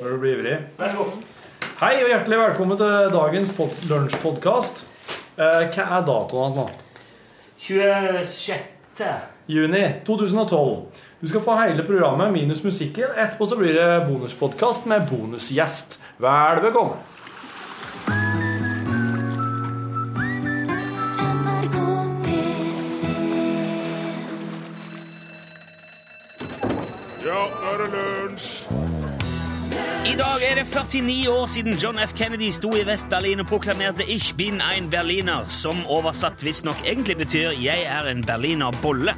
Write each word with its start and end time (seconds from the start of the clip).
Når 0.00 0.10
du 0.10 0.18
blir 0.18 0.38
ivrig. 0.38 0.54
Vær 0.78 0.88
så 0.88 1.02
god. 1.02 1.24
Hei 1.80 1.98
og 2.00 2.06
hjertelig 2.08 2.38
velkommen 2.40 2.78
til 2.80 3.10
dagens 3.12 3.50
pod 3.52 3.82
lunsjpodkast. 3.90 4.78
Eh, 5.36 5.66
hva 5.74 5.84
er 5.98 6.06
datoen 6.06 6.56
nå? 6.56 6.64
26. 7.60 9.10
Juni 9.52 9.82
2012. 10.08 11.02
Du 11.20 11.28
skal 11.28 11.44
få 11.44 11.58
hele 11.60 11.84
programmet 11.84 12.32
minus 12.32 12.62
musikken. 12.64 13.12
Etterpå 13.12 13.44
så 13.50 13.60
blir 13.60 13.76
det 13.76 13.88
bonuspodkast 14.06 14.88
med 14.88 15.04
bonusgjest. 15.10 15.98
Vel 16.24 16.62
bekomme. 16.64 16.96
Dag 30.20 30.50
er 30.50 30.54
det 30.54 30.66
49 30.68 31.28
år 31.28 31.46
siden 31.46 31.72
John 31.72 31.98
F. 31.98 32.12
Kennedy 32.16 32.50
sto 32.50 32.74
i 32.76 32.82
Vest-Berlin 32.86 33.40
og 33.40 33.46
proklamerte 33.46 34.02
'Ich 34.02 34.36
bin 34.36 34.60
ein 34.60 34.90
Berliner', 34.90 35.48
som 35.48 35.86
oversatt 35.86 36.44
visstnok 36.44 36.76
egentlig 36.86 37.16
betyr 37.16 37.50
'jeg 37.50 37.82
er 37.86 38.10
en 38.10 38.24
berliner 38.24 38.70
bolle'. 38.70 39.14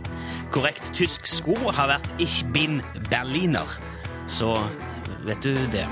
Korrekt 0.51 0.91
tysk 0.95 1.27
sko 1.27 1.55
har 1.71 1.87
vært 1.87 2.15
'Ich 2.21 2.45
bin 2.55 2.83
Berliner'. 3.11 3.79
Så 4.29 4.59
vet 5.25 5.43
du 5.43 5.55
det. 5.55 5.87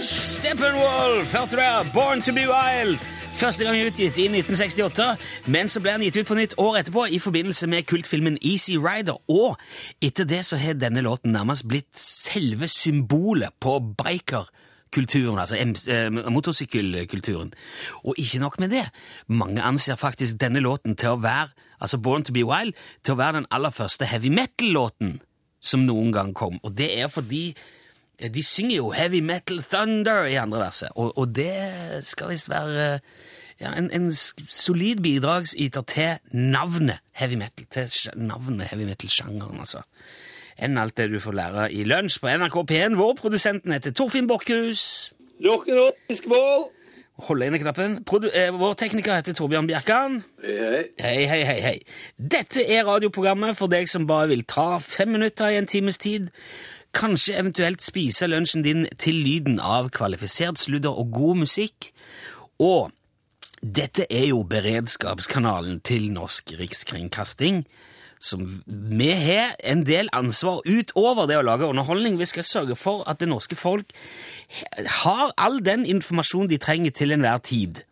Steppenwolf, 0.00 1.32
hørte 1.32 1.50
du 1.50 1.56
det? 1.56 1.92
'Born 1.92 2.22
to 2.22 2.32
be 2.32 2.46
Wild'. 2.46 3.15
Første 3.36 3.64
gang 3.64 3.76
utgitt 3.84 4.16
i 4.16 4.30
1968, 4.30 5.06
men 5.52 5.68
så 5.68 5.80
ble 5.84 5.92
den 5.92 6.06
gitt 6.06 6.16
ut 6.16 6.28
på 6.30 6.36
nytt 6.38 6.54
år 6.56 6.78
etterpå 6.80 7.02
i 7.12 7.18
forbindelse 7.20 7.66
med 7.68 7.84
kultfilmen 7.84 8.38
Easy 8.40 8.78
Rider, 8.80 9.18
og 9.28 9.58
etter 10.00 10.24
det 10.24 10.38
så 10.48 10.56
har 10.56 10.78
denne 10.80 11.02
låten 11.04 11.36
nærmest 11.36 11.66
blitt 11.68 12.00
selve 12.00 12.64
symbolet 12.72 13.52
på 13.60 13.74
biker 14.00 14.48
kulturen, 14.96 15.36
altså 15.36 15.60
eh, 15.60 16.08
motorsykkelkulturen. 16.32 17.52
Og 18.08 18.16
ikke 18.16 18.40
nok 18.40 18.56
med 18.60 18.72
det, 18.72 18.86
mange 19.28 19.60
anser 19.60 20.00
faktisk 20.00 20.40
denne 20.40 20.64
låten 20.64 20.96
til 20.96 21.12
å 21.12 21.20
være, 21.20 21.52
altså 21.76 22.00
Born 22.00 22.24
to 22.24 22.32
be 22.32 22.46
Wild, 22.48 22.72
til 23.04 23.18
å 23.18 23.20
være 23.20 23.42
den 23.42 23.50
aller 23.52 23.70
første 23.70 24.08
heavy 24.08 24.32
metal-låten 24.32 25.18
som 25.60 25.84
noen 25.84 26.08
gang 26.14 26.32
kom, 26.32 26.56
og 26.64 26.72
det 26.78 26.88
er 27.02 27.12
fordi 27.12 27.50
de 28.16 28.42
synger 28.42 28.76
jo 28.76 28.90
Heavy 28.96 29.20
Metal 29.20 29.62
Thunder 29.62 30.24
i 30.24 30.38
andre 30.40 30.58
verset, 30.58 30.88
og, 30.94 31.18
og 31.18 31.34
det 31.36 32.04
skal 32.04 32.30
visst 32.32 32.48
være 32.50 32.98
ja, 33.60 33.72
en, 33.72 33.90
en 33.92 34.10
solid 34.12 35.02
bidragsyter 35.02 35.82
til 35.82 36.16
navnet 36.32 36.98
heavy 37.12 37.34
metal, 37.34 37.66
til 37.70 38.10
navnet 38.16 38.68
heavy 38.70 38.88
metal-sjangeren, 38.88 39.60
altså. 39.60 39.84
Enn 40.56 40.78
alt 40.80 40.96
det 40.96 41.10
du 41.12 41.18
får 41.20 41.36
lære 41.36 41.66
i 41.72 41.84
lunsj 41.84 42.20
på 42.22 42.32
NRK 42.32 42.54
P1. 42.70 42.94
Vår 42.96 43.12
produsenten 43.18 43.74
heter 43.76 43.92
Torfinn 43.92 44.28
Borchhus. 44.28 45.12
Rock'n'roll, 45.44 45.92
fiskeball! 46.08 46.70
Hold 47.28 47.44
inne 47.44 47.58
knappen. 47.60 47.98
Produ 48.04 48.28
eh, 48.28 48.48
vår 48.52 48.74
tekniker 48.76 49.16
heter 49.16 49.36
Torbjørn 49.36 49.68
Bjerkan. 49.68 50.18
Hei, 50.44 51.22
hei, 51.24 51.42
hei, 51.48 51.60
hei. 51.64 51.76
Dette 52.16 52.64
er 52.64 52.84
radioprogrammet 52.88 53.56
for 53.56 53.72
deg 53.72 53.88
som 53.88 54.04
bare 54.08 54.28
vil 54.32 54.44
ta 54.48 54.76
fem 54.84 55.14
minutter 55.16 55.52
i 55.52 55.60
en 55.60 55.68
times 55.68 55.96
tid. 56.00 56.28
Kanskje 56.96 57.36
eventuelt 57.36 57.84
spise 57.84 58.28
lunsjen 58.30 58.64
din 58.64 58.86
til 58.96 59.18
lyden 59.20 59.58
av 59.60 59.90
kvalifisert 59.92 60.56
sludder 60.60 60.96
og 60.96 61.10
god 61.12 61.42
musikk. 61.44 61.90
Og 62.62 62.88
dette 63.60 64.06
er 64.08 64.30
jo 64.30 64.46
beredskapskanalen 64.48 65.82
til 65.84 66.08
Norsk 66.14 66.54
Rikskringkasting. 66.56 67.66
Som 68.18 68.46
vi 68.66 69.10
har 69.12 69.52
en 69.60 69.82
del 69.84 70.08
ansvar 70.16 70.62
utover 70.64 71.28
det 71.28 71.36
å 71.36 71.44
lage 71.44 71.68
underholdning. 71.68 72.16
Vi 72.16 72.28
skal 72.30 72.46
sørge 72.48 72.76
for 72.80 73.04
at 73.04 73.20
det 73.20 73.28
norske 73.28 73.58
folk 73.60 73.92
har 75.02 75.34
all 75.36 75.60
den 75.60 75.84
informasjonen 75.84 76.48
de 76.48 76.56
trenger 76.56 76.96
til 76.96 77.12
enhver 77.12 77.44
tid. 77.44 77.82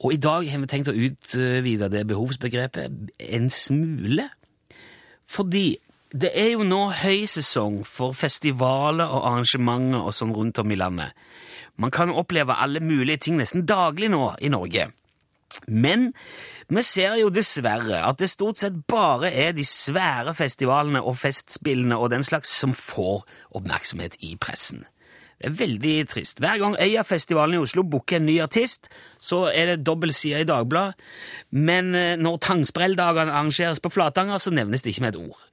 Og 0.00 0.14
i 0.14 0.20
dag 0.22 0.48
har 0.48 0.62
vi 0.62 0.70
tenkt 0.70 0.88
å 0.88 0.96
utvide 0.96 1.90
det 1.92 2.06
behovsbegrepet 2.08 3.12
en 3.18 3.50
smule. 3.52 4.30
Fordi 5.28 5.76
det 6.12 6.30
er 6.32 6.54
jo 6.54 6.64
nå 6.64 6.88
høysesong 7.02 7.82
for 7.84 8.16
festivaler 8.16 9.08
og 9.08 9.26
arrangementer 9.28 10.06
og 10.08 10.14
sånn 10.16 10.32
rundt 10.36 10.60
om 10.62 10.72
i 10.72 10.78
landet. 10.80 11.12
Man 11.78 11.92
kan 11.94 12.10
oppleve 12.10 12.56
alle 12.56 12.80
mulige 12.80 13.28
ting 13.28 13.36
nesten 13.38 13.66
daglig 13.68 14.08
nå 14.10 14.32
i 14.40 14.50
Norge. 14.50 14.88
Men 15.68 16.12
vi 16.68 16.82
ser 16.84 17.16
jo 17.20 17.30
dessverre 17.32 18.02
at 18.04 18.18
det 18.20 18.28
stort 18.32 18.60
sett 18.60 18.82
bare 18.90 19.30
er 19.30 19.54
de 19.56 19.64
svære 19.64 20.34
festivalene 20.36 21.00
og 21.00 21.16
festspillene 21.20 21.96
og 21.96 22.10
den 22.12 22.24
slags 22.26 22.52
som 22.52 22.74
får 22.76 23.22
oppmerksomhet 23.56 24.18
i 24.24 24.34
pressen. 24.40 24.84
Det 25.38 25.52
er 25.52 25.58
veldig 25.60 25.96
trist. 26.10 26.40
Hver 26.42 26.58
gang 26.58 26.74
Øyafestivalen 26.82 27.54
i 27.54 27.62
Oslo 27.62 27.84
booker 27.86 28.16
en 28.18 28.26
ny 28.26 28.40
artist, 28.42 28.88
så 29.20 29.44
er 29.54 29.70
det 29.70 29.84
dobbel 29.86 30.10
side 30.12 30.40
i 30.42 30.48
Dagbladet, 30.48 30.98
men 31.54 31.92
når 32.18 32.40
Tangsprelldagene 32.42 33.30
arrangeres 33.30 33.80
på 33.80 33.92
Flatanger, 33.94 34.42
så 34.42 34.50
nevnes 34.50 34.82
det 34.82 34.96
ikke 34.96 35.06
med 35.06 35.14
et 35.14 35.20
ord. 35.28 35.44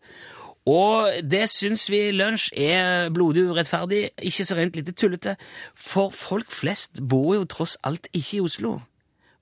Og 0.65 1.13
det 1.21 1.43
syns 1.51 1.85
vi 1.93 2.09
Lunsj 2.15 2.49
er 2.57 3.11
blodig 3.13 3.43
urettferdig, 3.51 4.09
ikke 4.17 4.45
så 4.47 4.57
rent 4.57 4.77
lite 4.79 4.95
tullete, 4.97 5.35
for 5.77 6.09
folk 6.09 6.49
flest 6.49 7.03
bor 7.05 7.35
jo 7.35 7.45
tross 7.45 7.77
alt 7.85 8.09
ikke 8.13 8.39
i 8.39 8.45
Oslo. 8.47 8.79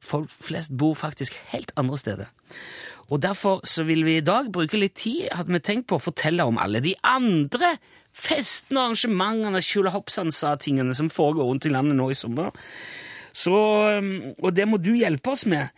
Folk 0.04 0.32
flest 0.44 0.76
bor 0.78 0.98
faktisk 1.00 1.38
helt 1.54 1.72
andre 1.80 1.98
steder. 1.98 2.34
Og 3.10 3.22
Derfor 3.22 3.62
så 3.68 3.84
vil 3.84 4.06
vi 4.06 4.18
i 4.18 4.26
dag 4.26 4.52
bruke 4.52 4.80
litt 4.80 4.96
tid 5.00 5.28
hadde 5.32 5.54
vi 5.54 5.60
tenkt 5.64 5.88
på 5.88 6.00
å 6.00 6.04
fortelle 6.04 6.44
om 6.48 6.60
alle 6.60 6.82
de 6.84 6.96
andre 7.04 7.76
festene, 8.14 8.82
arrangementene, 8.84 9.62
tjulehoppsansa-tingene 9.64 10.96
som 10.96 11.12
foregår 11.12 11.48
rundt 11.50 11.68
i 11.68 11.72
landet 11.74 11.98
nå 12.00 12.10
i 12.12 12.18
sommer. 12.18 12.52
Så, 13.34 13.54
og 13.54 14.50
det 14.56 14.68
må 14.70 14.80
du 14.82 14.94
hjelpe 14.96 15.34
oss 15.34 15.46
med. 15.50 15.72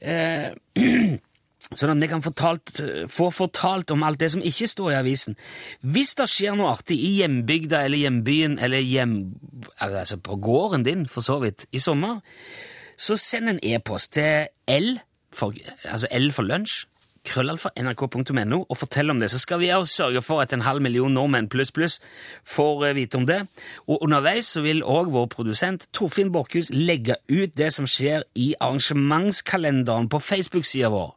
Eh, 0.00 0.52
Sånn 1.78 1.94
at 1.94 2.02
vi 2.02 2.10
kan 2.10 2.24
fortalt, 2.24 2.74
få 3.12 3.30
fortalt 3.34 3.92
om 3.94 4.04
alt 4.06 4.20
det 4.20 4.32
som 4.34 4.44
ikke 4.44 4.68
står 4.70 4.92
i 4.92 4.98
avisen. 5.00 5.38
Hvis 5.80 6.14
det 6.18 6.28
skjer 6.30 6.56
noe 6.58 6.72
artig 6.74 6.98
i 7.00 7.14
hjembygda 7.20 7.84
eller 7.86 8.02
hjembyen 8.04 8.58
eller 8.62 8.84
hjem, 8.84 9.16
altså 9.78 10.20
på 10.20 10.38
gården 10.42 10.86
din, 10.88 11.06
for 11.08 11.24
så 11.24 11.38
vidt, 11.42 11.66
i 11.72 11.82
sommer, 11.82 12.20
så 13.00 13.16
send 13.18 13.50
en 13.50 13.62
e-post 13.64 14.14
til 14.18 14.48
L 14.70 14.96
for, 15.32 15.56
altså 15.88 16.10
L 16.12 16.28
for 16.36 16.46
lunsj, 16.46 16.84
krøllalfa 17.22 17.70
nrk.no, 17.78 18.64
og 18.66 18.76
fortell 18.76 19.12
om 19.12 19.20
det. 19.22 19.30
Så 19.30 19.38
skal 19.38 19.60
vi 19.62 19.70
også 19.70 19.94
sørge 19.94 20.22
for 20.22 20.42
at 20.42 20.52
en 20.52 20.64
halv 20.66 20.82
million 20.82 21.12
nordmenn 21.14 21.48
pluss 21.48 21.70
pluss 21.72 22.00
får 22.44 22.92
vite 22.98 23.16
om 23.20 23.26
det. 23.26 23.44
Og 23.86 24.02
underveis 24.02 24.50
så 24.56 24.64
vil 24.64 24.82
òg 24.82 25.12
vår 25.14 25.28
produsent 25.32 25.86
Torfinn 25.94 26.32
Borchhus 26.34 26.72
legge 26.74 27.16
ut 27.30 27.54
det 27.56 27.72
som 27.74 27.86
skjer 27.86 28.26
i 28.34 28.52
arrangementskalenderen 28.60 30.10
på 30.10 30.18
Facebook-sida 30.18 30.90
vår. 30.92 31.12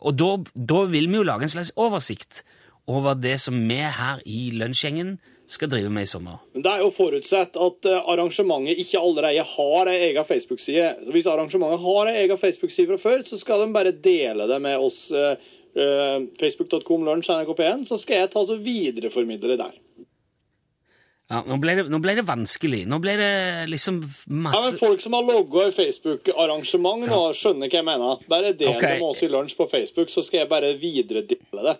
Og 0.00 0.16
da, 0.16 0.30
da, 0.54 0.84
vil 0.88 1.10
vi 1.10 1.20
jo 1.20 1.26
lage 1.26 1.46
en 1.46 1.52
slags 1.52 1.74
oversikt 1.76 2.42
over 2.90 3.18
det 3.18 3.36
som 3.42 3.58
vi 3.68 3.78
her 3.80 4.22
i 4.26 4.50
Lunsjgjengen 4.56 5.18
skal 5.50 5.70
drive 5.70 5.90
med 5.92 6.06
i 6.06 6.10
sommer. 6.10 6.40
Men 6.54 6.64
Det 6.64 6.72
er 6.72 6.82
jo 6.84 6.90
forutsett 6.94 7.56
at 7.58 7.88
arrangementet 8.00 8.80
ikke 8.80 9.02
allerede 9.02 9.46
har 9.52 9.90
ei 9.90 9.98
egen 10.10 10.26
Facebook-side. 10.26 10.90
Så 11.04 11.14
Hvis 11.14 11.26
arrangementet 11.26 11.84
har 11.84 12.10
ei 12.10 12.24
egen 12.24 12.38
Facebook-side 12.38 12.92
fra 12.92 13.00
før, 13.02 13.24
så 13.26 13.38
skal 13.38 13.64
de 13.64 13.72
bare 13.74 13.92
dele 13.92 14.46
det 14.48 14.60
med 14.62 14.78
oss. 14.78 15.08
Uh, 15.12 15.36
Facebook.com 16.40 17.04
lunsj 17.06 17.30
nrkp1, 17.30 17.84
så 17.86 17.98
skal 18.00 18.24
jeg 18.24 18.30
ta 18.32 18.40
så 18.42 18.56
videreformidle 18.58 19.52
det 19.52 19.60
der. 19.60 19.76
Ja, 21.30 21.44
nå 21.46 21.60
ble, 21.62 21.76
det, 21.78 21.84
nå 21.92 22.00
ble, 22.02 22.16
det, 22.18 22.24
vanskelig. 22.26 22.80
Nå 22.90 22.98
ble 23.02 23.12
det 23.20 23.34
liksom 23.70 24.00
masse 24.02 24.56
Ja, 24.58 24.64
men 24.66 24.80
Folk 24.80 25.04
som 25.04 25.14
har 25.14 25.22
logga 25.22 25.68
i 25.68 25.74
Facebook-arrangement, 25.76 27.06
nå 27.06 27.20
skjønner 27.38 27.70
hva 27.70 27.78
jeg 27.78 27.86
mener. 27.86 28.24
Bare 28.30 28.50
del 28.50 28.72
okay. 28.72 28.96
det 28.96 29.04
med 29.04 29.12
oss 29.12 29.22
i 29.22 29.30
lunsj 29.30 29.54
på 29.58 29.68
Facebook, 29.70 30.10
så 30.10 30.24
skal 30.26 30.42
jeg 30.42 30.50
bare 30.50 30.74
videredele 30.80 31.68
det. 31.68 31.76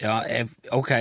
Ja, 0.00 0.22
ok. 0.72 0.92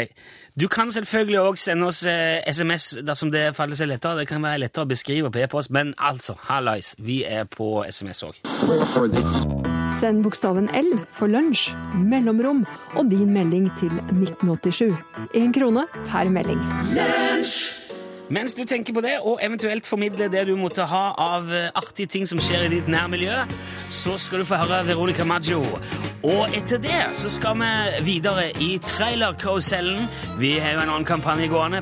Du 0.60 0.68
kan 0.68 0.92
selvfølgelig 0.92 1.40
òg 1.40 1.62
sende 1.62 1.88
oss 1.88 2.04
eh, 2.04 2.44
SMS 2.52 2.98
dersom 3.08 3.32
det 3.32 3.54
faller 3.56 3.80
seg 3.80 3.88
lettere. 3.94 4.20
Det 4.20 4.28
kan 4.28 4.44
være 4.44 4.66
lettere 4.66 4.84
å 4.84 4.92
beskrive 4.92 5.32
på 5.32 5.40
e-post, 5.40 5.72
men 5.72 5.96
altså, 5.96 6.36
hallais, 6.50 6.92
vi 7.00 7.22
er 7.24 7.48
på 7.48 7.78
SMS 7.88 8.26
òg. 8.28 9.59
Send 10.00 10.24
bokstaven 10.24 10.70
L 10.72 10.94
for 11.12 11.28
lunsj, 11.28 11.74
mellomrom 12.08 12.62
og 12.96 13.10
din 13.12 13.34
melding 13.36 13.66
til 13.82 13.92
1987. 14.14 14.96
Én 15.36 15.52
krone 15.52 15.84
per 16.08 16.32
melding. 16.32 16.62
Lunsj! 16.96 17.90
Mens 18.30 18.54
du 18.54 18.62
tenker 18.64 18.94
på 18.94 19.02
det, 19.02 19.16
og 19.26 19.42
eventuelt 19.42 19.88
formidler 19.90 20.30
det 20.30 20.46
du 20.48 20.54
måtte 20.56 20.86
ha 20.86 21.04
av 21.18 21.50
artige 21.50 22.12
ting 22.14 22.28
som 22.30 22.40
skjer 22.40 22.68
i 22.68 22.72
ditt 22.76 22.88
nærmiljø, 22.88 23.42
så 23.90 24.20
skal 24.22 24.44
du 24.44 24.46
få 24.46 24.60
høre 24.62 24.84
Veronica 24.88 25.26
Maggio. 25.26 25.64
Og 26.24 26.54
etter 26.54 26.78
det 26.84 27.00
så 27.18 27.32
skal 27.34 27.58
vi 27.58 27.72
videre 28.06 28.50
i 28.62 28.76
trailerkarusellen. 28.86 30.06
Vi 30.38 30.54
har 30.62 30.78
jo 30.78 30.84
en 30.84 30.94
annen 30.94 31.08
kampanje 31.10 31.50
gående. 31.50 31.82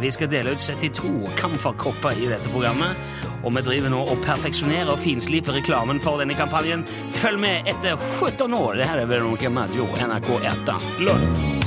Vi 0.00 0.14
skal 0.16 0.32
dele 0.32 0.56
ut 0.56 0.64
72 0.64 1.36
kamferkopper 1.36 2.16
i 2.16 2.30
dette 2.32 2.48
programmet. 2.48 2.96
Og 3.42 3.54
vi 3.56 3.62
driver 3.66 3.90
nå 3.92 4.02
og 4.06 4.22
perfeksjonerer 4.24 4.92
og 4.94 5.02
finsliper 5.02 5.58
reklamen 5.58 6.00
for 6.02 6.22
denne 6.22 6.36
kampanjen. 6.38 6.86
Følg 7.18 7.42
med 7.42 7.70
etter 7.70 7.98
17 8.20 8.54
år! 8.54 8.78
Det 8.78 8.88
her 8.88 9.02
er 9.02 9.10
Veronica 9.10 9.50
Maggio, 9.50 9.88
NRK 9.98 10.30
Erta. 10.42 10.78
Lørdag. 11.02 11.62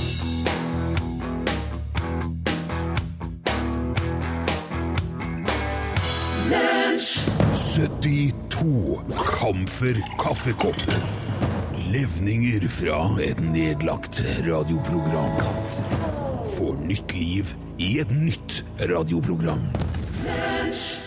72 7.56 9.02
kamfer 9.36 10.00
kaffekopp 10.22 10.86
Levninger 11.92 12.68
fra 12.72 13.00
et 13.24 13.40
nedlagt 13.40 14.22
radioprogram. 14.48 15.40
Får 16.56 16.78
nytt 16.88 17.16
liv 17.16 17.56
i 17.78 17.98
et 18.04 18.12
nytt 18.16 18.64
radioprogram. 18.92 19.68
Lunch. 20.26 21.05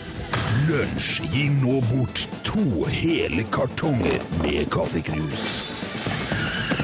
Lunsj 0.69 1.23
gir 1.33 1.49
nå 1.63 1.79
bort 1.89 2.27
to 2.45 2.61
hele 2.93 3.41
kartonger 3.49 4.19
med 4.43 4.67
kaffekrus. 4.69 5.45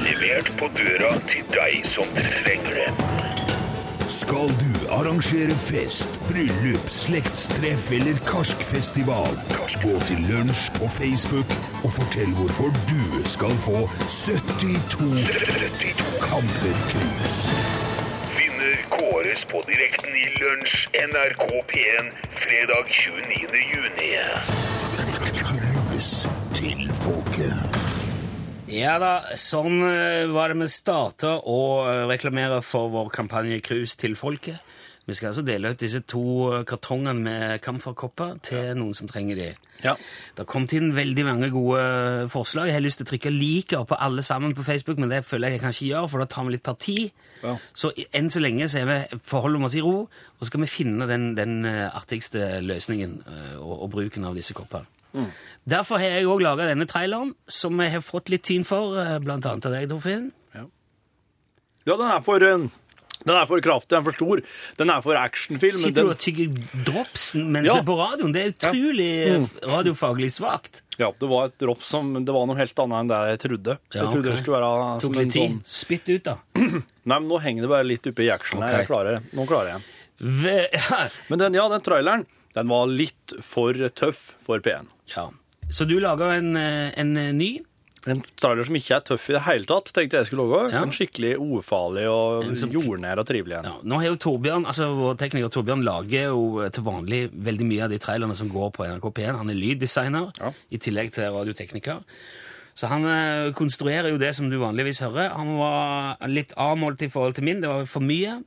Levert 0.02 0.50
på 0.58 0.66
døra 0.74 1.12
til 1.30 1.46
deg 1.54 1.86
som 1.86 2.10
trenger 2.18 2.80
det. 2.80 2.88
Skal 4.10 4.50
du 4.58 4.90
arrangere 4.96 5.54
fest, 5.68 6.18
bryllup, 6.26 6.90
slektstreff 6.90 7.92
eller 7.94 8.18
karskfestival? 8.26 9.38
Gå 9.84 9.94
til 10.10 10.26
lunsj 10.32 10.66
på 10.80 10.90
Facebook 10.98 11.58
og 11.84 11.92
fortell 12.00 12.34
hvorfor 12.40 12.74
du 12.90 13.26
skal 13.36 13.54
få 13.68 13.86
72 14.10 15.28
Kamferkrus. 16.26 17.42
Kåres 19.36 19.44
på 19.44 19.60
direkten 19.68 20.14
i 20.16 20.28
lunsj 20.40 20.86
NRK 20.96 21.42
P1 21.68 22.06
fredag 22.32 22.88
29. 22.88 23.58
juni. 23.72 24.08
Krus 25.36 26.12
til 26.56 26.86
folket. 26.96 27.76
Ja 28.70 28.94
da, 29.02 29.10
sånn 29.36 29.82
eh, 29.84 30.24
var 30.32 30.54
det 30.54 30.62
vi 30.62 30.70
starta 30.72 31.34
å 31.44 31.58
eh, 31.84 32.06
reklamere 32.08 32.62
for 32.64 32.88
vår 32.94 33.12
kampanje 33.12 33.60
Krus 33.60 33.92
til 34.00 34.16
folket. 34.16 34.56
Vi 35.06 35.14
skal 35.14 35.30
altså 35.30 35.44
dele 35.46 35.70
ut 35.70 35.78
disse 35.78 36.00
to 36.10 36.22
eh, 36.50 36.64
kartongene 36.66 37.20
med 37.22 37.60
kamferkopper 37.62 38.40
til 38.46 38.72
noen 38.74 38.94
som 38.96 39.06
trenger 39.06 39.38
de. 39.38 39.48
Ja. 39.84 39.92
Det 40.34 40.42
har 40.42 40.48
kommet 40.50 40.74
inn 40.74 40.96
veldig 40.96 41.24
mange 41.28 41.50
gode 41.54 41.82
forslag. 42.32 42.70
Jeg 42.70 42.78
har 42.78 42.82
lyst 42.82 42.98
til 42.98 43.06
å 43.06 43.10
trykke 43.12 43.30
liker 43.30 43.84
på 43.86 43.98
alle 44.02 44.24
sammen 44.26 44.56
på 44.56 44.64
Facebook, 44.66 44.98
men 44.98 45.12
det 45.12 45.22
føler 45.28 45.52
jeg 45.52 45.58
jeg 45.58 45.62
kan 45.62 45.74
ikke 45.76 45.90
gjøre, 45.92 46.10
for 46.10 46.22
da 46.22 46.26
tar 46.32 46.48
vi 46.48 46.56
litt 46.56 46.66
parti. 46.66 46.96
Ja. 47.44 47.54
Så 47.70 47.92
enn 48.10 48.30
så 48.34 48.42
lenge 48.42 48.66
så 48.72 48.80
er 48.82 48.90
vi, 48.90 49.20
forholder 49.30 49.62
vi 49.62 49.68
oss 49.68 49.76
i 49.78 49.84
ro, 49.84 49.96
og 50.08 50.42
så 50.42 50.50
skal 50.50 50.64
vi 50.64 50.72
finne 50.72 51.06
den, 51.10 51.28
den 51.38 51.60
eh, 51.70 51.86
artigste 51.86 52.56
løsningen 52.66 53.20
eh, 53.30 53.54
og, 53.60 53.76
og 53.86 53.92
bruken 53.94 54.26
av 54.26 54.38
disse 54.38 54.56
koppene. 54.58 54.90
Derfor 55.64 55.96
har 55.96 56.18
jeg 56.18 56.26
òg 56.28 56.42
laga 56.44 56.66
denne 56.68 56.84
traileren, 56.84 57.30
som 57.48 57.78
jeg 57.80 57.94
har 57.94 58.02
fått 58.04 58.28
litt 58.28 58.42
tyn 58.44 58.66
for, 58.68 58.98
bl.a. 58.98 59.20
blant 59.22 59.46
annet 59.48 59.68
av 59.70 59.72
deg, 59.72 59.86
Torfinn. 59.88 60.26
Ja, 61.86 61.94
den 61.94 62.08
er 62.10 62.22
for 62.26 62.42
eh, 62.42 62.66
Den 63.24 63.34
er 63.34 63.46
for 63.48 63.62
kraftig, 63.64 63.90
den 63.94 64.00
er 64.02 64.06
for 64.06 64.16
stor. 64.18 64.42
Den 64.78 64.90
er 64.92 65.04
for 65.04 65.18
actionfilm. 65.18 65.78
Sitter 65.80 66.04
du 66.06 66.12
og 66.12 66.18
tygger 66.20 66.52
dropsen 66.86 67.46
mens 67.54 67.68
Ja. 67.70 67.78
du 67.78 67.80
er 67.80 67.88
på 67.88 67.96
radioen? 67.98 68.34
Det 68.34 68.42
er 68.42 68.52
utrolig 68.52 69.08
eh, 69.26 69.46
radiofaglig 69.72 70.30
svakt. 70.34 70.82
ja, 70.98 71.12
det 71.20 71.28
var 71.28 71.48
et 71.50 71.58
drops 71.60 71.86
som 71.92 72.12
Det 72.24 72.32
var 72.32 72.46
noe 72.48 72.56
helt 72.56 72.78
annet 72.84 72.98
enn 73.00 73.08
det 73.12 73.20
jeg 73.30 73.40
trodde. 73.46 73.78
Ja, 73.92 74.02
jeg 74.02 74.12
trodde 74.12 74.20
okay. 74.20 74.30
det 74.30 74.42
skulle 74.42 74.60
være 74.60 75.00
Tok 75.00 75.06
som 75.06 75.18
litt 75.20 75.32
tid. 75.32 75.42
sånn 75.42 75.62
Spytt 75.64 76.08
ut, 76.12 76.24
da. 76.24 76.36
Nei, 77.08 77.18
men 77.18 77.28
nå 77.28 77.40
henger 77.42 77.66
det 77.66 77.72
bare 77.72 77.86
litt 77.88 78.06
oppe 78.10 78.26
i 78.26 78.30
actionen. 78.32 78.66
Okay. 78.68 78.82
Jeg 78.82 78.90
klarer 78.90 79.16
det. 79.16 79.36
Nå 79.38 79.46
klarer 79.48 79.72
jeg. 79.76 79.88
Ve 80.18 80.58
ja. 80.72 81.00
Men 81.28 81.38
den, 81.42 81.58
ja, 81.58 81.66
den 81.72 81.84
traileren 81.84 82.26
den 82.56 82.70
var 82.72 82.86
litt 82.88 83.34
for 83.44 83.76
tøff 83.92 84.30
for 84.40 84.62
P1. 84.64 84.88
ja. 85.16 85.30
Så 85.68 85.84
du 85.84 85.96
laga 86.00 86.28
en, 86.36 86.56
eh, 86.56 86.92
en 86.94 87.16
eh, 87.16 87.32
ny? 87.34 87.48
En 88.06 88.20
trailer 88.38 88.62
som 88.68 88.76
ikke 88.78 88.94
er 88.94 89.00
tøff 89.08 89.24
i 89.30 89.34
det 89.34 89.40
hele 89.42 89.66
tatt, 89.66 89.90
tenkte 89.92 90.20
jeg 90.20 90.26
skulle 90.28 90.44
lage. 90.46 90.72
Ja. 90.76 90.82
En 90.86 90.92
skikkelig 90.94 91.32
ufarlig 91.42 92.04
og 92.10 92.56
som- 92.56 92.70
jordnær 92.70 93.18
og 93.18 93.26
trivelig 93.26 93.56
en. 93.58 93.64
Ja, 93.64 93.72
nå 93.82 93.96
har 93.98 94.04
jo 94.12 94.16
Torbjørn, 94.16 94.64
altså 94.66 94.86
Vår 94.94 95.16
tekniker 95.18 95.50
Torbjørn 95.50 95.82
lager 95.82 96.28
jo 96.30 96.68
til 96.70 96.84
vanlig 96.86 97.30
veldig 97.32 97.66
mye 97.66 97.82
av 97.84 97.90
de 97.90 97.98
trailerne 97.98 98.36
som 98.36 98.48
går 98.48 98.70
på 98.72 98.86
NRK 98.86 99.10
P1. 99.12 99.36
Han 99.36 99.50
er 99.50 99.54
lyddesigner 99.58 100.30
Ja. 100.38 100.52
i 100.70 100.78
tillegg 100.78 101.12
til 101.12 101.24
radiotekniker. 101.34 102.02
Så 102.76 102.86
han 102.88 103.04
eh, 103.06 103.52
konstruerer 103.52 104.10
jo 104.10 104.18
det 104.18 104.34
som 104.36 104.50
du 104.50 104.58
vanligvis 104.60 105.00
hører. 105.00 105.30
Han 105.34 105.56
var 105.58 106.16
litt 106.28 106.52
avmålt 106.56 107.02
i 107.02 107.08
forhold 107.08 107.34
til 107.34 107.44
min. 107.44 107.60
Det 107.60 107.68
var 107.68 107.86
for 107.86 108.00
mye. 108.00 108.42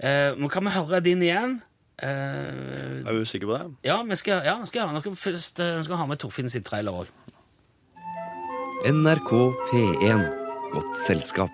Eh, 0.00 0.32
nå 0.38 0.48
kan 0.48 0.64
vi 0.64 0.70
høre 0.70 1.02
din 1.02 1.20
igjen. 1.20 1.60
Eh, 2.00 3.02
Er 3.06 3.12
du 3.12 3.24
sikker 3.24 3.46
på 3.46 3.58
det? 3.58 3.76
ja, 3.84 4.02
vi 4.02 4.14
skal, 4.16 4.42
ja, 4.44 4.64
skal, 4.64 4.88
skal 5.02 5.32
eh, 5.34 5.82
skal 5.82 5.96
ha 5.96 6.06
med 6.06 6.18
Torfinn 6.18 6.48
sitt 6.50 6.64
trailer 6.64 6.92
òg. 7.04 7.06
NRK 8.84 9.30
P1. 9.70 10.20
Godt 10.72 10.96
selskap. 11.06 11.50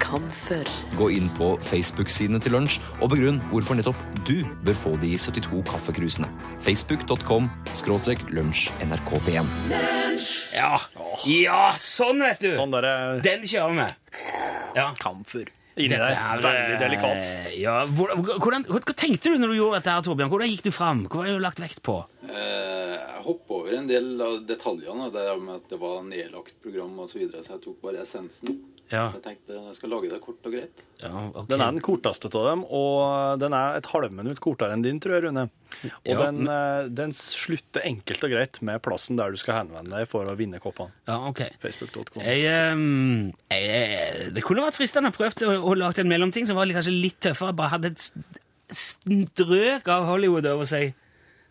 Kamfer. 0.00 0.68
Gå 0.98 1.08
inn 1.16 1.28
på 1.36 1.54
Facebook-sidene 1.66 2.40
til 2.42 2.54
lunsj 2.56 2.78
og 3.00 3.10
begrunn 3.12 3.40
hvorfor 3.50 3.78
nettopp 3.78 3.98
du 4.28 4.40
bør 4.66 4.76
få 4.78 4.92
de 5.02 5.14
72 5.18 5.62
kaffekrusene. 5.68 6.28
Facebook.com 6.64 7.48
skråstrek 7.76 8.24
lunsj 8.34 8.68
nrkp1. 8.86 9.50
Ja. 10.56 10.72
ja, 11.28 11.60
sånn, 11.82 12.22
vet 12.24 12.40
du! 12.44 12.50
Sånn 12.56 12.72
der, 12.74 12.88
Den 13.24 13.44
kjører 13.48 13.76
vi. 13.76 13.90
Ja. 14.76 14.90
kamfer 15.00 15.46
inni 15.76 15.90
Dette 15.92 16.06
der. 16.08 16.16
er, 16.16 16.40
Veldig 16.44 16.76
delikat. 16.80 17.30
eh, 17.32 17.48
Ja, 17.60 17.74
hvordan, 17.86 18.22
hvordan, 18.40 18.62
hva, 18.70 18.80
hva 18.80 18.94
tenkte 18.96 19.32
du 19.32 19.36
når 19.42 19.52
du 19.52 19.56
gjorde 19.58 19.80
dette, 19.82 19.92
her, 19.92 20.04
Torbjørn? 20.06 20.30
Hvordan 20.32 20.48
gikk 20.52 20.62
du 20.64 20.72
fram? 20.72 21.02
Hva 21.12 21.24
har 21.26 21.34
du 21.36 21.42
lagt 21.44 21.60
vekt 21.60 21.82
på? 21.84 21.98
eh, 22.30 22.94
jeg 22.96 23.24
hoppa 23.26 23.58
over 23.60 23.74
en 23.76 23.88
del 23.90 24.08
av 24.24 24.38
detaljene. 24.48 25.10
Det 25.12 25.26
med 25.42 25.54
at 25.58 25.68
det 25.72 25.78
var 25.82 26.00
nedlagt 26.06 26.56
program 26.64 26.96
osv., 27.04 27.12
så, 27.12 27.18
videre, 27.20 27.44
så 27.44 27.56
jeg 27.56 27.64
tok 27.66 27.80
bare 27.84 28.04
essensen. 28.06 28.56
Ja, 28.90 29.08
Så 29.10 29.18
jeg 29.18 29.24
tenkte 29.24 29.56
jeg 29.58 29.74
skal 29.74 29.90
lage 29.90 30.08
det 30.12 30.20
kort 30.22 30.44
og 30.46 30.52
greit. 30.54 30.82
ja 31.02 31.10
okay. 31.28 31.46
Den 31.50 31.62
er 31.64 31.72
den 31.74 31.82
korteste 31.82 32.30
av 32.30 32.44
dem, 32.52 32.64
og 32.70 33.40
den 33.42 33.56
er 33.58 33.78
et 33.80 33.88
halvminutt 33.90 34.38
kortere 34.44 34.76
enn 34.76 34.84
din, 34.84 35.00
tror 35.02 35.16
jeg, 35.16 35.24
Rune. 35.26 35.48
Og 35.82 36.08
Ja, 36.08 36.18
den, 36.22 36.44
men... 36.46 36.94
den 36.94 37.12
slutter 37.12 37.84
enkelt 37.84 38.22
og 38.24 38.32
greit 38.32 38.60
med 38.64 38.80
plassen 38.84 39.18
der 39.18 39.34
du 39.34 39.40
skal 39.40 39.58
henvende 39.60 39.90
deg 39.98 40.08
for 40.08 40.30
å 40.30 40.36
vinne 40.38 40.60
koppene. 40.62 40.94
Ja, 41.08 41.18
ok. 41.28 41.42
Facebook.com. 41.60 42.22
Ehm, 42.22 43.32
det 43.50 44.44
kunne 44.46 44.64
vært 44.64 44.78
fristende 44.78 45.10
å 45.10 45.16
prøve 45.16 45.50
å, 45.50 45.58
å 45.72 45.74
lage 45.76 46.04
en 46.04 46.10
mellomting 46.10 46.46
som 46.48 46.56
var 46.56 46.70
kanskje 46.70 46.94
litt 46.94 47.18
tøffere. 47.26 47.56
Bare 47.58 47.74
hadde 47.74 47.92
et 47.92 48.06
strøk 48.72 49.90
av 49.92 50.06
Hollywood 50.08 50.46
over 50.50 50.68
seg. 50.68 50.94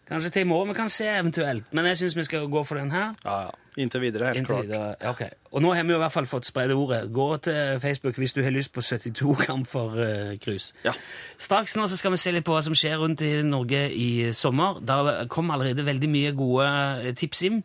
Kanskje 0.05 0.29
til 0.29 0.45
i 0.45 0.50
morgen 0.50 0.69
vi 0.69 0.77
kan 0.77 0.89
se 0.89 1.07
eventuelt. 1.09 1.71
Men 1.74 1.88
jeg 1.89 1.97
syns 1.97 2.15
vi 2.17 2.24
skal 2.27 2.50
gå 2.51 2.62
for 2.63 2.77
den 2.77 2.91
her. 2.93 3.15
Ja, 3.25 3.39
ja. 3.47 3.53
Inntil 3.77 4.01
videre, 4.05 4.29
helt 4.29 4.38
Inntil 4.38 4.53
klart. 4.55 4.67
videre. 4.67 4.95
Ja, 5.01 5.09
okay. 5.09 5.29
Og 5.51 5.62
nå 5.62 5.74
har 5.75 5.83
vi 5.83 5.91
i 5.91 5.97
hvert 6.00 6.13
fall 6.13 6.27
fått 6.29 6.45
spredd 6.47 6.71
ordet. 6.71 7.01
Gå 7.12 7.25
til 7.43 7.79
Facebook 7.83 8.15
hvis 8.21 8.33
du 8.33 8.43
har 8.43 8.53
lyst 8.55 8.71
på 8.74 8.81
72 8.81 9.35
Camphor-krus. 9.45 10.74
Ja. 10.88 10.93
Straks 11.38 11.75
nå 11.75 11.88
så 11.88 11.97
skal 11.97 12.13
vi 12.13 12.21
se 12.21 12.31
litt 12.31 12.45
på 12.45 12.53
hva 12.55 12.62
som 12.63 12.75
skjer 12.77 13.01
rundt 13.01 13.24
i 13.25 13.33
Norge 13.43 13.81
i 13.91 14.31
sommer. 14.31 14.79
Da 14.79 15.25
kom 15.27 15.51
allerede 15.51 15.85
veldig 15.85 16.09
mye 16.09 16.31
gode 16.38 16.69
eh, 17.03 17.12
tips 17.17 17.43
inn 17.50 17.63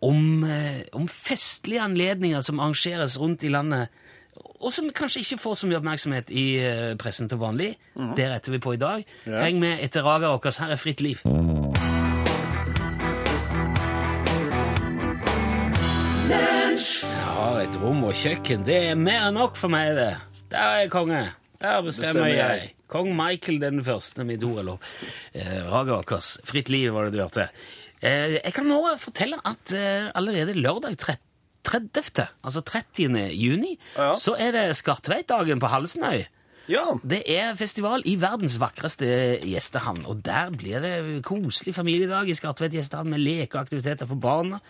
om, 0.00 0.44
uh, 0.44 0.80
om 0.96 1.08
festlige 1.08 1.82
anledninger 1.82 2.40
som 2.40 2.60
arrangeres 2.60 3.18
rundt 3.20 3.42
i 3.44 3.50
landet, 3.52 3.90
og 4.60 4.72
som 4.72 4.88
kanskje 4.96 5.20
ikke 5.24 5.40
får 5.40 5.58
så 5.60 5.68
mye 5.68 5.80
oppmerksomhet 5.80 6.30
i 6.32 6.46
uh, 6.62 6.94
pressen 7.00 7.28
til 7.28 7.40
vanlig. 7.40 7.74
Det 8.16 8.30
retter 8.30 8.54
vi 8.54 8.62
på 8.62 8.76
i 8.76 8.80
dag. 8.80 9.04
Heng 9.26 9.60
med 9.60 9.82
etter 9.84 10.06
raga 10.06 10.32
vårt. 10.32 10.56
Her 10.60 10.76
er 10.76 10.80
Fritt 10.80 11.04
liv. 11.04 11.20
Jeg 16.30 17.22
har 17.26 17.56
et 17.64 17.76
rom 17.82 18.04
og 18.06 18.12
kjøkken. 18.14 18.62
Det 18.66 18.76
er 18.92 18.98
mer 18.98 19.24
enn 19.28 19.34
nok 19.34 19.56
for 19.58 19.72
meg, 19.72 19.96
det. 19.98 20.10
Der 20.52 20.60
er 20.62 20.76
jeg 20.84 20.90
konge. 20.92 21.22
Der 21.60 21.80
bestemmer, 21.82 22.22
Bestemmer 22.22 22.30
jeg. 22.30 22.60
jeg. 22.60 22.68
Kong 22.90 23.08
Michael 23.18 23.58
den 23.62 23.80
første, 23.86 24.22
mitt 24.26 24.44
ord, 24.46 24.60
eller 24.62 24.92
eh, 25.34 25.56
Ragerakers 25.70 26.36
Fritt 26.46 26.70
liv, 26.72 26.92
var 26.94 27.08
det 27.08 27.16
du 27.16 27.20
hørte. 27.24 27.48
Eh, 28.00 28.36
jeg 28.38 28.54
kan 28.56 28.66
nå 28.70 28.78
fortelle 29.02 29.40
at 29.46 29.74
eh, 29.76 30.06
allerede 30.18 30.54
lørdag 30.58 30.94
30. 31.02 31.18
30., 31.66 32.28
altså 32.46 32.62
30. 32.64 33.18
juni, 33.36 33.74
Ja. 33.98 34.12
så 34.16 34.32
er 34.40 34.54
det 34.54 34.64
Skartveitdagen 34.78 35.60
på 35.60 35.68
Halsenøy. 35.70 36.22
Ja. 36.70 36.86
Det 37.02 37.24
er 37.30 37.58
festival 37.58 38.06
i 38.08 38.14
verdens 38.22 38.54
vakreste 38.62 39.10
gjestehavn, 39.42 40.04
og 40.08 40.22
der 40.24 40.54
blir 40.54 40.80
det 40.86 40.94
koselig 41.26 41.74
familiedag 41.76 42.30
i 42.30 42.38
Skartveit 42.38 42.72
gjestehavn 42.78 43.10
med 43.12 43.20
lekeaktiviteter 43.26 44.06
for 44.08 44.22
barna. 44.22 44.62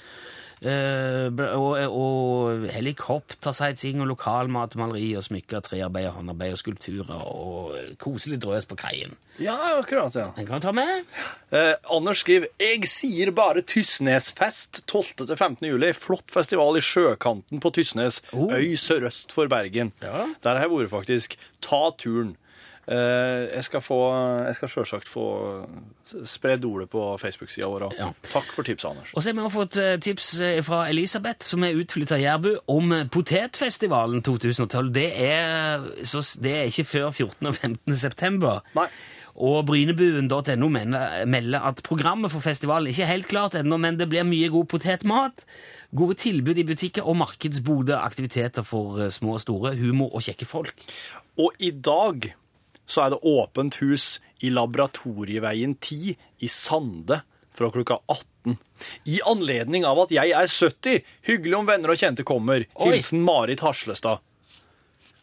Eh, 0.61 1.31
og, 1.57 1.79
og 1.89 2.67
helikoptersightseeing 2.69 4.03
og 4.05 4.11
lokalmat, 4.11 4.75
maleri 4.77 5.15
og 5.17 5.25
smykker, 5.25 5.63
trearbeid, 5.65 6.11
håndarbeid 6.13 6.53
og 6.53 6.61
skulpturer 6.61 7.23
og 7.25 7.95
koselig 8.03 8.37
drøs 8.43 8.67
på 8.69 8.77
kaien. 8.77 9.15
ja, 9.41 9.55
akkurat, 9.79 10.15
ja. 10.15 10.27
Den 10.37 10.45
kan 10.47 10.59
vi 10.61 10.67
ta 10.67 10.73
med. 10.77 11.07
Eh, 11.51 11.73
Anders 11.91 12.21
skriver 12.21 12.47
Jeg 12.61 12.85
sier 12.93 13.33
bare 13.33 13.63
Tysnesfest 13.63 14.83
12. 14.87 15.27
til 15.27 15.37
15. 15.37 15.65
juli. 15.71 15.93
Flott 15.97 16.29
festival 16.31 16.77
i 16.77 16.85
sjøkanten 16.85 17.61
på 17.61 17.73
Tysnes. 17.73 18.21
Oh. 18.33 18.53
Øy 18.53 18.77
sørøst 18.77 19.33
for 19.33 19.49
Bergen. 19.49 19.93
Ja. 20.03 20.27
Der 20.45 20.59
har 20.61 20.67
jeg 20.69 20.75
vært, 20.77 20.91
faktisk. 20.93 21.39
Ta 21.65 21.89
turen. 21.97 22.37
Eh, 22.91 23.45
jeg 23.55 23.65
skal 23.65 23.83
få 23.85 23.99
Jeg 24.47 24.57
skal 24.59 24.71
sjølsagt 24.73 25.11
få 25.11 25.25
spredd 26.27 26.65
ordet 26.67 26.89
på 26.91 27.05
Facebook-sida 27.23 27.69
vår. 27.71 27.85
Ja. 27.95 28.09
Takk 28.33 28.51
for 28.51 28.67
tipset, 28.67 28.91
Anders. 28.91 29.13
Og 29.15 29.23
så 29.23 29.31
har 29.31 29.37
vi 29.39 29.45
også 29.45 29.61
fått 29.61 29.79
eh, 29.79 29.93
tips 30.03 30.31
eh, 30.43 30.59
fra 30.67 30.83
Elisabeth, 30.91 31.47
som 31.47 31.63
er 31.63 31.79
utflytta 31.79 32.19
Jærbu, 32.19 32.51
om 32.67 32.91
Potetfestivalen 33.15 34.25
2012. 34.27 34.91
Det 34.97 35.07
er, 35.23 35.87
så, 36.03 36.25
det 36.43 36.57
er 36.57 36.73
ikke 36.73 36.89
før 36.97 37.11
14. 37.11 37.47
og 37.47 37.55
15. 37.55 37.97
september. 37.97 38.67
Nei. 38.75 38.89
Og 39.41 39.63
brynebuen.no 39.71 40.69
melder 40.69 41.63
at 41.71 41.85
programmet 41.87 42.33
for 42.33 42.43
festivalen 42.45 42.91
ikke 42.91 43.07
er 43.07 43.13
helt 43.15 43.31
klart 43.31 43.55
ennå, 43.57 43.79
men 43.81 43.97
det 43.97 44.11
blir 44.11 44.27
mye 44.27 44.51
god 44.53 44.67
potetmat, 44.69 45.47
gode 45.97 46.19
tilbud 46.19 46.59
i 46.59 46.67
butikker 46.67 47.07
og 47.07 47.17
markedsbode 47.23 47.95
aktiviteter 47.97 48.67
for 48.67 49.07
små 49.09 49.39
og 49.39 49.45
store, 49.47 49.77
humor 49.79 50.11
og 50.11 50.27
kjekke 50.27 50.51
folk. 50.51 50.85
Og 51.39 51.55
i 51.63 51.71
dag 51.71 52.33
så 52.91 53.05
er 53.05 53.15
det 53.15 53.23
åpent 53.27 53.79
hus 53.85 54.19
i 54.43 54.51
Laboratorieveien 54.51 55.77
10 55.79 56.17
i 56.43 56.49
Sande 56.51 57.21
fra 57.55 57.71
klokka 57.71 58.01
18. 58.07 58.57
I 59.05 59.21
anledning 59.29 59.85
av 59.87 60.01
at 60.07 60.15
jeg 60.15 60.33
er 60.37 60.51
70. 60.51 61.05
Hyggelig 61.29 61.59
om 61.59 61.69
venner 61.69 61.93
og 61.93 62.01
kjente 62.01 62.27
kommer. 62.27 62.67
Hilsen 62.81 63.23
Marit 63.27 63.63
Harslestad. 63.65 64.23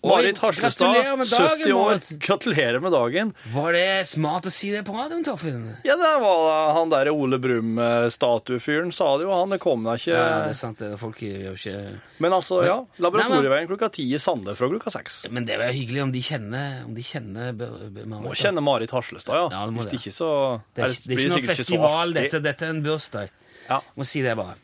Marit 0.03 0.37
Harslestad, 0.39 0.93
gratulerer 0.93 1.17
med 1.17 1.27
dagen, 1.27 1.59
70 1.59 1.73
år. 1.73 1.85
Marit. 1.89 2.09
Gratulerer 2.27 2.79
med 2.83 2.91
dagen. 2.93 3.31
Var 3.53 3.71
det 3.73 3.85
smart 4.07 4.45
å 4.45 4.51
si 4.53 4.69
det 4.71 4.83
på 4.87 4.93
radioen, 4.95 5.23
Torfinn? 5.25 5.63
Ja, 5.87 5.95
det 5.97 6.11
var 6.21 6.73
han 6.77 6.89
der 6.93 7.09
Ole 7.11 7.39
Brumm-statuefyren, 7.41 8.91
sa 8.93 9.17
det 9.17 9.25
jo. 9.25 9.31
Han 9.33 9.49
det 9.55 9.59
kom 9.63 9.83
da 9.87 9.95
ikke. 9.97 10.13
Ja, 10.13 10.27
det 10.45 10.53
er 10.53 10.57
sant. 10.59 10.77
det. 10.83 10.91
Folk 11.01 11.21
gjør 11.23 11.47
jo 11.49 11.53
ikke 11.57 11.77
Men 12.23 12.35
altså, 12.37 12.61
ja. 12.67 12.77
Laboratorieveien 13.03 13.67
klokka 13.69 13.89
10 13.93 14.13
i 14.13 14.21
Sande 14.21 14.55
fra 14.57 14.69
klokka 14.71 14.93
6. 14.93 15.17
Men 15.33 15.45
det 15.49 15.57
er 15.57 15.65
jo 15.71 15.79
hyggelig 15.79 16.03
om 16.05 16.13
de 16.13 16.21
kjenner, 16.29 16.77
om 16.85 16.93
de 16.97 17.03
kjenner 17.05 17.51
B- 17.57 17.71
B- 17.97 18.05
Marit. 18.05 18.27
Må 18.29 18.35
kjenne 18.37 18.63
Marit 18.63 18.93
Harslestad, 18.95 19.35
ja. 19.35 19.49
Ja, 19.51 19.65
det 19.65 19.73
må 19.75 19.81
Hvis 19.81 19.91
det. 19.91 19.99
ikke, 20.01 20.13
så 20.15 20.29
Det 20.75 20.83
er, 20.83 20.87
det 20.87 21.03
det 21.03 21.17
er 21.17 21.25
ikke 21.25 21.35
noe 21.35 21.49
festival, 21.55 22.13
dette. 22.21 22.43
Dette 22.47 22.65
er 22.69 22.75
en 22.77 22.83
bursdag. 22.85 23.29
Ja. 23.67 23.81
Må 23.97 24.05
si 24.07 24.21
det 24.23 24.37
bare. 24.39 24.55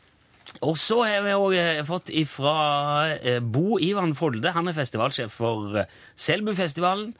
Og 0.62 0.76
så 0.78 1.00
har 1.02 1.24
vi 1.24 1.32
òg 1.34 1.56
fått 1.88 2.12
ifra 2.14 2.54
eh, 3.18 3.40
Bo 3.42 3.78
Ivan 3.82 4.14
Folde. 4.14 4.52
Han 4.54 4.70
er 4.70 4.76
festivalsjef 4.76 5.32
for 5.34 5.80
eh, 5.82 5.90
Selbufestivalen. 6.14 7.14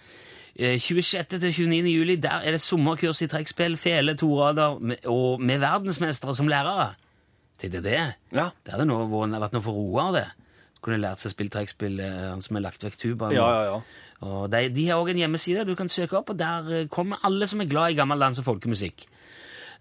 Eh, 0.55 0.79
26. 0.79 1.41
til 1.43 1.51
29. 1.51 1.91
juli 1.91 2.17
der 2.23 2.45
er 2.47 2.55
det 2.55 2.63
sommerkurs 2.63 3.25
i 3.25 3.29
trekkspill, 3.31 3.75
fele, 3.81 4.15
torader 4.15 4.79
og 5.11 5.43
med 5.43 5.59
verdensmestere 5.65 6.35
som 6.39 6.49
lærere. 6.49 6.93
Tenk 7.59 7.75
det 7.75 7.85
det. 7.85 7.99
Ja. 8.35 8.49
Det 8.65 8.75
hadde 8.75 8.87
nå 8.87 9.03
vært 9.11 9.55
noe 9.55 9.65
for 9.65 9.75
Roar, 9.75 10.13
det. 10.15 10.27
Kunne 10.85 11.01
lært 11.01 11.23
seg 11.23 11.33
å 11.33 11.35
spille 11.35 11.53
trekkspill, 11.55 11.99
eh, 12.05 12.25
han 12.31 12.43
som 12.45 12.59
har 12.59 12.69
lagt 12.69 12.87
vekk 12.87 12.99
tubaen. 13.01 13.35
Ja, 13.35 13.49
ja, 13.51 13.63
ja. 13.73 14.05
Og 14.25 14.47
de, 14.53 14.69
de 14.73 14.87
har 14.89 15.01
òg 15.03 15.11
en 15.13 15.21
hjemmeside 15.25 15.67
du 15.67 15.75
kan 15.77 15.91
søke 15.91 16.17
opp, 16.21 16.31
og 16.31 16.39
der 16.39 16.71
eh, 16.71 16.87
kommer 16.93 17.23
alle 17.27 17.49
som 17.51 17.61
er 17.65 17.71
glad 17.71 17.93
i 17.95 17.99
gammel 17.99 18.21
lands- 18.21 18.41
og 18.43 18.47
folkemusikk. 18.47 19.09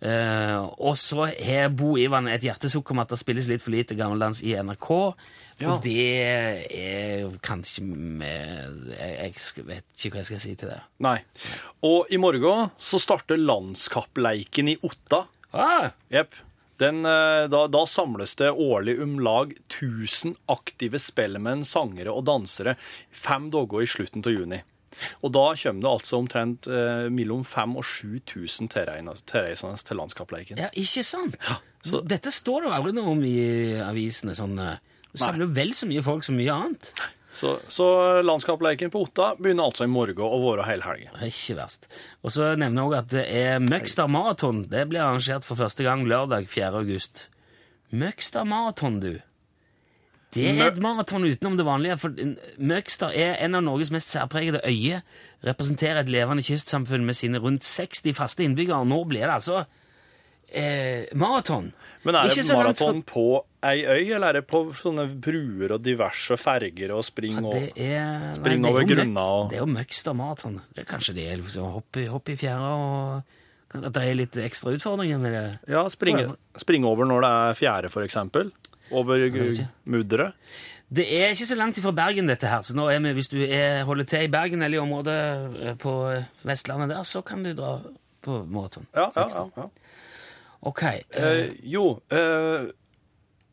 Eh, 0.01 0.57
og 0.79 0.97
så 0.99 1.27
har 1.29 1.69
Bo 1.75 1.93
Ivan 2.01 2.27
et 2.31 2.45
hjertesukk 2.45 2.93
om 2.93 3.03
at 3.03 3.13
det 3.13 3.19
spilles 3.21 3.49
litt 3.51 3.63
for 3.63 3.75
lite 3.75 3.97
gammeldans 3.99 4.41
i 4.45 4.55
NRK. 4.57 4.89
Ja. 5.61 5.75
Og 5.75 5.83
det 5.85 6.07
er 6.73 7.27
kanskje 7.45 7.83
med, 7.85 8.87
jeg, 8.97 9.35
jeg 9.35 9.67
vet 9.67 9.85
ikke 9.99 10.15
hva 10.15 10.23
jeg 10.23 10.31
skal 10.31 10.41
si 10.43 10.55
til 10.59 10.71
det. 10.73 10.79
Nei. 11.05 11.19
Og 11.85 12.09
i 12.11 12.19
morgen 12.21 12.71
så 12.81 12.99
starter 13.01 13.39
landskappleiken 13.39 14.73
i 14.73 14.79
Otta. 14.81 15.25
Ah, 15.53 15.91
Yep. 16.13 16.33
Den, 16.81 17.05
eh, 17.05 17.45
da, 17.53 17.67
da 17.69 17.83
samles 17.87 18.33
det 18.39 18.49
årlig 18.49 18.97
om 19.03 19.19
lag 19.23 19.53
1000 19.69 20.33
aktive 20.51 20.99
spellemenn, 20.99 21.61
sangere 21.67 22.11
og 22.11 22.25
dansere 22.27 22.73
fem 23.13 23.51
dager 23.53 23.85
i 23.85 23.89
slutten 23.89 24.25
av 24.25 24.33
juni. 24.33 24.63
Og 25.23 25.31
da 25.35 25.45
kommer 25.55 25.81
det 25.85 25.91
altså 25.91 26.17
omtrent 26.19 26.67
eh, 26.67 27.07
mellom 27.13 27.43
5000 27.43 27.77
og 27.77 27.85
7000 27.85 28.69
tilreisende 28.69 29.77
til 29.83 29.97
landskappleiken. 29.97 30.57
ja, 30.59 30.69
ikke 30.73 31.03
sant? 31.03 31.35
så- 31.83 32.03
Dette 32.07 32.31
står 32.31 32.61
det 32.61 32.69
jo 32.69 32.75
aldri 32.77 32.93
noe 32.93 33.11
om 33.11 33.23
i 33.23 33.73
avisene. 33.83 34.35
sånn... 34.35 34.57
eh, 34.59 34.77
Du 35.13 35.17
samler 35.21 35.45
jo 35.47 35.51
vel 35.53 35.73
så 35.77 35.85
mye 35.89 36.01
folk 36.03 36.23
som 36.25 36.35
mye 36.39 36.49
annet. 36.53 36.93
Så, 37.33 37.55
så 37.67 38.21
landskappleiken 38.21 38.91
på 38.93 39.01
Otta 39.07 39.31
begynner 39.39 39.65
altså 39.65 39.85
i 39.87 39.89
morgen 39.89 40.19
og 40.21 40.43
varer 40.43 40.67
hele 40.69 40.83
helga. 40.85 41.11
Det 41.19 41.31
Ikke 41.33 41.55
verst. 41.57 41.87
Og 42.21 42.29
så 42.31 42.51
nevner 42.55 42.83
jeg 42.83 42.89
også 42.91 42.99
at 42.99 43.09
det 43.15 43.23
er 43.39 43.59
Møgster 43.59 44.07
Maraton. 44.07 44.59
Det 44.69 44.83
blir 44.89 45.01
arrangert 45.01 45.43
for 45.47 45.55
første 45.57 45.81
gang 45.83 46.05
lørdag 46.05 46.45
4. 46.47 46.69
august. 46.83 47.27
Møgstad 47.91 48.45
Maraton, 48.45 48.99
du. 49.01 49.15
Det 50.33 50.47
er 50.59 50.71
et 50.71 50.79
maraton 50.81 51.23
utenom 51.27 51.55
det 51.57 51.65
vanlige. 51.65 51.97
for 51.99 52.09
Møgster 52.59 53.13
er 53.15 53.37
en 53.45 53.55
av 53.55 53.63
Norges 53.63 53.91
mest 53.91 54.09
særpregede 54.09 54.61
øyer. 54.65 55.01
Representerer 55.43 55.99
et 56.01 56.09
levende 56.09 56.43
kystsamfunn 56.43 57.05
med 57.05 57.15
sine 57.15 57.39
rundt 57.43 57.63
60 57.63 58.13
faste 58.17 58.43
innbyggere. 58.43 58.79
Og 58.81 58.87
nå 58.87 59.03
blir 59.07 59.25
det 59.27 59.33
altså 59.35 59.65
eh, 60.53 61.05
maraton. 61.15 61.71
Men 62.03 62.15
er 62.19 62.27
det 62.29 62.45
maraton 62.51 63.03
fra- 63.03 63.13
på 63.13 63.25
ei 63.63 63.85
øy, 63.87 64.11
eller 64.15 64.27
er 64.27 64.33
det 64.41 64.47
på 64.47 64.65
sånne 64.75 65.05
bruer 65.23 65.71
og 65.77 65.83
diverse 65.85 66.35
ferger 66.37 66.91
og 66.91 67.03
spring 67.07 67.37
Ja, 67.39 67.51
det 67.53 67.69
er, 67.77 68.33
Spring 68.35 68.65
er 68.65 68.69
over 68.69 68.83
grunna 68.83 69.21
og- 69.21 69.49
Det 69.49 69.55
er 69.57 69.61
jo 69.65 69.71
Møgster 69.71 70.13
Maraton. 70.13 70.61
Det 70.75 70.85
kanskje 70.87 71.13
det 71.15 71.27
er 71.31 71.37
liksom 71.37 71.71
hoppe, 71.71 72.03
i- 72.03 72.07
hoppe 72.11 72.33
i 72.33 72.35
fjæra 72.35 72.73
og 72.75 73.23
At 73.73 73.93
det 73.95 74.03
er 74.05 74.15
litt 74.19 74.37
ekstra 74.37 74.73
utfordringer 74.75 75.17
med 75.21 75.33
det. 75.33 75.45
Ja, 75.73 75.87
springe, 75.89 76.35
springe 76.61 76.85
over 76.87 77.05
når 77.09 77.21
det 77.25 77.31
er 77.39 77.57
fjære, 77.57 77.89
eksempel. 78.05 78.51
Over 78.91 79.17
mudderet. 79.89 80.33
Det 80.93 81.07
er 81.09 81.31
ikke 81.33 81.47
så 81.49 81.55
langt 81.57 81.79
fra 81.81 81.91
Bergen, 81.91 82.27
dette 82.29 82.45
her. 82.47 82.61
Så 82.61 82.75
nå 82.77 82.85
er 82.91 82.99
vi, 83.01 83.13
hvis 83.17 83.31
du 83.31 83.39
er, 83.41 83.83
holder 83.87 84.05
til 84.05 84.27
i 84.27 84.29
Bergen 84.29 84.61
eller 84.61 84.77
i 84.77 84.81
området 84.83 85.15
eh, 85.63 85.73
på 85.81 85.93
Vestlandet 86.45 86.89
der, 86.93 87.01
så 87.03 87.21
kan 87.25 87.41
du 87.43 87.53
dra 87.57 87.79
på 88.21 88.43
maraton. 88.45 88.85
Ja, 88.95 89.07
ja, 89.15 89.25
ja. 89.33 89.47
ja. 89.57 89.69
Ok. 90.61 90.83
Uh, 90.83 91.23
Eh, 91.23 91.49
jo, 91.63 91.87
uh, 92.13 92.69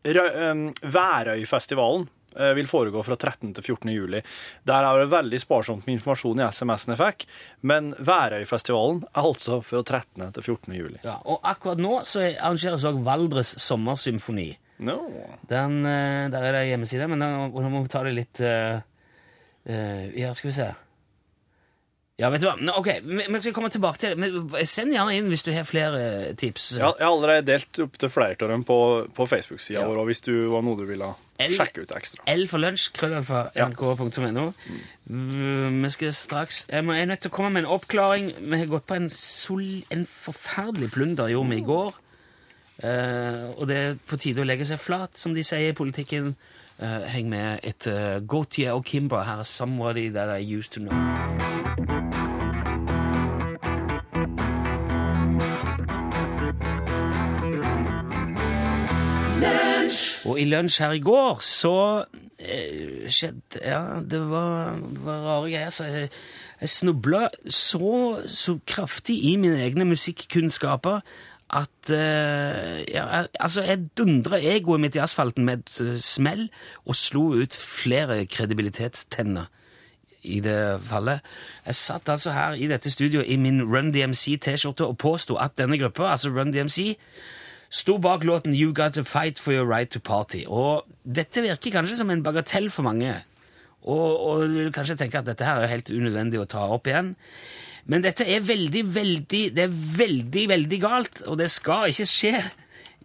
Rø- 0.04 0.36
eh, 0.36 0.92
Værøyfestivalen 0.92 2.04
eh, 2.06 2.19
vil 2.56 2.68
foregå 2.70 3.02
fra 3.06 3.16
13. 3.16 3.54
til 3.56 3.64
14. 3.64 3.90
juli. 3.94 4.20
Der 4.68 4.87
er 4.87 5.00
det 5.02 5.10
veldig 5.12 5.40
sparsomt 5.42 5.87
med 5.87 5.96
informasjon 5.96 6.40
i 6.40 6.46
SMS-en 6.46 6.94
jeg 6.94 7.00
fikk, 7.00 7.26
men 7.66 7.92
Værøyfestivalen 7.99 9.02
er 9.10 9.22
altså 9.25 9.60
fra 9.66 9.82
13. 9.82 10.30
til 10.37 10.42
14. 10.42 10.75
juli. 10.78 11.00
ja, 11.04 11.18
og 11.25 11.40
akkurat 11.42 11.82
nå 11.82 12.00
så 12.08 12.26
arrangeres 12.30 12.87
òg 12.88 13.02
Valdres 13.06 13.54
sommersymfoni. 13.62 14.52
No. 14.80 14.96
Den, 15.49 15.84
eh, 15.84 16.30
der 16.32 16.42
er 16.42 16.52
det 16.56 16.68
hjemmeside, 16.70 17.08
men 17.08 17.20
da, 17.20 17.28
nå 17.49 17.72
må 17.72 17.82
vi 17.84 17.92
ta 17.92 18.00
det 18.06 18.14
litt 18.16 18.40
uh, 18.40 18.80
uh, 19.68 20.04
Ja, 20.16 20.32
skal 20.34 20.49
vi 20.49 20.56
se. 20.56 20.68
Ja, 22.20 22.28
vet 22.28 22.42
du 22.42 22.46
hva? 22.50 22.54
Nå, 22.60 22.74
ok, 22.76 22.88
vi, 23.06 23.38
skal 23.40 23.54
komme 23.56 23.70
tilbake 23.72 23.96
til 24.02 24.12
det. 24.12 24.18
Men 24.20 24.66
send 24.68 24.92
gjerne 24.92 25.14
inn 25.16 25.30
hvis 25.32 25.44
du 25.46 25.50
har 25.56 25.64
flere 25.64 26.00
eh, 26.28 26.34
tips. 26.36 26.66
Ja, 26.76 26.90
jeg 26.98 27.06
har 27.06 27.14
allerede 27.14 27.46
delt 27.48 27.78
opp 27.80 27.96
til 28.02 28.12
flere 28.12 28.36
av 28.44 28.50
dem 28.52 28.64
på, 28.68 28.76
på 29.16 29.26
Facebook-sida 29.30 29.80
Ja. 29.80 29.86
vår, 29.88 30.02
hvis 30.10 30.20
du 30.26 30.34
var 30.52 30.60
noe 30.66 30.76
du 30.76 30.84
ville 30.90 31.08
L- 31.40 31.54
sjekke 31.56 31.86
ut 31.86 31.94
ekstra. 31.96 32.26
L 32.28 32.44
for 32.50 32.60
lunsj, 32.60 32.90
krøllalfa, 32.98 33.46
Ja. 33.56 33.70
nrk.no. 33.72 34.50
Mm, 35.08 35.80
Vi 35.82 35.90
skal 35.96 36.12
straks 36.12 36.66
Jeg 36.68 36.84
er 36.84 37.06
nødt 37.08 37.20
til 37.24 37.30
å 37.32 37.34
komme 37.34 37.50
med 37.56 37.64
en 37.64 37.72
oppklaring. 37.72 38.30
Vi 38.38 38.58
har 38.60 38.66
gått 38.68 38.86
på 38.86 38.98
en, 39.00 39.08
sol, 39.08 39.64
en 39.90 40.04
forferdelig 40.06 40.90
plunder, 40.92 41.32
gjorde 41.32 41.50
vi 41.56 41.62
i 41.62 41.66
går. 41.72 41.94
Uh, 42.84 43.50
og 43.60 43.66
det 43.68 43.76
er 43.76 43.96
på 44.08 44.16
tide 44.20 44.40
å 44.40 44.46
legge 44.48 44.64
seg 44.68 44.78
flat, 44.80 45.10
som 45.20 45.34
de 45.36 45.42
sier 45.44 45.72
i 45.72 45.76
politikken. 45.76 46.34
Uh, 46.80 47.04
heng 47.12 47.28
med 47.28 47.60
etter 47.68 48.22
Gautier 48.24 48.72
og 48.72 48.84
Kimber. 48.88 49.24
Her 49.24 49.40
er 49.40 49.44
'Somebody 49.44 50.08
That 50.12 50.30
I 50.40 50.40
Used 50.56 50.72
To 50.72 50.80
Know'. 50.80 52.10
Og 60.28 60.36
i 60.40 60.44
lunsj 60.44 60.82
her 60.82 60.92
i 60.98 61.00
går 61.04 61.38
så 61.44 61.72
eh, 62.38 63.06
skjedde 63.08 63.62
Ja, 63.64 63.80
det 64.04 64.20
var, 64.30 64.76
var 65.04 65.22
rare 65.24 65.48
greier. 65.48 65.70
Så 65.72 65.86
jeg, 65.88 66.10
jeg 66.60 66.68
snubla 66.68 67.28
så, 67.48 68.20
så 68.28 68.58
kraftig 68.68 69.16
i 69.32 69.36
mine 69.40 69.62
egne 69.64 69.86
musikkunnskaper 69.88 71.00
at 71.56 71.90
eh, 71.90 72.84
ja, 72.92 73.06
jeg- 73.16 73.28
Altså, 73.40 73.62
jeg 73.66 73.88
dundra 73.98 74.38
egoet 74.38 74.80
mitt 74.84 74.94
i 74.94 75.02
asfalten 75.02 75.44
med 75.48 75.64
et 75.64 75.80
eh, 75.86 75.96
smell 76.04 76.44
og 76.84 76.94
slo 77.00 77.24
ut 77.40 77.56
flere 77.56 78.20
kredibilitetstenner 78.30 79.48
i 80.22 80.36
det 80.44 80.82
fallet. 80.84 81.24
Jeg 81.66 81.74
satt 81.80 82.08
altså 82.12 82.34
her 82.36 82.52
i 82.60 82.66
dette 82.68 82.90
studioet 82.92 83.24
i 83.32 83.38
min 83.40 83.62
Run 83.64 83.88
DMC-T-skjorte 83.94 84.84
og 84.84 84.98
påsto 85.00 85.38
at 85.40 85.56
denne 85.56 85.78
gruppa, 85.80 86.10
altså 86.12 86.28
Run 86.28 86.52
DMC, 86.52 86.92
sto 87.70 87.96
bak 88.02 88.24
låten 88.26 88.54
You 88.54 88.74
Got 88.74 88.98
To 88.98 89.04
Fight 89.06 89.38
For 89.38 89.54
Your 89.54 89.68
Right 89.70 89.90
To 89.94 90.02
Party. 90.02 90.42
Og 90.46 90.86
dette 91.04 91.42
virker 91.44 91.78
kanskje 91.78 92.00
som 92.00 92.10
en 92.10 92.24
bagatell 92.26 92.68
for 92.74 92.86
mange. 92.86 93.14
Og, 93.80 94.08
og 94.20 94.48
du 94.50 94.58
vil 94.58 94.72
kanskje 94.74 94.98
tenke 95.00 95.20
at 95.20 95.28
dette 95.28 95.46
her 95.46 95.62
er 95.62 95.70
helt 95.70 95.90
unødvendig 95.90 96.42
å 96.42 96.48
ta 96.50 96.66
opp 96.74 96.90
igjen. 96.90 97.14
Men 97.90 98.04
dette 98.04 98.26
er 98.28 98.42
veldig, 98.44 98.82
veldig, 98.94 99.42
det 99.56 99.62
er 99.64 99.78
veldig, 100.02 100.42
veldig 100.50 100.80
galt, 100.82 101.22
og 101.26 101.38
det 101.40 101.48
skal 101.50 101.88
ikke 101.90 102.08
skje 102.10 102.34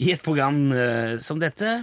i 0.03 0.11
et 0.11 0.23
program 0.25 0.59
uh, 0.75 1.15
som 1.23 1.39
dette. 1.39 1.77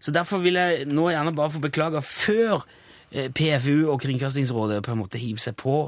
Så 0.00 0.14
derfor 0.14 0.40
vil 0.44 0.56
jeg 0.58 0.88
nå 0.88 1.10
gjerne 1.12 1.34
bare 1.36 1.52
få 1.52 1.60
beklage 1.64 2.00
før 2.04 2.64
eh, 3.08 3.30
PFU 3.32 3.86
og 3.88 4.02
Kringkastingsrådet 4.02 4.82
på 4.84 4.92
en 4.92 5.00
måte 5.00 5.20
hiver 5.20 5.40
seg 5.40 5.56
på 5.56 5.78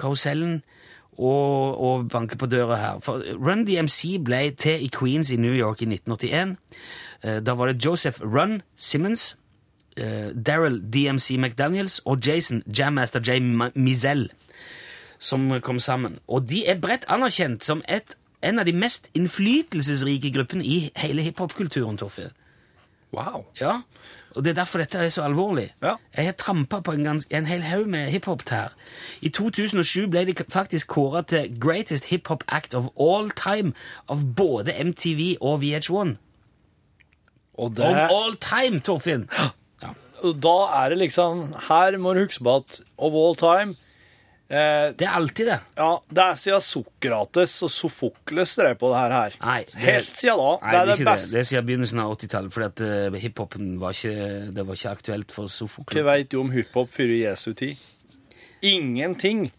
karusellen 0.00 0.58
og, 1.20 1.76
og 1.80 2.08
banker 2.12 2.40
på 2.40 2.48
døra 2.48 2.78
her. 2.80 2.98
For 3.04 3.20
Run 3.36 3.66
DMC 3.68 4.16
ble 4.24 4.50
til 4.56 4.84
i 4.86 4.90
Queens 4.98 5.30
i 5.30 5.36
New 5.36 5.52
York 5.54 5.82
i 5.84 5.88
1981. 5.90 6.56
Eh, 7.22 7.38
Da 7.46 7.54
var 7.54 7.70
det 7.70 7.84
Joseph 7.84 8.22
Run 8.24 8.62
Simmons, 8.76 9.36
eh, 9.96 10.32
Daryl 10.46 10.80
DMC 10.80 11.36
McDaniels 11.36 12.00
og 12.04 12.24
Jason 12.26 12.62
Jammaster 12.78 13.20
J. 13.20 13.40
Mizell 13.74 14.30
som 15.20 15.60
kom 15.60 15.78
sammen. 15.78 16.18
Og 16.28 16.48
de 16.48 16.64
er 16.66 16.80
bredt 16.80 17.04
anerkjent 17.12 17.64
som 17.64 17.82
et, 17.88 18.16
en 18.42 18.58
av 18.58 18.64
de 18.64 18.72
mest 18.72 19.10
innflytelsesrike 19.14 20.32
gruppene 20.32 20.64
i 20.64 20.78
hele 20.96 21.22
hiphopkulturen, 21.26 21.98
Torfinn. 22.00 22.32
Wow. 23.12 23.44
Ja, 23.60 23.82
og 24.36 24.44
det 24.44 24.52
er 24.52 24.60
derfor 24.60 24.78
dette 24.78 24.98
er 24.98 25.08
så 25.10 25.24
alvorlig. 25.26 25.72
Ja. 25.82 25.96
Jeg 26.16 26.24
har 26.24 26.36
trampa 26.38 26.80
på 26.80 26.92
en, 26.94 27.04
gans, 27.04 27.26
en 27.30 27.46
hel 27.46 27.62
haug 27.66 27.88
med 27.90 28.10
hiphop-tær. 28.12 28.76
I 29.20 29.28
2007 29.28 30.06
ble 30.12 30.24
de 30.28 30.34
faktisk 30.48 30.92
kåra 30.94 31.22
til 31.26 31.50
Greatest 31.60 32.10
Hiphop 32.12 32.44
Act 32.48 32.74
of 32.74 32.92
All 33.00 33.30
Time 33.34 33.72
av 34.08 34.22
både 34.36 34.76
MTV 34.84 35.36
og 35.40 35.64
VH1. 35.64 36.14
Og 37.60 37.76
det, 37.76 37.86
Of 37.86 38.14
all 38.14 38.36
time, 38.40 38.80
Torfinn! 38.80 39.26
Ja. 39.82 39.92
da 40.22 40.56
er 40.76 40.92
det 40.92 40.98
liksom 41.00 41.54
Her 41.68 41.96
må 41.98 42.14
du 42.14 42.22
huske 42.24 42.44
på 42.44 42.54
at 42.60 42.80
of 42.98 43.16
all 43.16 43.36
time 43.36 43.74
eh, 44.50 44.90
Det 44.98 45.06
er 45.06 45.14
alltid 45.16 45.46
det. 45.46 45.58
Ja, 45.78 45.90
det 46.10 46.24
er 46.24 46.34
siden 46.40 46.60
Sokrates 46.66 47.54
og 47.62 47.70
Sofokles 47.70 48.56
drev 48.58 48.74
på 48.80 48.90
det 48.92 48.98
her. 49.04 49.36
Nei, 49.40 49.60
det- 49.64 49.74
Helt 49.84 50.16
siden 50.18 50.38
da. 50.42 50.50
Nei, 50.62 50.72
det 50.72 50.80
er 50.80 50.86
det, 50.90 50.98
ikke 50.98 51.14
det. 51.16 51.30
Det 51.32 51.38
er 51.38 51.48
siden 51.52 51.66
begynnelsen 51.70 52.02
av 52.02 52.16
80-tallet, 52.18 52.52
fordi 52.52 52.66
at 52.66 52.84
eh, 53.14 53.20
hiphopen 53.22 53.70
var 53.80 53.96
ikke, 53.96 54.52
det 54.56 54.66
var 54.66 54.74
ikke 54.80 54.90
aktuelt 54.98 55.32
for 55.32 55.46
Sofokles. 55.48 55.96
Hva 56.02 56.04
veit 56.12 56.30
du 56.32 56.40
om 56.42 56.50
hiphop 56.50 56.90
før 56.92 57.14
Jesu 57.16 57.52
tid? 57.54 57.76
Ingenting. 58.62 59.50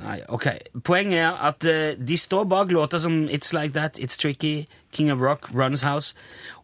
Nei, 0.00 0.22
ok. 0.32 0.46
Poenget 0.88 1.18
er 1.20 1.34
at 1.44 1.66
uh, 1.68 2.04
de 2.08 2.16
står 2.16 2.46
bak 2.48 2.70
låter 2.72 2.98
som 3.02 3.26
It's 3.28 3.52
Like 3.52 3.74
That, 3.76 3.98
It's 4.00 4.16
Tricky, 4.16 4.66
King 4.92 5.10
of 5.12 5.20
Rock, 5.20 5.50
Runs 5.52 5.82
House, 5.84 6.14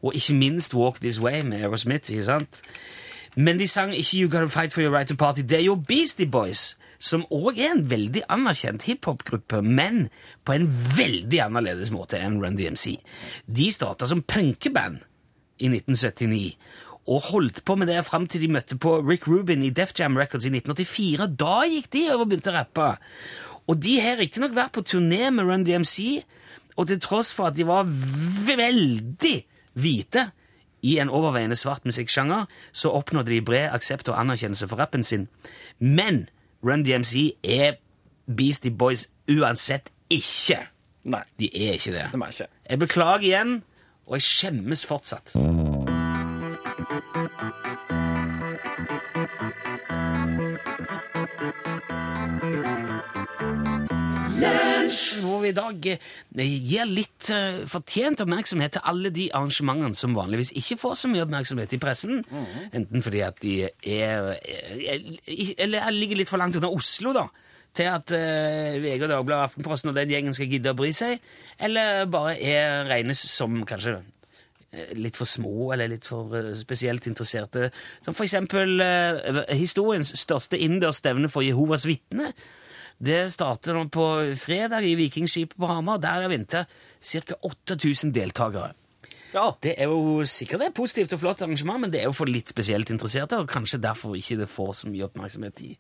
og 0.02 0.14
ikke 0.16 0.34
minst 0.34 0.72
Walk 0.74 1.00
This 1.02 1.20
Way 1.20 1.42
med 1.44 1.60
Aerosmith, 1.60 2.08
ikke 2.10 2.24
sant? 2.24 2.62
Men 3.36 3.60
de 3.60 3.68
sang 3.68 3.92
ikke 3.96 4.22
You 4.22 4.30
Gotta 4.30 4.48
Fight 4.52 4.74
For 4.74 4.82
Your 4.82 4.94
Right 4.94 5.08
To 5.08 5.16
Party. 5.18 5.44
Det 5.44 5.58
er 5.58 5.66
jo 5.66 5.76
Beastie 5.88 6.26
Boys, 6.26 6.76
som 6.98 7.26
også 7.30 7.62
er 7.62 7.74
en 7.76 7.84
veldig 7.90 8.24
anerkjent 8.28 8.86
hiphop-gruppe, 8.88 9.62
men 9.62 10.08
på 10.44 10.56
en 10.56 10.66
veldig 10.96 11.42
annerledes 11.44 11.92
måte 11.94 12.18
enn 12.18 12.40
Run 12.42 12.58
DMC. 12.58 12.96
De 13.46 13.70
starta 13.74 14.08
som 14.10 14.24
punkeband 14.26 15.02
i 15.58 15.70
1979, 15.70 16.56
og 17.08 17.28
holdt 17.30 17.62
på 17.64 17.76
med 17.80 17.88
det 17.88 18.02
fram 18.04 18.26
til 18.28 18.42
de 18.44 18.50
møtte 18.52 18.76
på 18.80 18.98
Rick 19.00 19.28
Rubin 19.28 19.62
i 19.64 19.72
Def 19.72 19.94
Jam 19.98 20.18
Records 20.18 20.44
i 20.44 20.52
1984. 20.52 21.30
Da 21.40 21.62
gikk 21.70 21.88
de 21.94 22.08
over 22.10 22.26
og 22.26 22.32
begynte 22.32 22.52
å 22.52 22.58
rappe. 22.58 22.88
Og 23.68 23.78
de 23.80 23.94
har 24.02 24.20
riktignok 24.20 24.56
vært 24.56 24.74
på 24.76 24.84
turné 24.84 25.30
med 25.32 25.48
Run 25.48 25.64
DMC, 25.64 26.24
og 26.78 26.90
til 26.90 27.00
tross 27.02 27.32
for 27.34 27.48
at 27.48 27.56
de 27.56 27.66
var 27.66 27.88
veldig 27.88 29.36
hvite 29.78 30.28
i 30.82 30.98
en 30.98 31.10
overveiende 31.10 31.56
svart 31.56 31.84
musikksjanger, 31.84 32.46
så 32.72 32.90
oppnådde 32.94 33.30
de 33.32 33.42
bred 33.42 33.68
aksept 33.74 34.08
og 34.08 34.20
anerkjennelse 34.20 34.68
for 34.68 34.76
rappen 34.78 35.02
sin. 35.02 35.28
Men 35.78 36.28
Run 36.64 36.84
DMC 36.84 37.32
er 37.44 37.78
Beastie 38.36 38.70
Boys 38.70 39.08
uansett 39.30 39.90
ikke. 40.10 40.58
Nei, 41.04 41.22
De 41.38 41.48
er 41.68 41.72
ikke 41.78 41.92
det. 41.92 42.06
De 42.12 42.20
er 42.20 42.28
ikke. 42.28 42.46
Jeg 42.70 42.78
beklager 42.78 43.18
igjen, 43.18 43.62
og 44.06 44.18
jeg 44.18 44.22
skjemmes 44.22 44.86
fortsatt. 44.86 45.34
Hvor 55.22 55.42
vi 55.42 55.50
i 55.52 55.56
dag 55.56 55.88
eh, 55.92 55.98
gir 56.68 56.88
litt 56.88 57.28
eh, 57.34 57.64
fortjent 57.68 58.22
oppmerksomhet 58.24 58.76
til 58.76 58.86
alle 58.90 59.12
de 59.14 59.28
arrangementene 59.34 59.98
som 59.98 60.16
vanligvis 60.16 60.54
ikke 60.58 60.78
får 60.80 60.96
så 61.02 61.10
mye 61.12 61.24
oppmerksomhet 61.26 61.74
i 61.76 61.80
pressen. 61.82 62.22
Enten 62.72 63.04
fordi 63.04 63.22
at 63.26 63.40
de 63.42 63.54
er, 63.68 64.32
er 64.38 65.04
Eller 65.58 65.90
ligger 65.94 66.22
litt 66.22 66.30
for 66.30 66.40
langt 66.40 66.56
unna 66.58 66.70
Oslo, 66.72 67.14
da. 67.16 67.28
Til 67.76 67.90
at 67.92 68.10
VG 68.10 69.02
og 69.04 69.10
Dagbladet 69.10 69.50
Aftenposten 69.50 69.90
og 69.90 69.98
den 69.98 70.10
gjengen 70.10 70.34
skal 70.34 70.48
gidde 70.50 70.72
å 70.72 70.78
bry 70.78 70.88
seg. 70.96 71.20
Eller 71.60 72.06
bare 72.10 72.38
er 72.40 72.88
regnes 72.88 73.20
som 73.30 73.60
kanskje 73.68 73.98
eh, 74.72 74.94
litt 74.98 75.18
for 75.18 75.28
små 75.28 75.72
eller 75.74 75.92
litt 75.92 76.08
for 76.08 76.32
eh, 76.38 76.54
spesielt 76.58 77.06
interesserte. 77.10 77.68
Som 78.04 78.16
for 78.16 78.26
eksempel 78.26 78.80
eh, 78.82 79.44
historiens 79.60 80.14
største 80.18 80.58
innendørs 80.58 81.02
stevne 81.04 81.30
for 81.30 81.46
Jehovas 81.46 81.86
vitner. 81.86 82.32
Det 82.98 83.28
starter 83.30 83.78
på 83.94 84.04
fredag 84.40 84.82
i 84.86 84.96
Vikingskipet 84.98 85.56
på 85.58 85.68
Hamar. 85.70 86.00
Der 86.02 86.24
er 86.26 86.32
venta 86.32 86.64
ca. 87.00 87.36
8000 87.46 88.12
deltakere. 88.16 88.72
Ja. 89.34 89.50
Det 89.62 89.74
er 89.78 89.90
jo 89.92 90.24
sikkert 90.26 90.64
et 90.66 90.74
positivt 90.74 91.12
og 91.14 91.20
flott 91.20 91.42
arrangement, 91.44 91.82
men 91.84 91.92
det 91.92 92.00
er 92.00 92.08
jo 92.08 92.16
for 92.16 92.30
litt 92.30 92.48
spesielt 92.50 92.90
interesserte, 92.90 93.38
og 93.38 93.50
kanskje 93.50 93.78
derfor 93.84 94.16
ikke 94.18 94.38
det 94.40 94.48
får 94.50 94.72
så 94.80 94.90
mye 94.90 95.04
oppmerksomhet 95.06 95.62
i. 95.66 95.74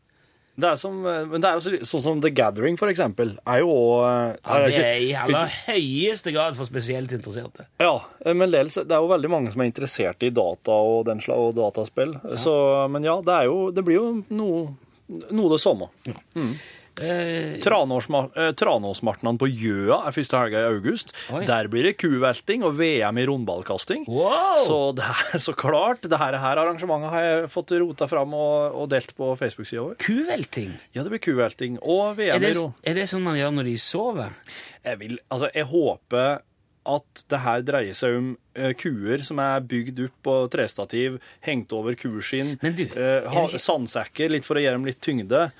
Det 0.58 0.66
er, 0.66 0.78
som, 0.80 0.96
men 1.04 1.38
det 1.38 1.46
er 1.46 1.54
jo 1.54 1.62
så, 1.62 1.78
sånn 1.86 2.02
som 2.02 2.20
The 2.22 2.32
Gathering, 2.34 2.74
for 2.80 2.90
eksempel, 2.90 3.36
er 3.46 3.60
jo 3.62 3.68
også, 3.70 4.38
Ja, 4.42 4.56
det 4.66 4.80
er 4.82 5.02
i 5.04 5.12
aller 5.16 5.52
høyeste 5.68 6.32
grad 6.34 6.58
for 6.58 6.66
spesielt 6.66 7.14
interesserte. 7.14 7.68
Ja, 7.78 7.92
men 8.26 8.50
det 8.50 8.64
er 8.66 8.96
jo 8.98 9.10
veldig 9.12 9.30
mange 9.30 9.52
som 9.54 9.62
er 9.62 9.70
interessert 9.70 10.26
i 10.26 10.32
data 10.34 10.74
og 10.74 11.06
den 11.06 11.22
slags 11.22 11.46
og 11.46 11.54
dataspill. 11.60 12.16
Så, 12.42 12.56
men 12.90 13.06
ja, 13.06 13.14
det, 13.22 13.36
er 13.38 13.46
jo, 13.52 13.68
det 13.70 13.86
blir 13.86 14.00
jo 14.00 14.08
noe, 14.34 14.64
noe 15.30 15.52
det 15.54 15.62
samme. 15.62 15.88
Ja. 16.10 16.18
Tranåsma- 16.34 16.58
eh, 17.02 17.58
Tranåsmartnan 18.58 19.38
på 19.40 19.48
Gjøa 19.50 20.00
er 20.08 20.14
første 20.16 20.40
helga 20.40 20.62
i 20.64 20.70
august. 20.72 21.12
Oi. 21.34 21.44
Der 21.48 21.68
blir 21.70 21.88
det 21.88 21.96
kuvelting 22.00 22.64
og 22.66 22.76
VM 22.78 23.20
i 23.20 23.26
rundballkasting. 23.28 24.06
wow! 24.08 24.56
Så 24.64 24.78
det 24.98 25.06
er 25.34 25.42
så 25.42 25.54
klart. 25.58 26.02
Det 26.08 26.18
her, 26.20 26.38
arrangementet 26.38 27.12
har 27.14 27.26
jeg 27.26 27.52
fått 27.54 27.74
rota 27.80 28.08
fram 28.10 28.34
og, 28.34 28.74
og 28.82 28.90
delt 28.92 29.14
på 29.18 29.32
Facebook-sida 29.38 29.84
vår. 29.84 29.96
Kuvelting. 30.02 30.74
Ja, 30.96 31.04
det 31.04 31.14
blir 31.14 31.22
kuvelting 31.24 31.78
og 31.82 32.16
VM 32.18 32.44
i 32.44 32.52
ro. 32.56 32.70
er 32.82 32.98
det 32.98 33.08
sånn 33.10 33.24
man 33.26 33.38
gjør 33.38 33.54
når 33.60 33.70
de 33.72 33.78
sover? 33.82 34.36
Jeg 34.84 35.00
vil, 35.02 35.18
altså, 35.30 35.50
jeg 35.54 35.68
håper 35.70 36.38
at 36.88 37.20
det 37.28 37.38
her 37.44 37.64
dreier 37.66 37.96
seg 37.96 38.14
om 38.16 38.28
uh, 38.56 38.70
kuer 38.80 39.20
som 39.26 39.40
er 39.44 39.60
bygd 39.68 39.98
opp 40.06 40.14
på 40.24 40.36
trestativ, 40.54 41.18
hengt 41.44 41.74
over 41.76 41.92
kuskinn, 42.00 42.54
du, 42.62 42.84
eh, 42.86 43.26
er 43.26 43.28
ikke- 43.28 43.60
sandsekker, 43.60 44.30
litt 44.32 44.46
for 44.46 44.56
å 44.56 44.62
gi 44.62 44.70
dem 44.72 44.86
litt 44.88 45.00
tyngde. 45.04 45.50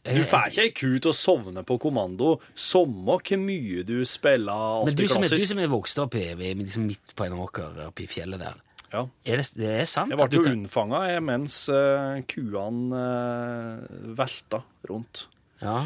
Du 0.00 0.22
får 0.24 0.48
ikke 0.48 0.62
ei 0.64 0.72
ku 0.72 0.86
til 0.96 1.10
å 1.10 1.16
sovne 1.16 1.62
på 1.66 1.76
kommando, 1.82 2.38
samme 2.56 3.18
hvor 3.20 3.40
mye 3.42 3.82
du 3.84 3.98
spiller 4.08 4.84
Men 4.86 4.94
du 4.96 5.02
alltid 5.04 5.12
som, 5.12 5.24
er, 5.26 5.42
du 5.42 5.46
som 5.50 5.58
er 5.60 5.68
vokst 5.68 5.98
opp 6.00 6.14
i, 6.16 6.24
liksom 6.56 6.86
midt 6.88 7.12
på 7.16 7.26
en 7.26 7.36
åker 7.36 7.82
oppe 7.90 8.06
i 8.06 8.08
fjellet 8.08 8.40
der, 8.40 8.56
Ja. 8.94 9.04
er 9.28 9.42
det, 9.42 9.50
det 9.60 9.68
er 9.82 9.84
sant 9.84 10.10
Jeg 10.10 10.18
ble 10.18 10.38
jo 10.38 10.44
kan 10.46 10.56
unnfanga 10.56 11.02
mens 11.20 11.58
uh, 11.68 12.16
kuene 12.26 12.96
uh, 12.96 14.14
velta 14.16 14.62
rundt. 14.88 15.26
ja. 15.60 15.82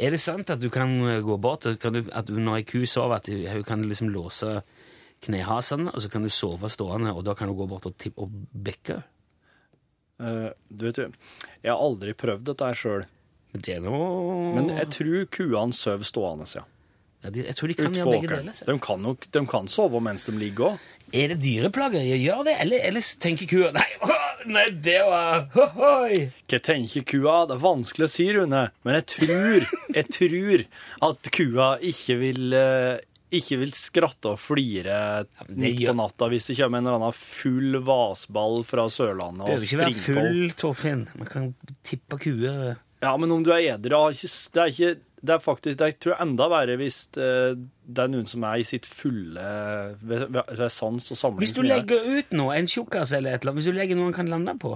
Er 0.00 0.14
det 0.14 0.18
sant 0.24 0.48
at 0.50 0.58
du 0.58 0.70
kan 0.72 0.88
eh, 1.04 1.18
gå 1.20 1.34
bort 1.36 1.66
kan 1.78 1.92
du, 1.92 2.06
at 2.16 2.30
når 2.32 2.62
ei 2.62 2.64
ku 2.64 2.78
sover, 2.88 3.20
at 3.20 3.28
hun 3.28 3.62
kan 3.68 3.82
liksom 3.84 4.08
låse 4.08 4.62
knehasene, 5.20 5.92
og 5.92 6.00
så 6.00 6.08
kan 6.08 6.24
du 6.24 6.30
sove 6.32 6.70
stående, 6.72 7.12
og 7.12 7.26
da 7.26 7.34
kan 7.36 7.50
du 7.50 7.54
gå 7.58 7.66
bort 7.68 7.84
og, 7.86 8.06
og 8.16 8.32
bekke? 8.56 9.02
Uh, 10.16 10.48
du 10.72 10.86
vet 10.88 11.02
jo, 11.02 11.06
jeg 11.60 11.70
har 11.70 11.76
aldri 11.84 12.16
prøvd 12.16 12.48
dette 12.48 12.70
her 12.72 12.80
sjøl, 13.50 13.62
Det 13.64 13.76
er 13.76 13.80
noe 13.84 14.52
men 14.56 14.70
jeg 14.76 14.90
tror 14.96 15.26
kuene 15.34 15.76
sover 15.76 16.06
stående, 16.06 16.46
ja. 16.54 16.64
ja, 17.24 17.30
de, 17.30 17.44
Jeg 17.48 17.58
tror 17.58 17.68
de 17.68 17.74
kan 17.78 17.98
gjøre 17.98 18.14
begge 18.14 18.30
deler. 18.30 18.62
De 18.66 18.78
kan, 18.78 19.02
nok, 19.02 19.26
de 19.32 19.44
kan 19.50 19.68
sove 19.70 20.00
mens 20.00 20.26
de 20.28 20.34
ligger 20.38 20.72
òg. 20.72 20.88
Er 21.12 21.34
det 21.34 21.40
dyreplageri 21.42 22.14
å 22.14 22.20
gjøre 22.20 22.48
det, 22.50 22.56
eller, 22.64 22.86
eller 22.90 23.12
tenker 23.22 23.50
kua 23.50 23.72
Nei, 23.74 23.86
nei, 24.46 24.66
det 24.70 25.00
var 25.06 25.46
Hohoi! 25.56 26.30
Hva 26.46 26.62
tenker 26.64 27.06
kua? 27.06 27.44
Det 27.50 27.58
er 27.58 27.62
vanskelig 27.66 28.08
å 28.08 28.14
si, 28.14 28.30
Rune. 28.36 28.64
Men 28.86 28.98
jeg 29.00 29.08
tror, 29.16 29.70
jeg 29.98 30.10
tror 30.16 30.66
at 31.10 31.32
kua 31.34 31.70
ikke 31.90 32.20
vil 32.20 32.56
eh, 32.56 32.98
ikke 33.30 33.60
vil 33.60 33.72
skratte 33.76 34.32
og 34.32 34.40
flire 34.42 34.96
men 35.46 35.62
midt 35.62 35.84
på 35.86 35.94
natta 35.96 36.26
hvis 36.32 36.50
det 36.50 36.56
kommer 36.58 36.80
en 36.80 36.88
eller 36.88 36.98
annen 36.98 37.16
full 37.16 37.78
vasball 37.86 38.64
fra 38.66 38.88
Sørlandet 38.90 39.46
og 39.46 39.62
springer 39.62 39.62
på. 39.62 39.70
Det 39.70 39.76
bør 39.78 39.84
behøver 39.86 39.94
ikke 39.94 40.14
være 40.16 40.32
full, 40.34 40.54
Torfinn. 40.62 41.04
Man 41.20 41.30
kan 41.30 41.50
tippe 41.86 42.18
kuer 42.24 42.80
Ja, 43.00 43.14
men 43.16 43.32
om 43.32 43.44
du 43.44 43.48
er 43.54 43.64
edru 43.76 43.96
Det 44.12 44.60
er 44.60 44.72
ikke 44.74 44.96
det 45.20 45.34
er 45.34 45.42
faktisk, 45.44 45.76
det 45.78 45.86
er, 45.86 45.96
tror 46.00 46.14
jeg 46.14 46.24
enda 46.24 46.46
verre 46.48 46.76
hvis 46.80 47.02
eh, 47.20 47.52
det 47.84 48.04
er 48.04 48.12
noen 48.12 48.28
som 48.30 48.44
er 48.48 48.62
i 48.62 48.64
sitt 48.64 48.86
fulle 48.88 49.50
ved, 50.00 50.30
ved, 50.32 50.62
sans 50.72 51.10
og 51.12 51.20
samling. 51.20 51.42
Hvis 51.42 51.52
du 51.56 51.60
er. 51.60 51.74
legger 51.74 52.06
ut 52.08 52.32
noe, 52.36 52.54
en 52.56 52.70
tjukkas 52.70 53.12
eller 53.16 53.36
et 53.36 53.42
eller 53.42 53.52
annet, 53.52 53.60
hvis 53.60 53.68
du 53.68 53.76
legger 53.76 54.00
noe 54.00 54.08
han 54.08 54.16
kan 54.16 54.32
lande 54.32 54.56
på 54.62 54.72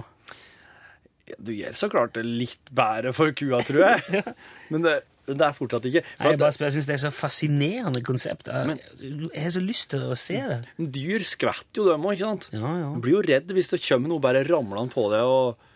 Du 1.41 1.51
gjør 1.55 1.73
så 1.73 1.89
klart 1.89 2.13
det 2.17 2.27
litt 2.27 2.69
bedre 2.69 3.15
for 3.17 3.33
kua, 3.33 3.63
tror 3.65 3.87
jeg. 3.87 4.21
Men 4.71 4.85
det, 4.85 4.95
det 5.25 5.41
er 5.41 5.57
fortsatt 5.57 5.89
ikke. 5.89 6.05
Nei, 6.19 6.33
jeg 6.35 6.41
bare 6.43 6.53
spør, 6.53 6.69
jeg 6.69 6.77
synes 6.77 6.89
det 6.91 6.97
er 6.99 7.03
så 7.07 7.13
fascinerende 7.15 8.05
konsept. 8.05 8.51
Jeg, 8.53 8.79
jeg 9.01 9.45
har 9.47 9.53
så 9.55 9.63
lyst 9.65 9.89
til 9.95 10.05
å 10.05 10.17
se 10.19 10.37
det. 10.37 10.59
Men 10.77 10.91
Dyr 10.93 11.25
skvetter 11.25 11.81
jo 11.81 11.89
dem 11.89 12.05
òg, 12.05 12.19
ikke 12.19 12.29
sant? 12.29 12.49
Ja, 12.53 12.75
ja. 12.83 12.91
Du 12.93 13.01
blir 13.01 13.17
jo 13.17 13.25
redd 13.25 13.55
hvis 13.57 13.73
det 13.73 13.81
kommer 13.87 14.13
noe 14.13 14.21
bare 14.21 14.45
ramlende 14.45 14.93
på 14.93 15.09
deg, 15.15 15.25
og, 15.25 15.71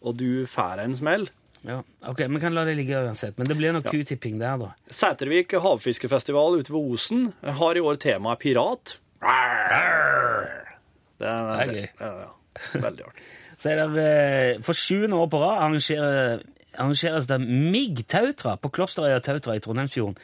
og 0.00 0.16
du 0.16 0.46
får 0.48 0.86
en 0.86 0.96
smell. 0.96 1.28
Ja. 1.64 1.80
Ok, 2.06 2.20
Vi 2.28 2.40
kan 2.40 2.54
la 2.54 2.64
det 2.64 2.76
ligge 2.76 2.98
uansett. 3.00 3.38
Men 3.38 3.48
det 3.48 3.56
blir 3.58 3.74
noe 3.74 3.82
kutipping 3.86 4.38
der, 4.40 4.58
da. 4.60 4.72
Sætervik 4.92 5.56
havfiskefestival 5.62 6.60
ute 6.60 6.72
ved 6.72 6.92
Osen 6.94 7.30
har 7.42 7.76
i 7.76 7.82
år 7.82 7.98
temaet 8.02 8.42
pirat. 8.42 8.98
Det 9.20 9.30
er, 9.76 10.74
Det 11.18 11.30
er 11.30 11.72
gøy. 11.72 11.86
Ja, 12.00 12.12
ja. 12.26 12.32
Veldig 12.74 13.08
artig. 13.08 13.24
Så 13.60 13.70
er 13.72 13.80
det 13.88 14.02
eh, 14.04 14.58
For 14.64 14.76
sjuende 14.76 15.16
år 15.16 15.30
på 15.32 15.40
rad 15.40 15.62
arrangerer, 15.64 16.42
arrangeres 16.76 17.28
det 17.28 17.40
MIG 17.40 18.04
Tautra 18.08 18.56
på 18.60 18.68
Klosterøya 18.68 19.22
Tautra 19.24 19.56
i 19.56 19.62
Trondheimsfjorden. 19.64 20.18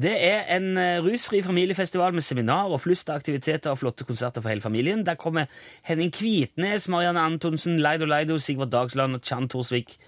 Det 0.00 0.12
er 0.24 0.46
en 0.56 0.78
eh, 0.80 1.00
rusfri 1.04 1.42
familiefestival 1.44 2.14
med 2.16 2.24
seminar 2.24 2.72
og 2.72 2.80
flust 2.80 3.10
av 3.10 3.20
aktiviteter 3.20 3.72
og 3.74 3.82
flotte 3.82 4.06
konserter 4.08 4.40
for 4.40 4.48
hele 4.52 4.64
familien. 4.64 5.04
Der 5.04 5.18
kommer 5.20 5.50
Henning 5.84 6.12
Kvitnes, 6.14 6.88
Marianne 6.88 7.20
Antonsen, 7.20 7.76
Leido 7.84 8.08
Leido, 8.08 8.38
Sigvard 8.38 8.72
Dagsland 8.72 9.18
og 9.18 9.24
Chan 9.28 9.48
Torsvik 9.52 9.98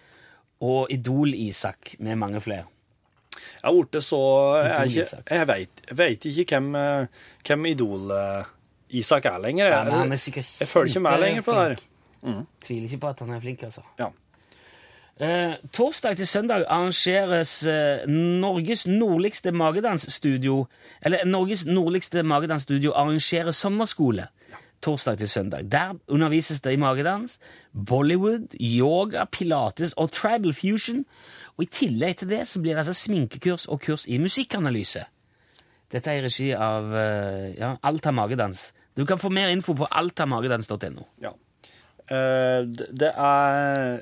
og 0.62 0.90
Idol-Isak 0.94 1.96
med 1.98 2.16
mange 2.20 2.40
flere. 2.40 2.64
Jeg 3.33 3.64
har 3.64 3.72
blitt 3.72 4.05
så 4.05 4.18
Jeg, 4.62 5.09
jeg 5.31 5.46
vet, 5.98 6.25
ikke 6.31 6.44
hvem, 6.57 6.75
eh, 6.79 7.07
hvem 7.46 7.66
Idol-Isak 7.72 9.25
er 9.27 9.38
lenger. 9.42 9.64
Jeg- 9.66 9.87
ja, 9.87 10.03
er 10.05 10.09
jeg 10.61 10.68
følger 10.68 10.88
ikke 10.88 11.01
med 11.01 11.20
lenger 11.20 11.42
på 11.42 11.53
det 11.53 11.68
her. 11.68 11.77
Mm. 12.22 12.46
Tviler 12.62 12.83
ikke 12.88 12.98
på 13.01 13.09
at 13.09 13.18
han 13.20 13.31
er 13.31 13.40
flink, 13.40 13.62
altså. 13.62 13.81
Ja. 13.98 14.07
Eh, 15.20 15.55
torsdag 15.72 16.16
til 16.16 16.27
søndag 16.27 16.64
arrangeres 16.68 17.66
eh, 17.66 18.07
Norges 18.09 18.87
nordligste 18.87 19.53
magedansstudio 19.53 20.66
Eller 21.03 21.25
Norges 21.27 21.66
nordligste 21.66 22.22
magedansstudio 22.22 22.92
arrangerer 22.96 23.51
sommerskole. 23.51 24.27
Torsdag 24.83 25.18
til 25.18 25.29
søndag. 25.29 25.71
Der 25.71 25.95
undervises 26.09 26.61
det 26.61 26.73
i 26.73 26.77
magedans, 26.77 27.38
Bollywood, 27.73 28.57
yoga, 28.61 29.25
pilates 29.25 29.92
og 29.92 30.12
tribal 30.12 30.55
fusion. 30.55 31.05
Og 31.57 31.64
I 31.64 31.71
tillegg 31.71 32.16
til 32.18 32.29
det 32.29 32.47
så 32.49 32.61
blir 32.61 32.75
det 32.75 32.85
altså 32.85 32.97
sminkekurs 32.97 33.68
og 33.68 33.81
kurs 33.81 34.07
i 34.07 34.18
musikkanalyse. 34.18 35.05
Dette 35.92 36.11
er 36.11 36.21
i 36.21 36.25
regi 36.25 36.51
av 36.57 36.95
eh, 36.97 37.49
ja, 37.59 37.77
Alta 37.83 38.11
Magedans. 38.11 38.73
Du 38.97 39.05
kan 39.07 39.21
få 39.21 39.31
mer 39.33 39.53
info 39.53 39.75
på 39.77 39.88
altamagedans.no. 39.90 41.07
Ja. 41.23 41.33
Det 42.12 42.88
det 43.01 43.09
er 43.16 44.01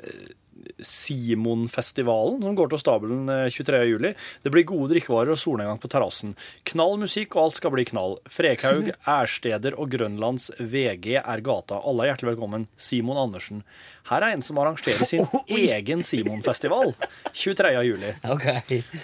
Simonfestivalen 0.84 2.42
som 2.42 2.56
går 2.58 2.70
til 2.72 2.82
stabelen 2.82 3.30
eh, 3.32 3.46
23. 3.52 3.80
juli. 3.88 4.12
Det 4.44 4.52
blir 4.52 4.66
gode 4.68 4.90
drikkevarer 4.94 5.34
og 5.34 5.40
solnedgang 5.40 5.80
på 5.82 5.90
terrassen. 5.92 6.36
Knall 6.70 6.96
musikk, 7.02 7.36
og 7.36 7.48
alt 7.48 7.58
skal 7.60 7.74
bli 7.74 7.86
knall. 7.90 8.18
Frekhaug, 8.30 8.92
Ærsteder 9.18 9.76
og 9.80 9.90
Grønlands 9.94 10.50
VG 10.58 11.18
er 11.20 11.44
gata. 11.46 11.80
Alle 11.80 12.06
er 12.06 12.12
hjertelig 12.12 12.34
velkommen. 12.34 12.68
Simon 12.80 13.20
Andersen. 13.20 13.64
Her 14.10 14.26
er 14.26 14.36
en 14.36 14.46
som 14.46 14.58
arrangerer 14.62 15.08
sin 15.08 15.26
egen 15.60 16.04
Simonfestival 16.06 16.94
23. 17.32 17.74
juli. 17.86 18.14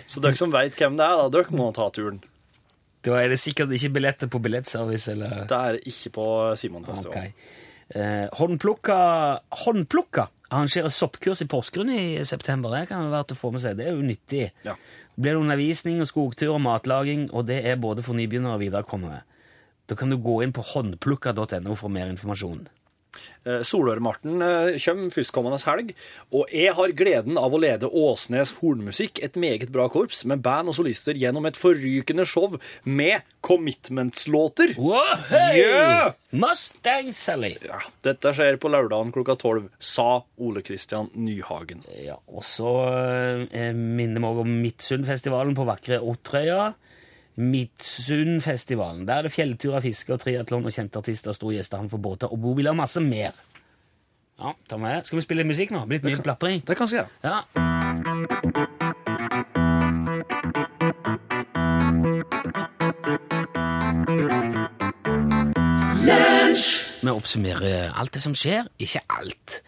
Så 0.06 0.22
dere 0.24 0.38
som 0.38 0.54
veit 0.54 0.78
hvem 0.78 0.96
det 0.98 1.06
er, 1.06 1.20
da, 1.20 1.28
dere 1.36 1.56
må 1.56 1.70
ta 1.76 1.90
turen. 1.94 2.22
Da 3.06 3.20
er 3.20 3.30
det 3.30 3.38
sikkert 3.38 3.70
ikke 3.76 3.92
billetter 4.00 4.30
på 4.30 4.40
billettservice, 4.42 5.12
eller 5.12 5.44
Det 5.46 5.60
er 5.70 5.78
ikke 5.86 6.10
på 6.16 6.26
Simonfestivalen. 6.58 7.30
Okay. 7.30 7.62
Eh, 7.94 8.26
håndplukka, 8.34 8.96
håndplukka 9.62 10.26
arrangerer 10.50 10.92
soppkurs 10.92 11.42
i 11.42 11.48
Porsgrunn 11.50 11.90
i 11.90 12.24
september. 12.24 12.74
Det 12.74 12.88
kan 12.90 13.10
være 13.10 13.30
til 13.30 13.38
å 13.38 13.40
få 13.40 13.52
med 13.54 13.64
seg. 13.64 13.78
Det 13.78 13.88
er 13.88 13.96
jo 13.96 14.06
nyttig. 14.06 14.44
Ja. 14.66 14.76
Det 15.16 15.24
blir 15.24 15.40
undervisning 15.40 16.02
og 16.04 16.10
skogtur 16.10 16.54
og 16.54 16.62
matlaging, 16.64 17.28
og 17.32 17.48
det 17.48 17.62
er 17.66 17.80
både 17.80 18.04
for 18.06 18.18
nybegynnere 18.18 18.58
og 18.58 18.64
viderekommende. 18.64 19.22
Da 19.86 19.94
kan 19.98 20.10
du 20.10 20.18
gå 20.18 20.40
inn 20.42 20.54
på 20.54 20.64
håndplukka.no 20.66 21.76
for 21.78 21.92
mer 21.92 22.10
informasjon. 22.10 22.66
Eh, 23.46 23.62
Solør-Marten 23.66 24.42
eh, 24.42 24.76
kommer 24.82 25.12
førstkommende 25.14 25.60
helg, 25.66 25.92
og 26.34 26.50
jeg 26.54 26.74
har 26.76 26.94
gleden 26.98 27.38
av 27.40 27.54
å 27.54 27.60
lede 27.62 27.90
Åsnes 27.90 28.56
Hornmusikk, 28.60 29.20
et 29.22 29.38
meget 29.40 29.70
bra 29.74 29.86
korps 29.92 30.24
med 30.28 30.42
band 30.44 30.72
og 30.72 30.78
solister 30.78 31.18
gjennom 31.18 31.46
et 31.48 31.58
forrykende 31.58 32.26
show 32.28 32.56
med 32.84 33.26
commitments-låter. 33.46 34.74
Wow, 34.80 35.26
hei! 35.30 35.60
Yeah! 35.62 36.16
Mustang 36.36 37.12
Sally! 37.14 37.54
Ja, 37.64 37.78
dette 38.06 38.34
skjer 38.36 38.58
på 38.60 38.70
lørdagen 38.72 39.14
klokka 39.14 39.38
tolv, 39.40 39.70
sa 39.78 40.24
Ole 40.42 40.64
Kristian 40.66 41.12
Nyhagen. 41.14 41.84
Ja, 42.02 42.18
og 42.26 42.42
så 42.46 42.72
eh, 43.46 43.70
minner 43.76 44.22
vi 44.22 44.46
om 44.46 44.58
Midtsundfestivalen 44.64 45.54
på 45.56 45.68
vakre 45.68 46.02
Ottrøya. 46.02 46.72
Midtsundfestivalen. 47.36 49.04
Der 49.08 49.14
er 49.20 49.22
det 49.26 49.32
fjellturer, 49.32 49.80
fiske 49.84 50.14
og 50.14 50.20
triatlon 50.22 50.64
og 50.64 50.72
kjente 50.72 50.98
artister, 51.02 51.36
store 51.36 51.58
gjester, 51.58 51.82
han 51.82 51.90
for 51.92 52.00
båter 52.00 52.32
og 52.32 52.40
bobiler 52.40 52.72
og 52.72 52.80
masse 52.80 53.00
mer. 53.04 53.36
Ja, 54.40 54.52
ta 54.68 54.76
med. 54.76 55.04
Skal 55.04 55.20
vi 55.20 55.24
spille 55.24 55.44
musikk 55.48 55.70
nå? 55.72 55.84
Blitt 55.88 56.04
mye 56.04 56.20
plapring? 56.20 56.64
Det 56.66 56.76
kan 56.76 56.88
vi 56.88 56.98
gjøre. 56.98 57.08
Ja. 57.24 57.40
Vi 67.02 67.12
oppsummerer 67.12 67.92
alt 67.96 68.12
det 68.16 68.22
som 68.24 68.34
skjer. 68.36 68.68
Ikke 68.82 69.00
alt. 69.12 69.60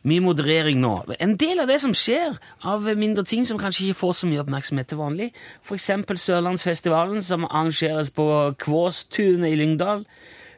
Mye 0.00 0.22
moderering 0.24 0.78
nå. 0.80 0.94
En 1.20 1.34
del 1.36 1.60
av 1.60 1.68
det 1.68 1.76
som 1.82 1.92
skjer, 1.96 2.38
av 2.64 2.86
mindre 2.96 3.24
ting 3.28 3.44
som 3.44 3.58
kanskje 3.60 3.90
ikke 3.90 4.00
får 4.00 4.14
så 4.16 4.28
mye 4.30 4.40
oppmerksomhet 4.40 4.88
til 4.88 5.00
vanlig, 5.00 5.30
f.eks. 5.60 5.90
Sørlandsfestivalen, 6.22 7.20
som 7.22 7.44
arrangeres 7.44 8.12
på 8.16 8.24
Kvåstunet 8.62 9.52
i 9.52 9.58
Lyngdal 9.60 10.06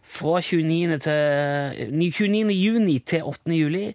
fra 0.02 0.38
29. 0.42 0.98
Til, 1.02 1.90
29. 1.90 2.54
juni 2.54 2.98
til 2.98 3.26
8. 3.26 3.50
juli. 3.56 3.88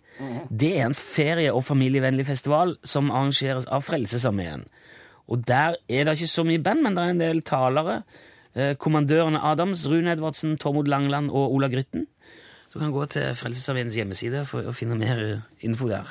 Det 0.52 0.74
er 0.82 0.90
en 0.90 0.98
ferie- 0.98 1.54
og 1.54 1.64
familievennlig 1.64 2.28
festival 2.28 2.76
som 2.84 3.12
arrangeres 3.12 3.70
av 3.72 3.88
Frelsesarmeen. 3.88 4.68
Og 5.28 5.48
der 5.48 5.76
er 5.88 6.04
det 6.04 6.18
ikke 6.18 6.32
så 6.32 6.44
mye 6.48 6.64
band, 6.64 6.84
men 6.84 6.96
det 6.96 7.04
er 7.04 7.16
en 7.16 7.24
del 7.24 7.42
talere. 7.44 8.02
Eh, 8.56 8.76
Kommandørene 8.76 9.40
Adams, 9.44 9.88
Rune 9.88 10.12
Edvardsen, 10.12 10.58
Tormod 10.58 10.88
Langland 10.88 11.32
og 11.32 11.54
Ola 11.54 11.68
Grytten. 11.68 12.08
Du 12.74 12.80
kan 12.82 12.92
gå 12.92 13.06
til 13.10 13.32
Frelsesarmeens 13.40 13.96
hjemmeside 13.96 14.42
for 14.50 14.68
å 14.68 14.74
finne 14.76 14.98
mer 15.00 15.22
info 15.66 15.88
der. 15.90 16.10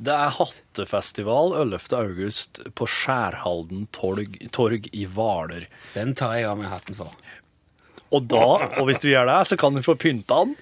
Det 0.00 0.14
er 0.14 0.32
hattefestival 0.38 1.52
11. 1.60 1.90
august 1.98 2.62
på 2.78 2.88
Skjærhalden 2.88 3.84
torg, 3.94 4.38
torg 4.54 4.88
i 4.96 5.04
Hvaler. 5.04 5.68
Den 5.92 6.14
tar 6.18 6.38
jeg 6.38 6.48
av 6.48 6.56
meg 6.60 6.72
hatten 6.72 6.96
for. 6.96 7.12
Og 8.08 8.24
da, 8.24 8.46
og 8.80 8.88
hvis 8.88 9.02
du 9.04 9.10
gjør 9.10 9.28
det, 9.28 9.42
så 9.50 9.60
kan 9.60 9.76
du 9.76 9.84
få 9.84 9.98
pynta 10.00 10.40
den. 10.46 10.56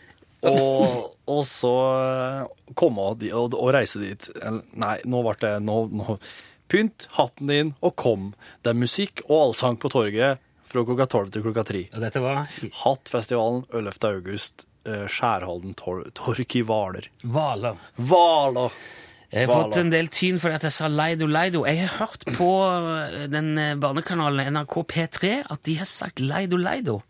Og, 0.47 1.15
og 1.31 1.43
så 1.49 1.73
eh, 1.95 2.73
komme 2.79 3.07
og, 3.13 3.23
og, 3.31 3.55
og 3.57 3.73
reise 3.75 4.03
dit. 4.03 4.29
Nei, 4.77 4.99
nå 5.07 5.23
ble 5.25 5.39
det 5.43 5.55
nå, 5.65 5.79
nå. 5.95 6.19
Pynt 6.67 7.07
hatten 7.15 7.51
din, 7.51 7.75
og 7.87 7.95
kom. 7.99 8.33
Det 8.67 8.73
er 8.73 8.79
musikk 8.79 9.23
og 9.29 9.37
allsang 9.39 9.79
på 9.79 9.91
torget 9.95 10.43
fra 10.67 10.83
klokka 10.83 11.07
tolv 11.11 11.31
til 11.31 11.45
klokka 11.47 11.63
tre. 11.67 11.85
Og 11.95 12.03
dette 12.03 12.23
var 12.23 12.49
Hattfestivalen 12.83 13.63
11. 13.71 14.01
august. 14.11 14.67
Eh, 14.87 15.09
Skjærholden 15.11 15.75
tor 15.79 16.05
torg 16.17 16.57
i 16.57 16.63
Hvaler. 16.67 17.11
Hvaler. 17.25 17.83
Hvaler! 17.97 18.79
Jeg 19.33 19.49
har 19.49 19.65
fått 19.67 19.81
en 19.81 19.91
del 19.91 20.09
tyn 20.15 20.39
fordi 20.39 20.55
at 20.57 20.65
jeg 20.69 20.75
sa 20.77 20.89
Leido 20.91 21.27
Leido. 21.27 21.65
Jeg 21.67 21.83
har 21.83 21.97
hørt 21.99 22.25
på 22.37 22.51
eh, 22.71 23.27
den 23.33 23.57
eh, 23.59 23.75
barnekanalen 23.83 24.55
NRK 24.55 24.79
P3 24.93 25.33
at 25.51 25.63
de 25.67 25.77
har 25.81 25.91
sagt 25.91 26.23
Leido 26.23 26.61
Leido. 26.61 27.01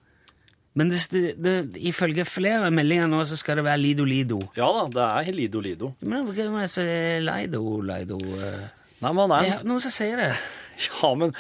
Men 0.77 0.91
det, 0.93 1.37
det, 1.41 1.55
ifølge 1.89 2.27
flere 2.29 2.69
meldinger 2.75 3.09
nå 3.09 3.23
så 3.29 3.37
skal 3.41 3.61
det 3.61 3.65
være 3.65 3.81
Lido 3.81 4.05
Lido. 4.05 4.43
Ja 4.59 4.69
da, 4.77 4.89
det 4.93 5.07
er 5.31 5.37
Lido 5.39 5.63
Lido. 5.65 5.95
Men 6.01 6.27
hvorfor 6.27 6.51
må 6.53 6.65
jeg 6.67 6.73
si 6.75 6.89
Leido 7.25 7.63
Leido? 7.85 8.19
Nei, 8.21 9.13
men 9.13 9.29
nei. 9.33 9.43
har 9.53 9.65
noen 9.65 9.85
som 9.85 9.95
sier 9.95 10.21
det. 10.21 10.33
Ja, 10.77 11.09
men 11.17 11.31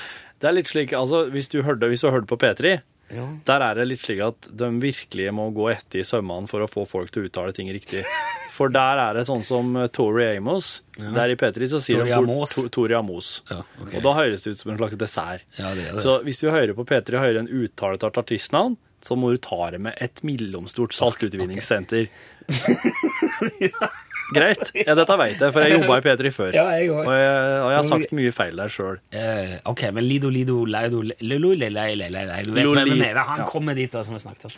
det 0.41 0.49
er 0.49 0.55
litt 0.57 0.71
slik 0.71 0.95
Altså, 0.97 1.27
hvis 1.29 1.51
du 1.53 1.59
hørte, 1.61 1.91
hvis 1.93 2.01
du 2.01 2.09
hørte 2.09 2.29
på 2.31 2.39
P3, 2.41 2.79
Ja. 3.09 3.25
der 3.47 3.63
er 3.63 3.75
det 3.79 3.85
litt 3.87 4.01
slik 4.03 4.19
at 4.25 4.49
de 4.51 4.67
virkelig 4.83 5.29
må 5.35 5.45
gå 5.55 5.69
etter 5.71 6.01
i 6.01 6.07
sømmene 6.07 6.49
for 6.51 6.65
å 6.65 6.67
få 6.71 6.83
folk 6.91 7.13
til 7.15 7.23
å 7.23 7.29
uttale 7.29 7.53
ting 7.55 7.69
riktig. 7.71 8.03
For 8.51 8.73
der 8.73 8.99
er 8.99 9.15
det 9.15 9.27
sånn 9.29 9.45
som 9.47 9.77
eh, 9.77 9.87
Tori 9.95 10.25
Amos. 10.37 10.83
Der 10.97 11.29
i 11.31 11.37
P3 11.39 11.69
så 11.71 11.79
sier 11.85 12.01
Tori 12.03 12.11
de 12.11 12.17
Amos. 12.19 12.55
to- 12.57 12.69
Tori 12.73 12.95
Amos. 12.99 13.29
Ja, 13.51 13.61
okay. 13.83 13.99
Og 13.99 14.03
da 14.09 14.15
høres 14.19 14.43
det 14.47 14.57
ut 14.57 14.59
som 14.65 14.73
en 14.73 14.79
slags 14.81 14.97
dessert. 14.99 15.45
Ja, 15.59 15.75
det 15.77 15.91
det. 15.93 16.03
Så 16.03 16.19
hvis 16.27 16.41
du 16.43 16.49
hører 16.51 16.75
på 16.75 16.87
P3 16.89 17.15
og 17.15 17.21
hører 17.27 17.39
en 17.45 17.53
uttale 17.63 17.95
et 18.01 18.09
artistnavn, 18.25 18.77
så 19.07 19.15
må 19.15 19.31
du 19.31 19.37
ta 19.45 19.69
det 19.71 19.79
med 19.85 19.95
et 20.03 20.23
mellomstort 20.27 20.97
saltutvinningssenter. 20.97 22.09
Greit. 24.35 24.73
Ja, 24.75 24.95
dette 24.99 25.17
vet 25.21 25.39
jeg, 25.39 25.53
for 25.55 25.63
jeg 25.63 25.77
jobba 25.77 25.99
i 26.01 26.03
P3 26.03 26.31
før. 26.35 26.49
Ja, 26.57 26.65
jeg. 26.75 26.91
Og 26.91 27.11
jeg, 27.15 27.35
og 27.63 27.69
jeg 27.71 27.77
har 27.79 27.87
sagt 27.87 28.15
mye 28.19 28.33
feil 28.35 28.59
der 28.59 28.73
sjøl. 28.73 28.99
Uh, 29.15 29.53
ok, 29.71 29.85
men 29.95 30.07
Lido 30.09 30.31
Lido 30.35 30.57
Leido 30.67 31.03
Lulu 31.23 31.53
le, 31.55 31.69
le, 31.71 31.85
le, 31.95 32.09
le, 32.11 32.25
le. 32.27 32.41
Du 32.49 32.53
vet 32.57 32.65
Loli- 32.67 32.81
hvem 32.83 32.91
jeg 32.97 33.03
mener. 33.05 33.21
Han 33.31 33.45
kommer 33.47 33.79
dit, 33.79 33.93
da, 33.93 34.03
som 34.07 34.17
vi 34.19 34.23
snakket 34.25 34.49
om. 34.49 34.57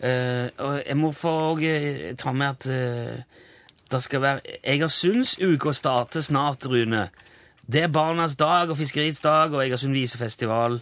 Uh, 0.00 0.46
og 0.64 0.78
jeg 0.86 0.96
må 1.02 1.12
få 1.16 1.34
eh, 1.60 2.00
ta 2.20 2.32
med 2.32 2.48
at 2.56 2.70
eh, 2.72 3.44
det 3.92 4.00
skal 4.06 4.22
være 4.24 4.56
Egersundsuka 4.72 5.74
starter 5.76 6.24
snart, 6.24 6.64
Rune. 6.72 7.08
Det 7.68 7.84
er 7.84 7.92
barnas 7.92 8.34
dag 8.40 8.72
og 8.72 8.78
fiskeriets 8.80 9.20
dag 9.20 9.52
og 9.52 9.60
Egersund 9.66 9.92
visefestival. 9.92 10.80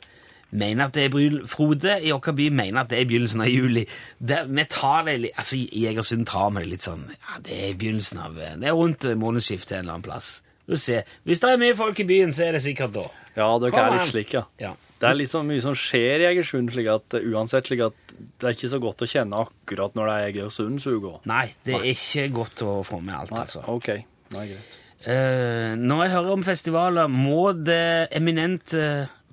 Mener 0.50 0.88
at 0.88 0.96
det 0.96 1.06
er 1.06 1.14
bryl... 1.14 1.40
Frode 1.50 1.96
i 2.02 2.10
vår 2.10 2.34
by 2.36 2.48
mener 2.50 2.82
at 2.82 2.90
det 2.90 2.98
er 3.00 3.08
begynnelsen 3.10 3.44
av 3.44 3.50
juli. 3.50 3.84
Det, 4.18 4.42
vi 4.50 4.66
tar 4.70 5.06
det, 5.06 5.16
litt... 5.24 5.36
altså 5.38 5.58
I 5.62 5.86
Egersund 5.92 6.26
tar 6.30 6.50
vi 6.54 6.64
det 6.64 6.70
litt 6.72 6.86
sånn 6.86 7.06
ja, 7.12 7.40
Det 7.46 7.58
er 7.68 7.78
begynnelsen 7.78 8.22
av 8.24 8.38
Det 8.38 8.68
er 8.68 8.76
rundt 8.76 9.06
eh, 9.06 9.18
månedsskiftet 9.18 9.78
en 9.78 9.84
eller 9.84 9.98
annen 9.98 10.06
plass. 10.08 10.30
Du 10.70 10.76
ser, 10.78 11.06
Hvis 11.26 11.42
det 11.42 11.50
er 11.50 11.60
mye 11.62 11.74
folk 11.78 11.98
i 12.02 12.06
byen, 12.06 12.34
så 12.34 12.48
er 12.48 12.58
det 12.58 12.64
sikkert 12.66 12.94
da. 12.94 13.08
Ja, 13.36 13.50
dere 13.62 13.74
Kom 13.74 13.86
er 13.86 13.96
litt 13.96 14.12
slik, 14.12 14.34
ja. 14.36 14.44
Ja. 14.62 14.74
Det 15.00 15.08
er 15.08 15.16
litt 15.16 15.32
så 15.32 15.40
mye 15.46 15.62
som 15.64 15.72
skjer 15.78 16.20
i 16.20 16.26
Egersund, 16.28 16.68
slik 16.74 16.90
at 16.92 17.16
uh, 17.16 17.22
uansett 17.32 17.70
slik 17.70 17.80
at 17.86 18.12
det 18.12 18.50
er 18.50 18.56
ikke 18.56 18.68
så 18.68 18.80
godt 18.82 19.06
å 19.06 19.08
kjenne 19.08 19.38
akkurat 19.46 19.96
når 19.96 20.10
det 20.10 20.16
er 20.16 20.26
Egersundsuga. 20.28 21.14
Nei, 21.30 21.46
det 21.64 21.78
er 21.78 21.86
ikke 21.94 22.26
godt 22.36 22.64
å 22.66 22.74
få 22.84 23.00
med 23.00 23.16
alt, 23.16 23.32
Nei, 23.32 23.46
altså. 23.46 23.64
OK. 23.72 23.88
Nei, 24.34 24.44
greit. 24.52 24.76
Uh, 25.00 25.72
når 25.80 26.04
jeg 26.04 26.12
hører 26.18 26.34
om 26.34 26.44
festivaler, 26.44 27.08
må 27.08 27.54
det 27.56 28.10
eminente 28.18 28.82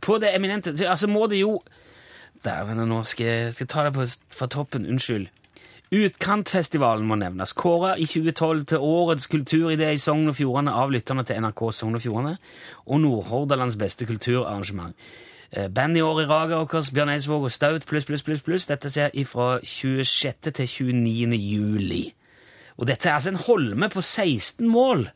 På 0.01 0.17
det 0.21 0.36
eminente 0.36 0.75
Altså 0.89 1.07
må 1.07 1.27
det 1.27 1.41
jo 1.41 1.62
Dæven, 2.45 2.77
nå 2.88 3.03
skal 3.03 3.25
jeg, 3.25 3.53
skal 3.53 3.65
jeg 3.65 3.69
ta 3.69 3.83
det 3.83 3.93
på, 3.93 4.05
fra 4.29 4.47
toppen. 4.47 4.86
Unnskyld. 4.86 5.27
Utkantfestivalen 5.91 7.07
må 7.07 7.15
nevnes. 7.15 7.53
Kåra 7.57 7.95
i 7.97 8.05
2012 8.05 8.65
til 8.65 8.83
årets 8.83 9.27
kulturidé 9.31 9.89
i 9.95 9.97
Sogn 10.01 10.27
og 10.27 10.36
Fjordane 10.36 10.73
av 10.75 10.91
lytterne 10.91 11.23
til 11.23 11.39
NRK 11.41 11.63
Sogn 11.73 11.95
og 11.95 12.03
Fjordane, 12.03 12.36
og 12.86 13.01
Nordhordalands 13.01 13.77
beste 13.79 14.05
kulturarrangement. 14.05 14.95
Eh, 15.51 15.69
Band 15.71 15.97
i 15.97 16.01
år 16.01 16.21
i 16.21 16.25
Raga 16.27 16.60
vårt, 16.60 16.91
Bjørn 16.93 17.10
Eidsvåg 17.10 17.47
og 17.47 17.51
Staut 17.51 17.86
pluss, 17.88 18.05
pluss, 18.05 18.23
pluss, 18.23 18.43
pluss. 18.43 18.67
Dette 18.67 18.91
ser 18.91 19.15
fra 19.25 19.60
26. 19.63 20.51
til 20.51 20.67
29. 20.67 21.39
juli. 21.39 22.03
Og 22.77 22.88
dette 22.88 23.10
er 23.10 23.13
altså 23.13 23.31
en 23.31 23.43
holme 23.47 23.89
på 23.89 24.01
16 24.01 24.67
mål. 24.67 25.07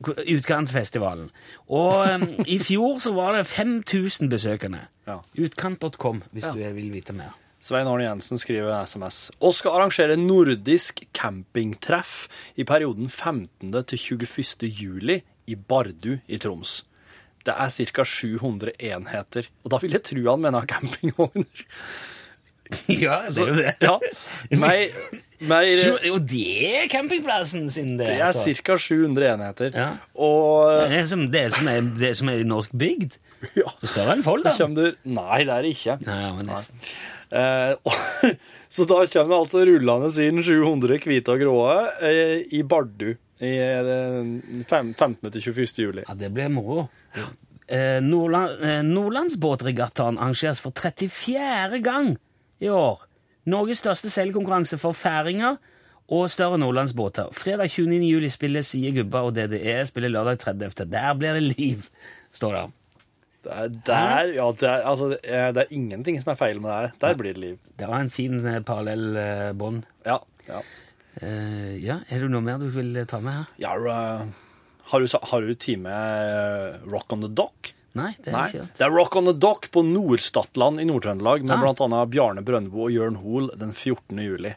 Utkantfestivalen. 0.00 1.28
Og 1.68 2.46
i 2.48 2.56
fjor 2.62 2.98
så 3.04 3.12
var 3.16 3.36
det 3.36 3.46
5000 3.50 4.30
besøkende. 4.32 4.86
Ja. 5.08 5.20
Utkant.com, 5.36 6.22
hvis 6.32 6.48
du 6.48 6.60
vil 6.60 6.92
vite 6.92 7.16
mer. 7.16 7.36
Svein 7.60 7.88
Arne 7.90 8.06
Jensen 8.06 8.40
skriver 8.40 8.72
en 8.72 8.86
SMS. 8.88 9.18
Og 9.44 9.52
skal 9.52 9.76
arrangere 9.76 10.16
nordisk 10.16 11.02
campingtreff 11.12 12.24
i 12.56 12.64
perioden 12.64 13.10
15. 13.10 13.74
til 13.84 13.98
21. 14.16 14.70
juli 14.70 15.18
i 15.46 15.56
Bardu 15.56 16.14
i 16.26 16.38
Troms. 16.40 16.80
Det 17.44 17.52
er 17.52 17.68
ca. 17.68 18.04
700 18.04 18.72
enheter. 18.80 19.48
Og 19.64 19.72
da 19.72 19.80
vil 19.82 19.92
jeg 19.96 20.04
tro 20.08 20.24
han 20.30 20.40
mener 20.40 20.68
campingvogner. 20.72 21.66
ja, 23.04 23.16
det 23.28 23.40
er 23.42 23.48
jo 23.50 23.54
det. 23.56 23.72
Ja. 23.82 23.94
Mer, 24.60 24.82
mer, 25.50 25.68
Sju- 25.80 26.12
Og 26.14 26.20
det 26.30 26.44
er 26.70 26.88
campingplassen 26.92 27.68
sin, 27.72 27.96
det. 27.98 28.06
det 28.08 28.18
er 28.20 28.28
altså. 28.30 28.54
ca. 28.62 28.76
700 28.78 29.32
enheter. 29.34 29.72
Ja. 29.74 29.88
Og 30.14 30.86
Det 30.90 31.00
er 31.02 31.08
som 31.10 31.24
det 31.32 31.44
er 31.48 31.54
som 31.56 31.68
er, 31.72 31.80
det 32.00 32.10
er 32.12 32.18
som 32.20 32.30
er 32.32 32.42
i 32.44 32.46
norsk 32.46 32.74
bygd. 32.78 33.16
ja, 33.62 33.70
Større 33.82 34.18
enn 34.18 34.22
Folda. 34.26 34.50
da 34.52 34.56
kommer 34.60 34.90
det 34.90 34.92
Nei, 35.16 35.40
det 35.48 35.54
er 35.56 35.66
det 35.66 35.74
ikke. 35.76 35.98
Nei, 36.06 36.20
men 36.38 36.50
nesten. 36.52 36.86
Eh, 37.30 37.74
og, 37.86 38.32
så 38.70 38.84
da 38.90 39.00
kommer 39.06 39.32
det 39.34 39.38
altså 39.40 39.62
rullende 39.66 40.10
inn 40.26 40.42
700 40.44 40.98
hvite 41.06 41.34
og 41.34 41.42
grå 41.44 41.58
eh, 42.06 42.40
i 42.58 42.62
Bardu 42.66 43.12
i 43.40 43.52
eh, 43.56 44.64
fem- 44.68 44.90
15. 44.92 45.30
til 45.32 45.46
21. 45.54 45.78
juli. 45.86 46.02
Ja, 46.04 46.16
det 46.20 46.28
blir 46.36 46.50
moro. 46.52 46.88
Eh, 47.70 48.00
Nordland, 48.04 48.60
eh, 48.66 48.80
Nordlandsbåtregattaen 48.84 50.18
arrangeres 50.20 50.60
for 50.60 50.74
34. 50.76 51.78
gang 51.86 52.16
i 52.60 52.68
år. 52.68 53.06
Norges 53.50 53.80
største 53.82 54.10
seilkonkurranse 54.12 54.78
for 54.78 54.96
færinger 54.96 55.56
og 56.10 56.26
større 56.30 56.58
nordlandsbåter. 56.58 57.30
Fredag 57.32 57.70
29. 57.70 58.02
juli 58.04 58.28
spiller 58.28 58.66
Sie 58.66 58.90
Gubba 58.94 59.24
og 59.28 59.34
DDE 59.36 59.78
spiller 59.86 60.12
lørdag 60.12 60.38
30. 60.38 60.84
Der 60.90 61.14
blir 61.14 61.38
det 61.38 61.42
liv, 61.42 61.88
står 62.32 62.56
det. 62.56 62.66
Det 63.40 63.52
er, 63.56 63.68
der, 63.86 64.32
ja, 64.36 64.46
det, 64.52 64.68
er, 64.68 64.82
altså, 64.84 65.08
det 65.54 65.62
er 65.62 65.72
ingenting 65.72 66.18
som 66.20 66.34
er 66.34 66.36
feil 66.36 66.60
med 66.60 66.70
det 66.70 66.76
her. 66.76 66.90
Der 67.00 67.16
blir 67.16 67.32
det 67.32 67.40
liv. 67.40 67.58
Det 67.78 67.88
var 67.88 68.04
en 68.04 68.12
fin 68.12 68.36
eh, 68.46 68.60
parallell 68.60 69.16
eh, 69.16 69.52
bånd. 69.56 69.86
Ja. 70.04 70.18
ja. 70.48 70.60
Uh, 71.20 71.74
ja, 71.82 71.98
er 72.08 72.22
det 72.22 72.30
noe 72.30 72.44
mer 72.44 72.60
du 72.60 72.68
vil 72.70 72.94
eh, 72.96 73.06
ta 73.08 73.18
med 73.20 73.34
her? 73.34 73.48
ja 73.58 73.72
uh, 73.74 74.22
har, 74.92 75.02
du, 75.02 75.16
har 75.32 75.42
du 75.42 75.56
time 75.58 75.90
uh, 75.90 76.78
Rock 76.86 77.12
on 77.12 77.24
the 77.24 77.28
Dock? 77.28 77.72
Nei, 77.98 78.12
det 78.22 78.28
er 78.30 78.36
Nei. 78.36 78.46
ikke 78.48 78.60
det. 78.62 78.72
Det 78.78 78.86
er 78.86 78.92
Rock 78.94 79.16
on 79.18 79.24
the 79.26 79.32
Dock 79.34 79.70
på 79.74 79.82
Nordstatland 79.82 80.78
i 80.80 80.84
Nord-Trøndelag 80.86 81.42
med 81.42 81.56
Ah. 81.56 81.60
blant 81.64 81.80
annet 81.80 82.10
Bjarne 82.12 82.42
Brøndbo 82.46 82.84
og 82.86 82.92
Jørn 82.94 83.16
Hoel 83.18 83.50
den 83.58 83.72
14. 83.74 84.18
juli. 84.22 84.54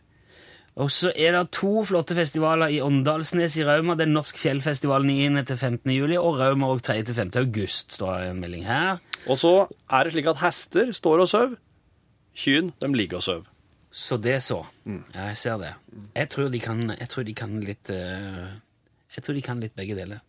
Og 0.76 0.89
så 0.89 1.12
er 1.15 1.32
det 1.36 1.52
to 1.54 1.84
flotte 1.86 2.15
festivaler 2.17 2.72
i 2.74 2.80
Åndalsnes 2.82 3.58
i 3.58 3.63
Rauma. 3.65 3.93
Er 3.93 4.08
Norsk 4.10 4.38
fjellfestival 4.41 5.04
9. 5.06 5.43
til 5.46 5.58
15. 5.58 5.91
juli, 5.93 6.17
og 6.17 6.39
Rauma 6.39 6.67
òg 6.74 6.82
3. 6.82 7.04
til 7.06 7.13
5. 7.15 7.32
august, 7.38 7.93
står 7.93 8.19
det 8.19 8.30
en 8.32 8.39
melding 8.41 8.63
her. 8.65 8.98
Og 9.30 9.38
så 9.38 9.67
er 9.91 10.04
det 10.04 10.13
slik 10.13 10.28
at 10.28 10.38
hester 10.41 10.91
står 10.91 11.19
og 11.22 11.28
sover. 11.30 11.56
Kyn, 12.36 12.72
de 12.82 12.88
ligger 12.93 13.17
og 13.17 13.24
sover. 13.24 13.46
Så 13.93 14.17
det 14.17 14.39
så. 14.41 14.63
Ja, 15.13 15.28
jeg 15.30 15.38
ser 15.38 15.58
det. 15.62 15.74
Jeg 16.15 16.30
tror 16.30 16.50
de 16.50 16.60
kan, 16.60 16.89
jeg 17.00 17.10
tror 17.10 17.24
de 17.24 17.34
kan 17.38 17.60
litt 17.62 17.89
eh, 17.93 18.48
Jeg 19.15 19.24
tror 19.24 19.36
de 19.36 19.41
kan 19.46 19.60
litt 19.62 19.76
begge 19.78 19.93
deler. 19.96 20.22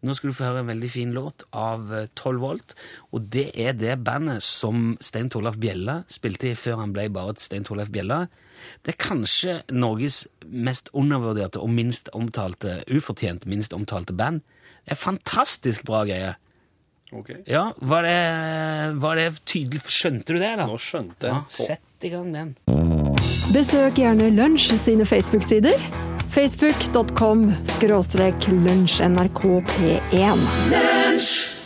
Nå 0.00 0.14
skal 0.16 0.30
du 0.30 0.36
få 0.36 0.46
høre 0.48 0.62
en 0.62 0.70
veldig 0.70 0.88
fin 0.92 1.10
låt 1.12 1.44
av 1.56 1.90
eh, 1.92 2.06
12 2.16 2.40
Volt. 2.40 2.74
Og 3.12 3.26
det 3.34 3.50
er 3.52 3.74
det 3.76 3.98
bandet 4.06 4.44
som 4.44 4.94
Stein 5.04 5.28
Torleif 5.32 5.58
Bjella 5.60 6.00
spilte 6.08 6.52
i 6.52 6.58
før 6.58 6.80
han 6.80 6.94
ble 6.96 7.08
bare 7.12 7.36
Stein 7.40 7.66
Torleif 7.68 7.92
Bjella. 7.92 8.22
Det 8.84 8.94
er 8.94 9.00
kanskje 9.00 9.56
Norges 9.72 10.22
mest 10.48 10.88
undervurderte 10.96 11.60
og 11.60 11.72
minst 11.74 12.08
omtalte, 12.16 12.80
ufortjent 12.88 13.44
minst 13.50 13.76
omtalte 13.76 14.16
band. 14.16 14.40
Det 14.84 14.96
er 14.96 15.00
fantastisk 15.00 15.84
bra 15.88 16.06
greie. 16.08 16.32
Ok. 17.12 17.32
Ja, 17.50 17.72
var 17.76 18.06
det, 18.06 18.18
var 19.02 19.18
det 19.18 19.32
tydelig 19.44 19.82
Skjønte 19.90 20.32
du 20.32 20.38
det, 20.38 20.54
da? 20.60 20.68
Nå 20.70 20.78
skjønte 20.80 21.26
jeg. 21.26 21.34
Ja, 21.34 21.44
sett 21.50 22.06
i 22.06 22.12
gang 22.12 22.30
den. 22.32 22.54
Besøk 23.50 23.98
gjerne 23.98 24.30
Lunsj 24.32 24.76
sine 24.78 25.04
Facebook-sider. 25.04 25.74
Facebook.com 26.30 27.52
skråstrek 27.66 28.44
lunsjnrkp1. 28.48 30.38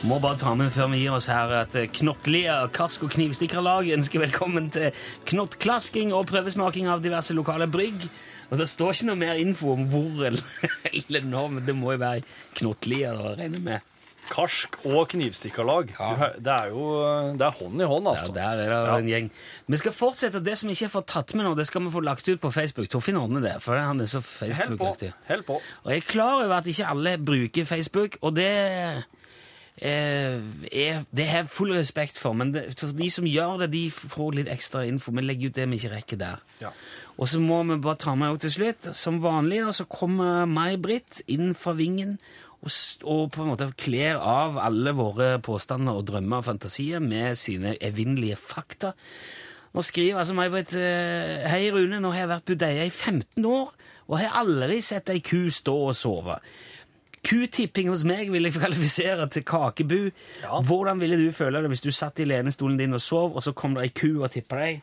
Må 0.09 0.17
bare 0.23 0.39
ta 0.41 0.55
med 0.57 0.73
før 0.73 0.89
vi 0.95 1.03
gir 1.03 1.13
oss 1.13 1.29
her 1.29 1.53
at 1.53 1.77
knottlige 1.77 1.93
Knottlia 1.99 2.55
karsk- 2.73 3.05
og 3.05 3.13
knivstikkerlag 3.13 3.91
ønsker 3.99 4.25
velkommen 4.25 4.71
til 4.73 4.97
knottklasking 5.29 6.15
og 6.17 6.31
prøvesmaking 6.33 6.89
av 6.89 7.05
diverse 7.05 7.37
lokale 7.37 7.69
brygg. 7.69 8.09
Og 8.49 8.57
det 8.61 8.69
står 8.73 8.97
ikke 8.97 9.11
noe 9.11 9.21
mer 9.21 9.37
info 9.43 9.75
om 9.77 9.85
hvor 9.93 10.25
eller, 10.31 10.45
eller 10.99 11.29
når, 11.29 11.49
men 11.59 11.69
det 11.69 11.77
må 11.77 11.93
jo 11.93 12.01
være 12.01 12.25
knottlige 12.57 13.13
å 13.13 13.35
regne 13.37 13.61
med. 13.61 13.94
Karsk 14.31 14.79
og 14.89 15.09
knivstikkerlag. 15.13 15.91
Du 15.95 16.23
Det 16.45 16.53
er 16.55 16.71
jo 16.73 16.85
det 17.37 17.45
er 17.45 17.57
hånd 17.59 17.81
i 17.81 17.85
hånd, 17.85 18.07
Ja, 18.07 18.15
altså. 18.19 18.35
der 18.35 18.63
er 18.65 18.73
det 18.73 18.99
en 18.99 19.09
gjeng. 19.09 19.31
Vi 19.69 19.77
skal 19.77 19.93
fortsette. 19.93 20.41
Det 20.45 20.57
som 20.59 20.71
ikke 20.73 20.85
er 20.89 20.93
fått 20.95 21.07
tatt 21.13 21.35
med 21.35 21.45
nå, 21.45 21.55
det 21.59 21.67
skal 21.69 21.85
vi 21.85 21.91
få 21.91 22.01
lagt 22.01 22.29
ut 22.29 22.41
på 22.41 22.51
Facebook. 22.51 22.89
Torfinn 22.89 23.17
ordner 23.21 23.41
det, 23.45 23.57
for 23.63 23.77
han 23.77 24.01
er 24.01 24.07
så. 24.11 24.21
Facebook-aktig. 24.25 25.13
Held 25.29 25.45
på. 25.47 25.61
Og 25.85 25.93
jeg 25.93 25.97
er 26.05 26.09
klar 26.09 26.45
over 26.45 26.57
at 26.57 26.67
ikke 26.67 26.87
alle 26.89 27.19
bruker 27.19 27.65
Facebook, 27.69 28.17
og 28.23 28.37
det 28.37 28.49
eh, 29.83 30.41
er, 30.73 31.03
det 31.11 31.27
har 31.29 31.43
jeg 31.45 31.51
full 31.53 31.73
respekt 31.77 32.19
for. 32.19 32.33
Men 32.33 32.53
det, 32.55 32.67
for 32.79 32.93
de 32.95 33.11
som 33.11 33.27
gjør 33.29 33.65
det, 33.65 33.73
de 33.75 33.87
får 33.91 34.37
litt 34.41 34.51
ekstra 34.53 34.85
info. 34.89 35.13
Vi 35.15 35.25
legger 35.25 35.51
ut 35.51 35.59
det 35.59 35.69
vi 35.71 35.81
ikke 35.81 35.95
rekker 35.97 36.21
der. 36.21 36.45
Ja. 36.63 36.71
Og 37.19 37.29
så 37.31 37.39
må 37.39 37.61
vi 37.69 37.77
bare 37.83 38.01
ta 38.03 38.15
med 38.19 38.41
til 38.43 38.51
slutt. 38.51 38.89
Som 38.97 39.21
vanlig 39.23 39.61
da, 39.65 39.75
så 39.75 39.87
kommer 39.87 40.49
May-Britt 40.51 41.23
inn 41.31 41.55
fra 41.55 41.75
vingen 41.79 42.17
og, 42.65 42.75
og 43.05 43.25
på 43.35 43.45
en 43.45 43.53
måte 43.53 43.71
kler 43.81 44.19
av 44.19 44.59
alle 44.63 44.95
våre 44.97 45.35
påstander 45.45 45.97
og 45.99 46.07
drømmer 46.09 46.41
og 46.41 46.49
fantasier 46.49 47.03
med 47.05 47.37
sine 47.41 47.77
evinnelige 47.85 48.39
fakta. 48.41 48.95
Nå 49.75 49.83
skriver 49.83 50.21
altså 50.23 50.37
May-Britt 50.39 50.77
eh, 50.79 51.49
Hei, 51.51 51.67
Rune. 51.75 51.99
Nå 52.01 52.13
har 52.15 52.25
jeg 52.25 52.31
vært 52.31 52.53
budeie 52.53 52.87
i 52.87 52.93
15 52.93 53.45
år 53.49 53.75
og 54.05 54.21
har 54.21 54.37
aldri 54.45 54.79
sett 54.85 55.11
ei 55.13 55.21
ku 55.25 55.49
stå 55.53 55.75
og 55.89 55.97
sove. 55.99 56.39
Kutipping 57.25 57.89
hos 57.89 58.05
meg 58.07 58.29
vil 58.33 58.47
jeg 58.47 58.55
kvalifisere 58.59 59.27
til 59.33 59.45
kakebu. 59.49 60.01
Hvordan 60.69 61.01
ville 61.01 61.19
du 61.19 61.33
føle 61.33 61.63
det 61.65 61.73
hvis 61.73 61.85
du 61.85 61.91
satt 61.95 62.21
i 62.21 62.29
lenestolen 62.29 62.77
din 62.79 62.97
og 62.97 63.01
sov, 63.03 63.33
og 63.33 63.43
så 63.43 63.55
kom 63.57 63.77
det 63.77 63.87
ei 63.87 63.95
ku 63.97 64.21
og 64.21 64.31
tippa 64.35 64.61
deg? 64.61 64.83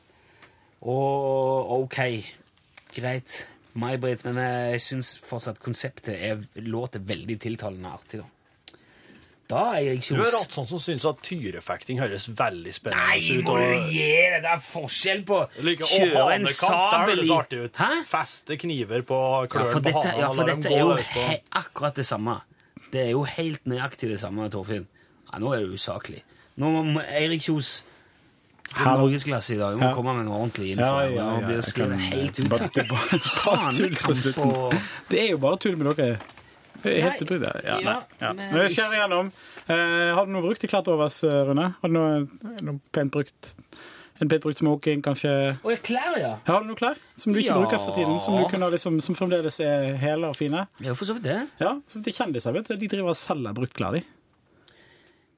Og 0.82 1.72
ok, 1.84 2.00
greit, 2.98 3.36
May-Britt, 3.80 4.26
men 4.28 4.36
jeg 4.42 4.82
syns 4.84 5.14
fortsatt 5.24 5.62
konseptet 5.64 6.16
er, 6.18 6.42
låter 6.56 7.00
veldig 7.00 7.38
tiltalende 7.40 7.92
artig. 7.94 8.20
Da 8.22 8.28
Da 9.52 9.62
er 9.76 9.82
jeg 9.84 9.98
Du 10.00 10.16
ikke 10.16 10.22
er 10.24 10.32
rett 10.32 10.54
sånn 10.56 10.68
som 10.68 10.80
syns 10.80 11.04
at 11.08 11.20
tyrefekting 11.28 12.00
høres 12.00 12.30
veldig 12.30 12.72
spennende 12.72 13.08
Nei, 13.08 13.18
ut. 13.20 13.46
må 13.46 13.52
og- 13.52 13.60
du 13.60 13.92
gi 13.92 14.06
deg! 14.32 14.42
Det 14.42 14.52
er 14.52 14.62
forskjell 14.64 15.24
på 15.28 15.40
kjøre 15.60 16.24
ha 16.24 16.30
en 16.36 16.46
sabel 16.46 17.20
i. 17.20 17.28
Hæ? 17.76 17.90
Feste 18.08 18.58
kniver 18.58 19.02
på 19.04 19.20
klørne 19.52 19.84
ja, 19.84 19.92
på 19.92 20.04
hanen 20.04 20.20
ja, 20.20 20.32
for 20.32 20.46
dette 20.46 20.72
er 20.72 20.80
jo 20.80 20.96
he 20.96 21.42
akkurat 21.52 21.96
det 21.96 22.06
samme. 22.06 22.42
Det 22.92 23.08
er 23.08 23.12
jo 23.12 23.24
helt 23.24 23.66
nøyaktig 23.66 24.08
det 24.10 24.20
samme, 24.20 24.50
Torfinn. 24.50 24.88
Ja, 25.34 25.40
nå 25.40 25.54
er 25.54 25.66
du 25.66 25.76
usaklig. 25.76 26.24
Nå 26.58 26.72
må 26.72 27.02
Eirik 27.08 27.42
Kjos 27.44 27.84
få 28.72 28.84
Hallo. 28.86 29.06
norgesklasse 29.08 29.54
i 29.56 29.58
dag. 29.60 29.76
Vi 29.76 29.82
må 29.82 29.90
Ja. 29.90 29.94
komme 29.96 30.14
med 30.18 30.26
noe 30.26 30.38
ordentlig 30.42 30.72
info. 30.72 30.84
Ja, 30.84 31.02
ja, 31.06 31.26
Nå 31.30 31.42
ja, 31.42 31.48
blir 31.48 31.56
det 31.62 31.66
skrevet 31.66 32.00
helt 32.00 32.40
ut. 32.40 32.50
bare- 32.50 32.70
her. 32.76 32.88
bare- 32.90 33.20
bare 33.46 33.72
tull 33.74 33.96
på 33.96 34.14
slutten. 34.16 34.82
Det 35.10 35.20
er 35.20 35.30
jo 35.32 35.38
bare 35.38 35.58
tull 35.58 35.76
med 35.78 35.96
dere. 35.96 36.20
Det 36.82 36.98
er 36.98 37.10
helt 37.10 37.22
utrolig. 37.22 37.50
Ja, 37.64 37.78
ja, 37.78 37.80
nei, 37.86 38.02
ja. 38.22 38.34
men- 38.34 38.54
vi 38.54 38.74
kjører 38.74 38.96
igjennom. 38.98 39.32
Eh, 39.70 40.16
har 40.16 40.26
du 40.26 40.32
noe 40.32 40.42
brukt 40.42 40.64
i 40.64 40.68
klær 40.68 40.84
til 40.84 40.94
overs, 40.94 41.24
eh, 41.24 41.46
Rune? 41.46 41.76
Har 41.82 41.88
du 41.88 41.94
noe, 41.94 42.28
noe 42.62 42.80
pent 42.92 43.12
brukt 43.12 43.56
En 44.22 44.30
pent 44.30 44.44
brukt 44.44 44.58
smoking, 44.60 45.02
kanskje? 45.02 45.58
Og 45.66 45.72
klær, 45.82 46.14
ja. 46.20 46.36
Har 46.46 46.60
du 46.62 46.68
noe 46.68 46.76
klær 46.76 46.96
som 47.16 47.34
du 47.34 47.40
ikke 47.40 47.56
bruker 47.58 47.78
for 47.80 47.96
tiden? 47.96 48.22
Som, 48.22 48.38
du 48.38 48.44
kunne, 48.50 48.70
liksom, 48.70 49.02
som 49.02 49.16
fremdeles 49.16 49.60
er 49.60 49.96
hele 49.98 50.28
og 50.30 50.36
fine? 50.36 50.68
Ja, 50.80 50.94
for 50.94 51.06
så 51.06 51.16
vidt 51.16 51.24
det. 51.24 51.48
Ja, 51.60 51.80
så 51.90 52.04
De 52.04 52.12
kjendiser 52.12 52.54
vet 52.54 52.68
du, 52.68 52.76
de 52.78 52.88
driver 52.88 53.10
og 53.10 53.16
selger 53.16 53.52
bruktklær. 53.52 53.94
de. 53.94 54.04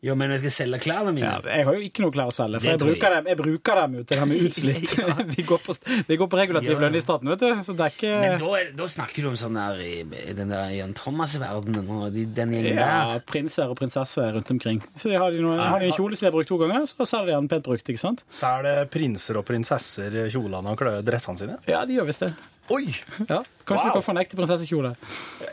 Jo, 0.03 0.15
men 0.19 0.33
jeg 0.35 0.41
skal 0.41 0.51
selge 0.51 0.79
klærne 0.83 1.13
mine. 1.15 1.29
Ja, 1.29 1.37
jeg 1.59 1.63
har 1.69 1.77
jo 1.77 1.83
ikke 1.85 2.03
noe 2.03 2.11
klær 2.11 2.27
å 2.27 2.33
selge, 2.35 2.59
for 2.59 2.73
jeg 2.73 2.79
bruker, 2.81 3.13
dem, 3.15 3.27
jeg 3.31 3.37
bruker 3.39 3.79
dem 3.79 3.93
jo 3.95 4.01
til 4.09 4.19
de 4.19 4.35
er 4.35 4.41
utslitt. 4.49 4.93
vi, 5.37 5.45
går 5.47 5.61
på, 5.63 5.75
vi 6.09 6.17
går 6.19 6.29
på 6.33 6.39
regulativ 6.41 6.73
Ja. 6.73 6.79
lønn 6.83 6.97
i 6.99 7.03
staten, 7.05 7.29
vet 7.31 7.39
du. 7.39 7.61
Så 7.63 7.75
det 7.79 7.85
er 7.87 7.93
ikke 7.95 8.11
Men 8.19 8.35
da, 8.41 8.63
da 8.83 8.87
snakker 8.91 9.23
du 9.23 9.29
om 9.31 9.37
sånn 9.39 9.55
der 9.61 9.79
i, 9.85 9.93
i 10.03 10.35
den 10.35 10.51
der 10.51 10.73
Jan 10.75 10.91
Thomas-verdenen 10.99 11.87
og 11.95 12.09
de, 12.13 12.25
den 12.35 12.51
gjengen 12.57 12.81
ja, 12.83 12.89
der. 13.13 13.23
prinser 13.31 13.71
og 13.71 13.79
prinsesser 13.79 14.33
rundt 14.35 14.51
omkring. 14.51 14.83
Så 14.99 15.13
har 15.15 15.31
de, 15.31 15.39
noe, 15.45 15.55
har 15.57 15.79
de 15.79 15.87
en 15.87 15.95
kjole 15.95 16.19
som 16.19 16.25
de 16.27 16.31
har 16.31 16.35
brukt 16.35 16.51
to 16.51 16.59
ganger, 16.59 16.83
så 16.91 17.07
selger 17.07 17.31
de 17.31 17.37
den 17.39 17.51
pent 17.55 17.67
brukt. 17.71 17.87
ikke 17.95 18.03
sant? 18.03 18.25
Så 18.33 18.51
er 18.59 18.67
det 18.67 18.75
prinser 18.93 19.39
og 19.39 19.47
prinsesser 19.47 20.19
i 20.25 20.27
kjolene 20.33 20.75
og 20.75 20.83
klø- 20.83 20.99
dressene 21.07 21.39
sine. 21.39 21.57
Ja, 21.69 21.85
de 21.87 21.95
gjør 22.01 22.11
visst 22.11 22.27
det. 22.27 22.33
Oi! 22.71 22.85
Ja. 23.29 23.43
Kanskje 23.67 23.85
Wow. 23.85 23.89
du 23.89 23.91
kan 23.97 24.03
få 24.03 24.11
en 24.11 24.17
ekte 24.21 24.37
prinsessekjole. 24.39 24.93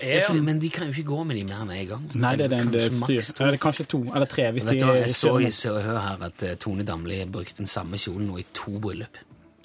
Ja, 0.03 0.21
fordi, 0.27 0.41
men 0.47 0.59
de 0.63 0.69
kan 0.71 0.87
jo 0.87 0.93
ikke 0.95 1.09
gå 1.11 1.25
med 1.27 1.37
de 1.37 1.43
mer 1.45 1.63
enn 1.65 1.73
én 1.75 1.89
gang. 1.89 2.05
Nei, 2.15 2.37
det 2.39 2.45
er 2.47 2.49
det 2.53 2.61
en 2.61 2.71
Kanskje 2.71 2.91
styr. 3.01 3.35
to. 3.35 3.45
Eller 3.45 3.59
kanskje 3.59 3.87
to 3.91 4.01
eller 4.15 4.27
tre, 4.31 4.47
hvis 4.53 4.65
Vet 4.67 4.79
de 4.79 4.87
hva, 4.87 4.95
Jeg 5.01 5.11
så 5.15 5.33
i. 5.41 5.51
Se 5.51 5.71
og 5.73 5.83
Hør 5.83 5.99
her 5.99 6.25
at 6.29 6.43
eh, 6.47 6.55
Tone 6.63 6.83
Damli 6.87 7.25
brukte 7.27 7.57
den 7.59 7.67
samme 7.67 7.99
kjolen 7.99 8.27
nå 8.31 8.39
i 8.39 8.45
to 8.55 8.79
bryllup. 8.79 9.19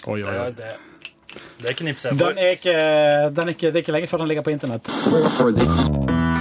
Oi, 0.07 0.23
oi, 0.23 0.35
oi. 0.35 0.49
Det, 0.57 0.73
det, 1.35 1.41
det 1.67 1.75
knipser 1.77 2.09
jeg 2.11 2.19
Den 2.19 2.37
er 2.37 2.49
ikke, 2.57 2.75
den 3.35 3.47
er 3.47 3.53
ikke, 3.53 3.67
det 3.71 3.75
er 3.75 3.83
ikke 3.85 3.91
lenge 3.97 4.07
før 4.07 4.17
den 4.23 4.27
ligger 4.27 4.43
på 4.45 4.51
internett. 4.53 4.89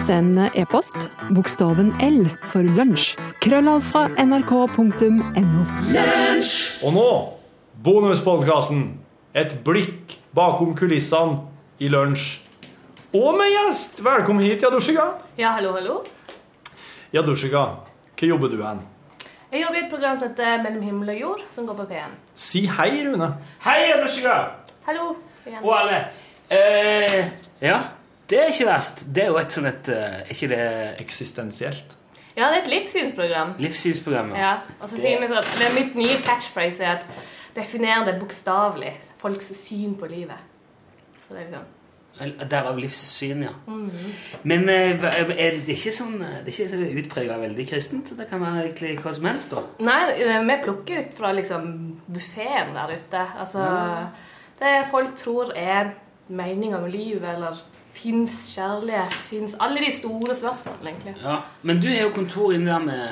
Send 0.06 0.38
e-post 0.54 1.08
bokstaven 1.32 1.92
L 2.00 2.28
for 2.52 2.62
lunsj. 2.76 3.14
Krøllav 3.40 3.80
fra 3.92 4.08
nrk.no. 4.20 5.64
Og 6.84 6.92
nå, 6.92 7.08
bonuspodkasten. 7.84 8.84
Et 9.34 9.50
blikk 9.66 10.12
bakom 10.36 10.76
kulissene 10.78 11.40
i 11.82 11.88
lunsj. 11.90 12.36
Og 13.14 13.32
med 13.34 13.50
gjest! 13.50 13.98
Velkommen 14.06 14.44
hit, 14.46 14.62
Yadushika. 14.62 15.08
Ja, 15.38 15.50
hallo, 15.56 15.72
hallo. 15.74 15.96
Yadushika, 17.14 17.64
hva 18.14 18.28
jobber 18.28 18.52
du 18.52 18.60
hen? 18.62 18.84
Jeg 19.50 19.64
jobber 19.64 19.78
i 19.80 19.82
et 19.84 19.90
program 19.90 20.20
som 20.20 20.28
heter 20.30 20.62
Mellom 20.62 20.86
himmel 20.86 21.10
og 21.16 21.18
jord, 21.18 21.42
som 21.54 21.66
går 21.66 21.80
på 21.80 21.88
P1. 21.90 22.14
Si 22.46 22.64
hei, 22.78 22.88
Rune. 23.08 23.32
Hei, 23.66 23.76
Yadushika. 23.90 24.36
Hallo. 24.86 25.10
igjen. 25.46 25.60
Og 25.64 25.74
alle. 25.80 26.00
Eh, 26.54 27.18
ja, 27.62 27.80
det 28.30 28.38
er 28.38 28.54
ikke 28.54 28.70
verst. 28.70 29.04
Det 29.14 29.26
er 29.26 29.34
jo 29.34 29.42
et 29.42 29.54
sånn 29.58 29.66
et 29.70 29.90
eh, 29.90 30.18
Er 30.22 30.34
ikke 30.34 30.52
det 30.54 30.64
Eksistensielt. 31.02 31.98
Ja, 32.34 32.48
det 32.50 32.56
er 32.56 32.62
et 32.62 32.72
livssynsprogram. 32.78 33.56
livssynsprogram? 33.58 34.34
Ja, 34.38 34.56
og 34.80 34.90
så 34.90 34.98
sier 34.98 35.18
vi 35.22 35.30
sånn, 35.30 35.54
det 35.58 35.68
er 35.68 35.74
Mitt 35.74 35.94
nye 35.98 36.22
catchphrase 36.22 36.82
er 36.86 37.00
at 37.00 37.06
definer 37.56 38.04
det 38.04 38.18
bokstavelig. 38.20 38.92
Folks 39.16 39.52
syn 39.64 39.94
på 40.00 40.06
livet. 40.10 40.38
Så 41.24 41.34
det 41.34 41.40
er 41.40 41.48
liksom 41.48 41.72
Derav 42.50 42.76
livssyn, 42.78 43.42
ja. 43.42 43.50
Mhm. 43.66 44.12
Men 44.42 44.68
eh, 44.68 45.02
er 45.34 45.56
det 45.66 45.74
ikke 45.74 45.90
sånn 45.90 46.20
eh, 46.22 46.36
Det 46.44 46.52
er 46.52 46.52
ikke 46.52 46.68
så 46.70 47.00
utprega 47.00 47.38
veldig 47.40 47.66
kristent? 47.66 48.12
Det 48.14 48.28
kan 48.30 48.42
være 48.42 48.68
egentlig 48.68 48.92
hva 49.02 49.12
som 49.16 49.26
helst, 49.26 49.50
da? 49.50 49.64
Nei, 49.82 49.98
eh, 50.22 50.38
vi 50.46 50.58
plukker 50.62 51.00
ut 51.00 51.16
fra 51.18 51.32
liksom 51.34 51.66
buffeen 52.06 52.70
der 52.76 52.94
ute. 52.94 53.26
Altså 53.42 53.66
Det 54.60 54.74
folk 54.92 55.16
tror 55.18 55.50
er 55.58 55.90
meninga 56.28 56.78
med 56.80 56.94
livet, 56.94 57.34
eller 57.34 57.58
fins 57.94 58.54
kjærlighet, 58.54 59.14
fins 59.14 59.56
Alle 59.60 59.82
de 59.82 59.92
store 59.92 60.34
spørsmålene, 60.38 60.90
egentlig. 60.94 61.16
Ja, 61.22 61.40
Men 61.62 61.80
du 61.82 61.88
har 61.88 62.06
jo 62.06 62.14
kontor 62.14 62.52
inne 62.54 62.70
der 62.70 62.78
med 62.78 63.08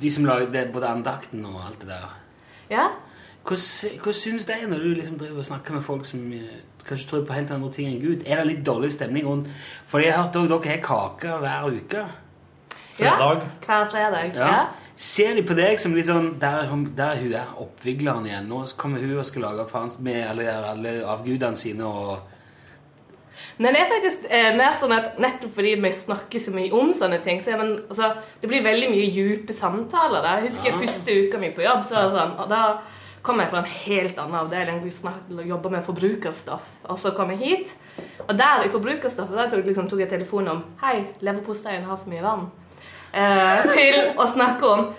de 0.00 0.10
som 0.10 0.24
lager 0.24 0.72
både 0.72 0.86
andakten 0.86 1.44
og 1.46 1.66
alt 1.66 1.80
det 1.80 1.88
der. 1.88 2.14
Ja? 2.70 2.88
Hva, 3.44 3.56
sy- 3.60 3.98
hva 4.00 4.12
syns 4.16 4.46
de 4.48 4.54
når 4.66 4.78
du 4.80 4.94
liksom 4.94 5.18
driver 5.20 5.38
og 5.42 5.44
snakker 5.44 5.74
med 5.76 5.82
folk 5.84 6.06
som 6.08 6.22
eh, 6.32 6.62
kanskje 6.88 7.08
tror 7.10 7.24
på 7.28 7.34
helt 7.36 7.50
andre 7.52 7.72
ting 7.72 7.90
enn 7.90 8.00
Gud? 8.00 8.22
Er 8.26 8.40
det 8.40 8.46
litt 8.54 8.62
dårlig 8.66 8.92
stemning 8.94 9.26
rundt 9.28 9.50
For 9.90 10.00
jeg 10.00 10.14
har 10.14 10.22
hørt 10.24 10.36
også 10.40 10.48
dere 10.54 10.70
har 10.76 10.84
kaker 10.86 11.38
hver 11.44 11.68
uke. 11.74 12.06
Ja, 13.00 13.16
hver 13.66 13.86
fredag. 13.90 14.32
Ja. 14.34 14.48
Ja. 14.48 14.64
Ser 14.96 15.34
de 15.34 15.42
på 15.42 15.56
deg 15.58 15.80
som 15.82 15.94
litt 15.96 16.06
sånn 16.06 16.36
Der 16.38 16.60
er 16.62 16.68
hun 16.70 16.84
der, 16.94 17.16
er 17.16 17.22
hun 17.24 17.32
der 17.32 17.54
oppvigleren 17.58 18.26
igjen. 18.28 18.46
Nå 18.48 18.60
kommer 18.78 19.02
hun 19.02 19.16
og 19.18 19.26
skal 19.26 19.42
lage 19.48 19.66
faen 19.68 19.90
med 20.06 20.22
alle, 20.30 20.46
alle 20.70 20.92
avgudene 21.04 21.58
sine 21.58 21.84
og 21.84 22.20
Men 23.58 23.74
det 23.74 23.80
er 23.84 23.90
faktisk 23.92 24.24
eh, 24.30 24.50
mer 24.56 24.72
sånn 24.78 24.92
at 24.96 25.18
nettopp 25.22 25.52
fordi 25.54 25.74
vi 25.82 25.92
snakker 25.92 26.40
så 26.42 26.52
mye 26.54 26.72
om 26.74 26.92
sånne 26.96 27.20
ting, 27.24 27.40
så 27.42 27.56
man, 27.58 27.76
altså, 27.88 28.12
det 28.42 28.48
blir 28.50 28.62
veldig 28.64 28.90
mye 28.90 29.10
dype 29.14 29.52
samtaler. 29.56 30.22
Da. 30.22 30.36
Jeg 30.40 30.48
husker 30.50 30.70
Ja. 30.72 30.78
første 30.82 31.16
uka 31.28 31.38
mi 31.38 31.50
på 31.54 31.62
jobb, 31.66 31.84
så, 31.86 32.04
sånn, 32.14 32.34
og 32.40 32.48
da 32.50 32.62
kom 33.24 33.38
jeg 33.40 33.48
fra 33.48 33.58
en 33.62 33.70
helt 33.86 34.18
annen 34.18 34.34
avdeling. 34.36 34.82
Snak- 34.92 35.30
jobba 35.48 35.70
med 35.70 35.84
forbrukerstoff. 35.86 36.66
Og 36.90 36.98
så 36.98 37.14
kom 37.16 37.30
jeg 37.30 37.38
hit, 37.38 37.74
og 38.28 38.36
der 38.38 38.64
i 38.66 38.68
forbrukerstoffet 38.68 39.34
der 39.36 39.50
tok, 39.50 39.64
liksom, 39.66 39.88
tok 39.88 40.00
jeg 40.00 40.10
telefonen 40.10 40.48
om 40.48 40.64
Hei, 40.82 41.06
leverposteien 41.20 41.84
har 41.84 41.96
for 41.96 42.10
mye 42.10 42.22
vann. 42.22 42.50
Eh, 43.14 43.62
til 43.76 44.12
å 44.18 44.26
snakke 44.26 44.66
om 44.68 44.94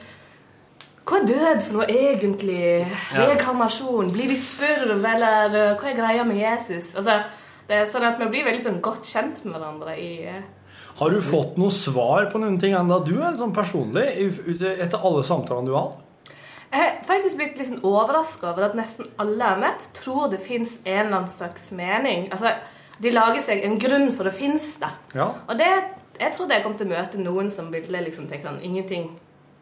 hva 1.06 1.20
er 1.22 1.26
død 1.30 1.60
for 1.62 1.74
noe 1.78 1.86
egentlig? 1.86 2.88
Rekarnasjon? 3.14 4.08
Blir 4.14 4.30
vi 4.32 4.38
spurv, 4.42 5.04
eller 5.06 5.54
eh, 5.54 5.76
hva 5.78 5.90
er 5.92 5.98
greia 6.00 6.24
med 6.26 6.40
Jesus? 6.42 6.96
Altså, 6.98 7.20
det 7.68 7.80
er 7.80 7.90
sånn 7.90 8.06
at 8.08 8.20
Vi 8.22 8.30
blir 8.30 8.46
veldig 8.48 8.64
sånn 8.66 8.82
godt 8.86 9.08
kjent 9.10 9.44
med 9.46 9.58
hverandre 9.58 9.96
i 9.98 10.10
eh, 10.30 10.44
Har 11.00 11.14
du 11.14 11.22
fått 11.24 11.58
noe 11.62 11.74
svar 11.74 12.30
på 12.32 12.42
noen 12.42 12.60
ting 12.62 12.76
enda 12.78 13.00
du 13.04 13.16
er 13.18 13.38
sånn 13.40 13.56
personlig 13.56 14.06
etter 14.76 15.02
alle 15.02 15.24
samtalene 15.26 15.70
du 15.70 15.76
har 15.76 15.90
hatt? 15.90 16.02
Jeg 16.76 16.82
har 16.82 16.96
faktisk 17.08 17.40
blitt 17.40 17.60
litt 17.60 17.70
sånn 17.70 17.84
overraska 17.88 18.50
over 18.52 18.66
at 18.68 18.74
nesten 18.76 19.08
alle 19.22 19.38
jeg 19.38 19.48
har 19.54 19.62
møtt, 19.62 19.84
tror 19.96 20.32
det 20.32 20.42
fins 20.44 20.74
en 20.84 21.06
eller 21.06 21.20
annen 21.22 21.32
slags 21.32 21.70
mening. 21.72 22.26
Altså, 22.36 22.52
De 23.00 23.12
lager 23.14 23.44
seg 23.44 23.64
en 23.64 23.78
grunn 23.80 24.10
for 24.16 24.28
å 24.28 24.34
finnes 24.36 24.66
det. 24.82 24.90
Ja. 25.16 25.30
Og 25.48 25.60
det, 25.60 25.70
jeg 26.20 26.36
trodde 26.36 26.58
jeg 26.58 26.66
kom 26.66 26.76
til 26.76 26.90
å 26.90 26.96
møte 26.96 27.22
noen 27.22 27.52
som 27.52 27.70
ville 27.72 28.02
liksom 28.04 28.28
tenke 28.28 28.50
sånn 28.50 28.64
Ingenting. 28.64 29.08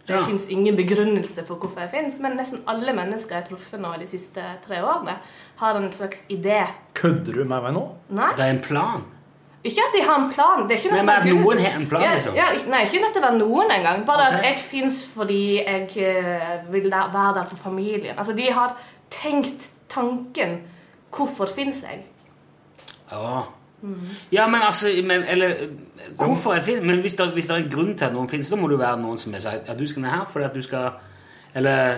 Det 0.07 0.15
Ja. 0.15 0.23
fins 0.23 0.47
ingen 0.49 0.75
begrunnelse 0.75 1.45
for 1.45 1.55
hvorfor 1.55 1.79
jeg 1.79 1.89
fins. 1.91 2.19
Men 2.19 2.37
nesten 2.37 2.59
alle 2.67 2.93
mennesker 2.93 3.35
jeg 3.35 3.43
har 3.43 3.47
truffet 3.47 3.79
nå 3.79 3.93
de 3.99 4.07
siste 4.07 4.41
tre 4.67 4.81
årene, 4.83 5.17
har 5.55 5.75
en 5.75 5.91
slags 5.91 6.25
idé. 6.29 6.67
Kødder 6.93 7.33
du 7.33 7.43
med 7.43 7.61
meg 7.61 7.73
nå? 7.73 7.89
Nei. 8.09 8.31
Det 8.35 8.45
er 8.45 8.49
en 8.49 8.61
plan. 8.61 9.03
Ikke 9.63 9.79
at 9.79 9.93
de 9.95 10.01
har 10.03 10.19
en 10.19 10.33
plan. 10.33 10.67
Det 10.67 10.75
er 10.75 10.81
ikke 10.81 10.91
Nei, 10.91 11.01
men 11.01 11.15
at 11.15 11.25
noen 11.25 11.59
har 11.63 11.79
en 11.79 11.87
plan, 11.87 12.01
liksom. 12.01 12.35
Ja, 12.35 12.49
nei, 12.67 12.83
ikke 12.83 12.99
nødt 12.99 13.13
til 13.13 13.23
å 13.23 13.27
være 13.29 13.37
noen 13.39 13.71
engang. 13.71 14.05
Bare 14.05 14.27
okay. 14.27 14.37
at 14.37 14.43
jeg 14.43 14.59
fins 14.59 15.05
fordi 15.07 15.63
jeg 15.63 15.97
eh, 16.03 16.71
vil 16.73 16.91
være 16.91 17.33
der 17.37 17.45
for 17.45 17.55
familien. 17.55 18.17
Altså, 18.17 18.33
De 18.33 18.51
har 18.51 18.75
tenkt 19.09 19.69
tanken 19.89 20.61
'Hvorfor 21.13 21.45
fins 21.55 21.83
jeg?' 21.83 22.03
Ja. 23.11 23.43
Ja, 24.31 24.47
men 24.47 24.61
altså 24.61 24.87
men, 25.03 25.23
Eller 25.27 25.53
hvorfor 26.15 26.51
er 26.51 26.55
det 26.55 26.65
fint? 26.65 26.83
Men 26.83 26.99
hvis 27.01 27.15
det, 27.15 27.27
hvis 27.33 27.47
det 27.47 27.51
er 27.57 27.63
en 27.63 27.69
grunn 27.71 27.97
til 27.97 28.05
at 28.05 28.13
noen 28.13 28.29
finnes, 28.29 28.49
da 28.49 28.55
må 28.55 28.67
det 28.67 28.77
jo 28.77 28.83
være 28.83 29.01
noen 29.01 29.17
som 29.17 29.33
har 29.33 29.39
sagt 29.43 29.69
at 29.69 29.77
du 29.79 29.87
skal 29.87 30.01
ned 30.01 30.09
her 30.09 30.25
fordi 30.31 30.45
at 30.45 30.53
du 30.55 30.61
skal 30.61 30.91
Eller 31.55 31.95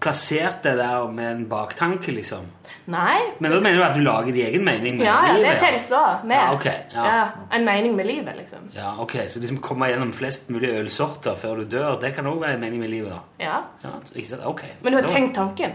plassert 0.00 0.62
det 0.64 0.78
der 0.78 1.10
med 1.12 1.26
en 1.36 1.42
baktanke, 1.48 2.10
liksom. 2.16 2.46
Nei. 2.86 3.18
Men 3.38 3.52
da 3.52 3.58
mener 3.60 3.76
du 3.76 3.82
at 3.84 3.96
du 3.96 4.00
lager 4.00 4.32
din 4.32 4.46
egen 4.46 4.64
mening 4.64 4.96
med 4.96 5.04
Ja, 5.06 5.26
ja, 5.26 5.32
det 5.34 5.42
livet? 5.42 5.58
telles 5.60 5.88
da 5.92 6.00
med. 6.24 6.36
Ja, 6.36 6.54
okay, 6.54 6.74
ja. 6.94 7.26
En 7.52 7.64
mening 7.64 7.96
med 7.96 8.06
livet, 8.06 8.32
liksom. 8.38 8.70
Ja, 8.74 8.94
ok, 9.02 9.12
Så 9.28 9.40
liksom 9.40 9.58
komme 9.60 9.86
gjennom 9.92 10.12
flest 10.16 10.48
mulig 10.50 10.70
ølsorter 10.78 11.36
før 11.36 11.56
du 11.60 11.64
dør, 11.76 12.00
det 12.00 12.14
kan 12.14 12.24
òg 12.26 12.40
være 12.40 12.54
en 12.54 12.60
mening 12.60 12.80
med 12.80 12.88
livet? 12.88 13.10
da? 13.12 13.44
Ja. 13.44 13.58
Ja, 13.84 13.88
ikke 14.14 14.28
sant? 14.28 14.42
Ok. 14.46 14.62
Men 14.82 14.92
du 14.92 14.98
har 14.98 15.06
Da- 15.06 15.12
tenkt 15.12 15.34
tanken. 15.34 15.70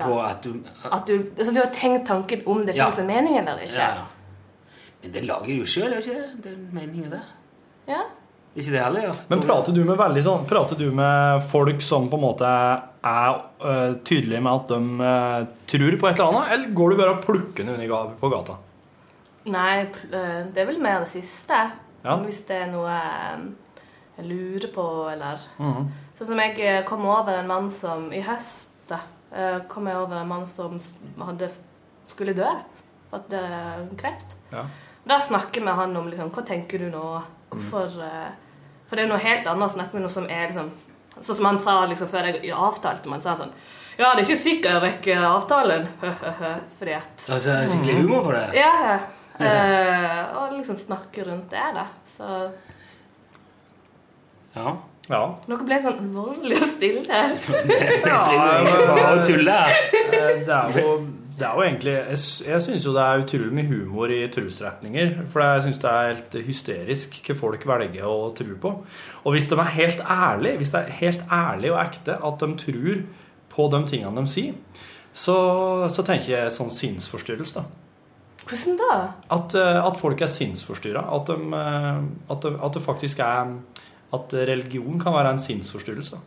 På 0.00 0.20
at 0.24 0.42
du 0.44 0.54
At 0.92 1.06
du, 1.06 1.12
altså, 1.38 1.52
du 1.54 1.60
har 1.60 1.70
tenkt 1.72 2.06
tanken 2.06 2.40
om 2.46 2.66
det 2.66 2.74
Ja. 2.76 2.84
finnes 2.90 2.98
en 2.98 3.06
mening 3.06 3.38
eller 3.38 3.58
ikke. 3.58 3.74
Ja, 3.74 3.88
ja. 3.88 4.02
Men 5.02 5.12
det 5.14 5.22
lager 5.26 5.54
jo 5.54 5.64
sjøl, 5.66 5.92
er 5.92 6.02
ikke 6.02 6.18
det? 6.18 6.42
Den 6.44 6.66
meningen 6.74 7.10
der. 7.10 7.30
Ja. 7.88 8.02
Ikke 8.52 8.74
det 8.74 8.82
heller, 8.84 9.06
ja. 9.08 9.12
Men 9.30 9.40
prater 9.42 9.72
du 9.74 9.80
med 9.88 9.96
veldig 9.96 10.22
sånn 10.22 10.42
Prater 10.46 10.76
du 10.76 10.90
med 10.92 11.40
folk 11.48 11.80
som 11.82 12.10
på 12.12 12.18
en 12.18 12.24
måte 12.26 12.48
er 12.48 13.38
uh, 13.64 13.94
tydelige 14.04 14.42
med 14.44 14.52
at 14.52 14.68
de 14.74 14.80
uh, 15.00 15.46
tror 15.72 15.96
på 15.98 16.10
et 16.10 16.20
eller 16.20 16.28
annet, 16.36 16.52
eller 16.52 16.74
går 16.76 16.92
du 16.92 16.98
bare 17.00 17.14
og 17.16 17.24
plukker 17.24 17.64
den 17.64 17.74
under 17.80 18.12
på 18.20 18.30
gata? 18.30 18.58
Nei, 19.50 19.80
eh, 19.82 20.42
det 20.54 20.60
er 20.62 20.68
vel 20.68 20.78
mer 20.78 21.00
det 21.02 21.08
siste. 21.10 21.56
Ja. 22.04 22.14
Hvis 22.22 22.44
det 22.46 22.60
er 22.62 22.68
noe 22.70 22.92
jeg 22.92 24.28
lurer 24.28 24.68
på, 24.74 24.84
eller 25.10 25.42
Mhm. 25.58 25.88
Sånn 26.18 26.28
som 26.28 26.38
jeg 26.38 26.84
kom 26.86 27.02
over 27.06 27.34
en 27.34 27.48
mann 27.48 27.68
som 27.70 28.12
I 28.12 28.20
høst 28.22 28.70
da, 28.86 29.00
eh, 29.34 29.58
kom 29.66 29.88
jeg 29.88 29.96
over 29.96 30.20
en 30.20 30.28
mann 30.28 30.46
som 30.46 30.78
hadde 31.18 31.48
skulle 32.06 32.34
dø. 32.36 32.46
Fått 33.10 33.32
eh, 33.32 33.82
kreft. 33.98 34.36
Ja. 34.52 34.66
Da 35.08 35.18
snakker 35.20 35.60
vi 35.60 35.64
med 35.66 35.74
han 35.74 35.96
om 35.96 36.08
liksom, 36.08 36.30
hva 36.30 36.42
tenker 36.46 36.78
du 36.78 36.88
nå? 36.92 37.22
Hvorfor 37.50 37.90
eh, 38.06 38.30
For 38.88 38.96
det 38.96 39.04
er 39.04 39.10
noe 39.10 39.18
helt 39.22 39.46
annet 39.50 39.66
å 39.70 39.72
snakke 39.74 39.96
med 39.98 40.04
noe 40.06 40.12
som 40.14 40.28
er 40.30 40.48
liksom 40.50 40.70
Sånn 41.20 41.36
som 41.36 41.44
han 41.50 41.58
sa 41.60 41.74
liksom 41.90 42.08
før 42.08 42.30
jeg 42.30 42.52
avtalte 42.56 43.10
man 43.10 43.20
sa 43.20 43.34
sånn 43.36 43.50
Ja, 43.98 44.14
det 44.14 44.22
er 44.22 44.28
ikke 44.30 44.40
sikkert 44.40 44.70
jeg 44.72 44.82
rekker 44.86 45.24
avtalen. 45.28 45.88
Fordi 46.78 46.94
at 46.96 47.26
Altså, 47.28 47.58
skikkelig 47.68 47.96
humor 47.98 48.22
på 48.24 48.32
det? 48.32 48.46
Ja, 48.56 48.70
ja. 48.86 48.94
Eh, 49.42 50.22
og 50.38 50.54
liksom 50.56 50.78
snakke 50.80 51.24
rundt 51.26 51.50
det, 51.52 51.66
da. 51.76 51.84
Så 52.16 52.30
Ja. 54.56 54.72
ja. 55.08 55.20
dere 55.48 55.64
ble 55.68 55.78
sånn 55.84 56.08
voldelig 56.14 56.58
og 56.62 56.68
stille. 56.72 57.20
Bare 58.04 59.06
å 59.12 59.22
tulle. 59.26 59.58
Eh, 60.12 60.42
Det 60.46 60.56
er 60.56 60.80
jo, 60.80 60.96
det 61.42 61.48
er 61.48 61.58
jo 61.58 61.64
egentlig 61.66 61.92
Jeg, 61.92 62.18
jeg 62.46 62.62
syns 62.62 62.84
jo 62.86 62.94
det 62.94 63.02
er 63.02 63.22
utrolig 63.24 63.54
mye 63.56 63.66
humor 63.66 64.12
i 64.14 64.20
trosretninger. 64.30 65.14
For 65.32 65.42
jeg 65.42 65.64
syns 65.66 65.80
det 65.82 65.90
er 65.90 66.12
helt 66.12 66.36
hysterisk 66.46 67.18
hva 67.26 67.38
folk 67.40 67.66
velger 67.66 68.06
å 68.06 68.30
tro 68.38 68.56
på. 68.62 68.72
Og 69.24 69.34
hvis 69.34 69.50
de 69.50 69.58
er 69.58 69.76
helt 69.76 70.04
ærlige, 70.06 70.60
hvis 70.60 70.72
det 70.74 70.82
er 70.82 70.98
helt 71.00 71.24
ærlig 71.26 71.72
og 71.74 71.80
ekte 71.82 72.18
at 72.30 72.44
de 72.44 72.50
tror 72.62 73.04
på 73.52 73.68
de 73.74 73.82
tingene 73.90 74.22
de 74.22 74.32
sier, 74.32 74.54
så, 75.12 75.36
så 75.92 76.04
tenker 76.06 76.30
jeg 76.30 76.54
sånn 76.54 76.70
sinnsforstyrrelse, 76.72 77.60
da. 77.60 77.66
Hvordan 78.42 78.78
da? 78.78 78.94
At, 79.34 79.54
eh, 79.58 79.78
at 79.82 79.98
folk 80.00 80.22
er 80.22 80.30
sinnsforstyrra. 80.30 81.02
At, 81.14 81.28
de, 81.30 81.58
eh, 81.58 81.98
at, 82.34 82.46
at 82.48 82.78
det 82.78 82.82
faktisk 82.84 83.22
er 83.22 83.58
At 84.12 84.34
religion 84.34 84.98
kan 85.00 85.14
være 85.14 85.30
en 85.32 85.38
sinnsforstyrrelse. 85.40 86.18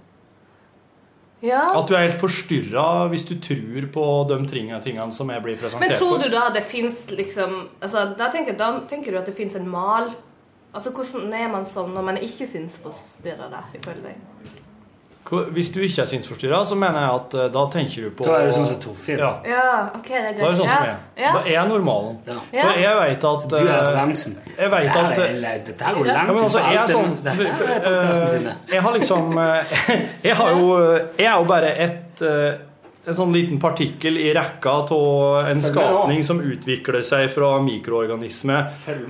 Ja. 1.46 1.64
At 1.78 1.90
du 1.90 1.96
er 1.96 2.06
helt 2.08 2.20
forstyrra 2.20 3.06
hvis 3.12 3.28
du 3.30 3.36
tror 3.42 3.90
på 3.94 4.06
de 4.32 4.40
tingene, 4.50 5.12
som 5.14 5.30
jeg 5.30 5.44
blir 5.46 5.60
presentert 5.62 5.96
for. 5.96 5.96
Men 5.96 6.00
tror 6.02 6.24
du 6.24 6.34
da 6.34 6.48
det 6.56 6.64
fins 6.66 7.06
liksom 7.12 7.58
altså, 7.80 8.08
da, 8.18 8.30
tenker, 8.34 8.58
da 8.58 8.72
tenker 8.90 9.14
du 9.14 9.22
at 9.22 9.30
det 9.30 9.36
fins 9.38 9.58
en 9.60 9.70
mal? 9.70 10.14
Altså, 10.76 10.92
Hvordan 10.92 11.32
er 11.38 11.48
man 11.54 11.68
sånn 11.70 11.94
når 11.96 12.08
man 12.10 12.18
ikke 12.20 12.48
syns 12.50 12.80
forstyrra, 12.84 13.64
ifølge 13.78 14.10
deg? 14.10 14.64
Hvis 15.26 15.72
du 15.74 15.80
ikke 15.82 16.02
er 16.04 16.06
sinnsforstyrra, 16.06 16.60
så 16.70 16.76
mener 16.78 17.00
jeg 17.02 17.14
at 17.16 17.34
eh, 17.34 17.48
da 17.54 17.64
tenker 17.74 18.04
du 18.04 18.10
på 18.18 18.26
Da 18.28 18.36
er 18.40 18.46
du 18.46 18.52
sånn 18.54 18.68
som 18.70 18.78
Torfinn. 18.84 19.18
Ja. 19.18 19.32
Ja, 19.50 19.64
ok, 19.96 20.10
det 20.10 20.20
er 20.20 20.28
greit. 20.28 20.40
Da 20.40 20.46
er 20.46 20.52
det 20.52 20.60
sånn 20.60 20.70
som 20.70 20.86
jeg. 20.86 20.98
Ja. 21.24 21.32
Da 21.34 21.40
er 21.46 21.52
jeg 21.56 21.72
normalen. 21.72 22.20
Ja. 22.28 22.36
For 22.52 22.80
jeg 22.84 23.00
veit 23.00 23.26
at 23.32 23.48
Du 23.50 23.56
er 23.56 23.64
eh, 23.64 23.72
referansen. 23.80 24.38
Jeg 24.58 24.72
vet 24.72 24.84
Dette 24.86 25.00
at 25.00 25.18
er- 25.18 25.26
eller, 25.32 25.58
Dette 25.66 25.84
er 25.90 25.98
jo 25.98 26.06
Ja, 26.06 26.14
langt 26.14 26.28
men 26.34 26.44
altså, 26.44 26.60
jeg 26.60 26.76
er 26.76 26.94
sånn 26.94 27.18
det- 27.24 27.34
er 27.34 28.48
eh. 28.52 28.54
Jeg 28.76 28.82
har 28.82 28.94
liksom 29.00 29.38
eh, 29.38 29.76
Jeg 30.30 30.36
har 30.36 30.50
jo 30.50 30.70
Jeg 31.18 31.26
er 31.26 31.38
jo 31.38 31.44
bare 31.56 31.74
et 31.88 32.22
eh, 32.22 32.54
en 33.06 33.18
sånn 33.18 33.34
liten 33.36 33.60
partikkel 33.62 34.18
i 34.18 34.32
rekka 34.34 34.72
av 34.94 35.50
en 35.50 35.62
skapning 35.64 36.24
som 36.26 36.42
utvikler 36.42 37.04
seg 37.06 37.28
fra 37.34 37.52
mikroorganisme 37.62 38.62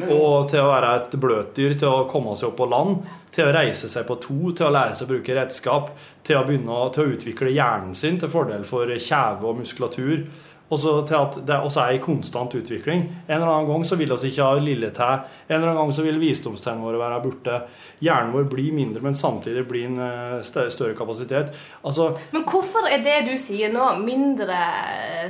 og 0.10 0.50
til 0.52 0.62
å 0.62 0.72
være 0.72 0.96
et 1.00 1.16
bløtdyr, 1.22 1.78
til 1.80 1.92
å 1.92 2.08
komme 2.12 2.36
seg 2.36 2.52
opp 2.52 2.60
på 2.60 2.68
land, 2.72 3.06
til 3.36 3.48
å 3.48 3.54
reise 3.56 3.90
seg 3.92 4.08
på 4.08 4.18
to, 4.24 4.40
til 4.56 4.68
å 4.68 4.74
lære 4.76 4.98
seg 4.98 5.08
å 5.08 5.14
bruke 5.14 5.38
redskap, 5.38 5.94
til 6.26 6.40
å 6.40 6.44
begynne 6.48 6.82
til 6.96 7.06
å 7.06 7.16
utvikle 7.16 7.54
hjernen 7.56 7.96
sin 7.96 8.20
til 8.20 8.32
fordel 8.32 8.68
for 8.68 8.92
kjeve 8.92 9.48
og 9.48 9.62
muskulatur. 9.62 10.26
Og 10.74 10.80
så 10.82 10.92
til 11.06 11.14
at 11.20 11.36
det 11.46 11.56
også 11.62 11.82
er 11.84 11.92
i 11.94 12.00
konstant 12.02 12.56
utvikling. 12.58 13.04
En 13.28 13.36
eller 13.36 13.52
annen 13.52 13.68
gang 13.70 13.84
så 13.86 13.96
vil 14.00 14.10
vi 14.10 14.30
ikke 14.32 14.48
ha 14.48 14.56
lille 14.58 14.90
tæ. 14.90 15.10
En 15.46 15.56
eller 15.60 15.68
annen 15.70 15.78
gang 15.84 15.92
så 15.94 16.02
vil 16.02 16.18
visdomstennene 16.20 16.82
våre 16.88 16.98
være 17.04 17.20
borte. 17.22 17.60
Hjernen 18.02 18.34
vår 18.34 18.48
blir 18.50 18.72
mindre, 18.74 19.04
men 19.06 19.14
samtidig 19.16 19.62
blir 19.70 19.86
en 19.92 20.00
eh, 20.02 20.40
større 20.74 20.96
kapasitet. 20.98 21.54
Altså, 21.86 22.16
Men 22.34 22.48
hvorfor 22.50 22.90
er 22.90 23.04
det 23.06 23.20
du 23.30 23.36
sier 23.38 23.70
nå, 23.74 23.92
mindre 24.02 24.58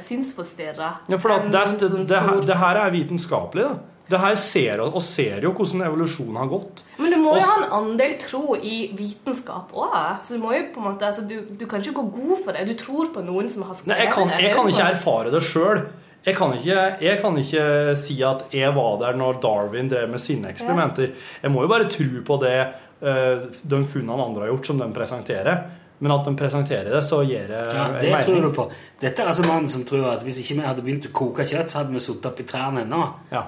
sinnsforstyrra? 0.05 0.93
ja, 1.11 1.17
for 1.19 1.35
at 1.35 1.51
det, 1.51 1.65
det, 1.83 1.91
det, 2.09 2.21
her- 2.21 2.41
det 2.47 2.57
her 2.61 2.79
er 2.85 2.95
vitenskapelig, 2.95 3.63
da. 3.67 3.75
Det 4.05 4.19
her 4.21 4.35
ser, 4.37 4.81
og 4.85 5.01
ser 5.01 5.41
jo 5.47 5.51
hvordan 5.57 5.81
evolusjonen 5.87 6.37
har 6.37 6.49
gått. 6.51 6.83
Men 6.99 7.13
du 7.15 7.17
må 7.23 7.33
jo 7.33 7.41
Også, 7.41 7.51
ha 7.51 7.55
en 7.63 7.75
andel 7.79 8.15
tro 8.21 8.57
i 8.57 8.75
vitenskap 8.93 9.73
òg. 9.73 9.95
Så 10.25 10.37
du 10.37 10.43
må 10.43 10.53
jo 10.53 10.67
på 10.75 10.81
en 10.81 10.87
måte 10.91 11.07
altså, 11.09 11.25
du, 11.25 11.39
du 11.57 11.65
kan 11.65 11.81
ikke 11.81 11.97
gå 11.97 12.05
god 12.19 12.43
for 12.43 12.57
det. 12.57 12.67
Du 12.69 12.75
tror 12.79 13.09
på 13.15 13.23
noen 13.25 13.49
som 13.49 13.65
har 13.65 13.77
skrevet 13.77 13.95
det. 13.95 14.03
jeg 14.03 14.13
kan, 14.13 14.29
det. 14.29 14.41
jeg 14.45 14.57
kan 14.57 14.73
ikke 14.73 14.89
erfare 14.93 15.33
det 15.33 15.41
sjøl. 15.45 15.85
Jeg, 16.25 16.97
jeg 17.05 17.17
kan 17.21 17.35
ikke 17.37 17.65
si 18.01 18.15
at 18.25 18.47
jeg 18.53 18.73
var 18.73 18.95
der 19.03 19.17
når 19.17 19.37
Darwin 19.43 19.89
drev 19.89 20.09
med 20.09 20.21
sine 20.21 20.49
eksperimenter. 20.49 21.11
Jeg 21.43 21.53
må 21.53 21.65
jo 21.65 21.69
bare 21.69 21.89
tro 21.89 22.21
på 22.25 22.37
det 22.41 22.55
eh, 22.61 23.43
de 23.61 23.81
funnene 23.85 24.23
andre 24.23 24.45
har 24.45 24.53
gjort, 24.55 24.69
som 24.71 24.81
de 24.81 24.87
presenterer. 24.93 25.65
Men 26.05 26.13
at 26.13 26.27
de 26.27 26.35
presenterer 26.37 26.91
det, 26.93 27.03
så 27.03 27.23
gir 27.25 27.47
det 27.49 27.59
Ja, 27.59 27.85
det 27.97 28.11
mening. 28.11 28.25
tror 28.27 28.41
du 28.45 28.51
på. 28.53 28.67
Dette 29.01 29.23
er 29.23 29.31
altså 29.31 29.45
mannen 29.47 29.71
som 29.73 29.85
tror 29.89 30.11
at 30.11 30.25
hvis 30.25 30.43
ikke 30.43 30.59
vi 30.59 30.67
hadde 30.67 30.83
begynt 30.85 31.07
å 31.09 31.13
koke 31.17 31.47
kjøtt, 31.49 31.73
så 31.73 31.81
hadde 31.81 31.95
vi 31.95 32.03
sittet 32.03 32.27
oppi 32.29 32.45
trærne 32.45 32.83
ennå. 32.85 33.07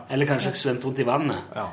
Eller 0.09 0.29
kanskje 0.29 0.55
svømt 0.57 0.87
rundt 0.89 1.03
i 1.03 1.05
vannet. 1.05 1.53
Ja. 1.55 1.67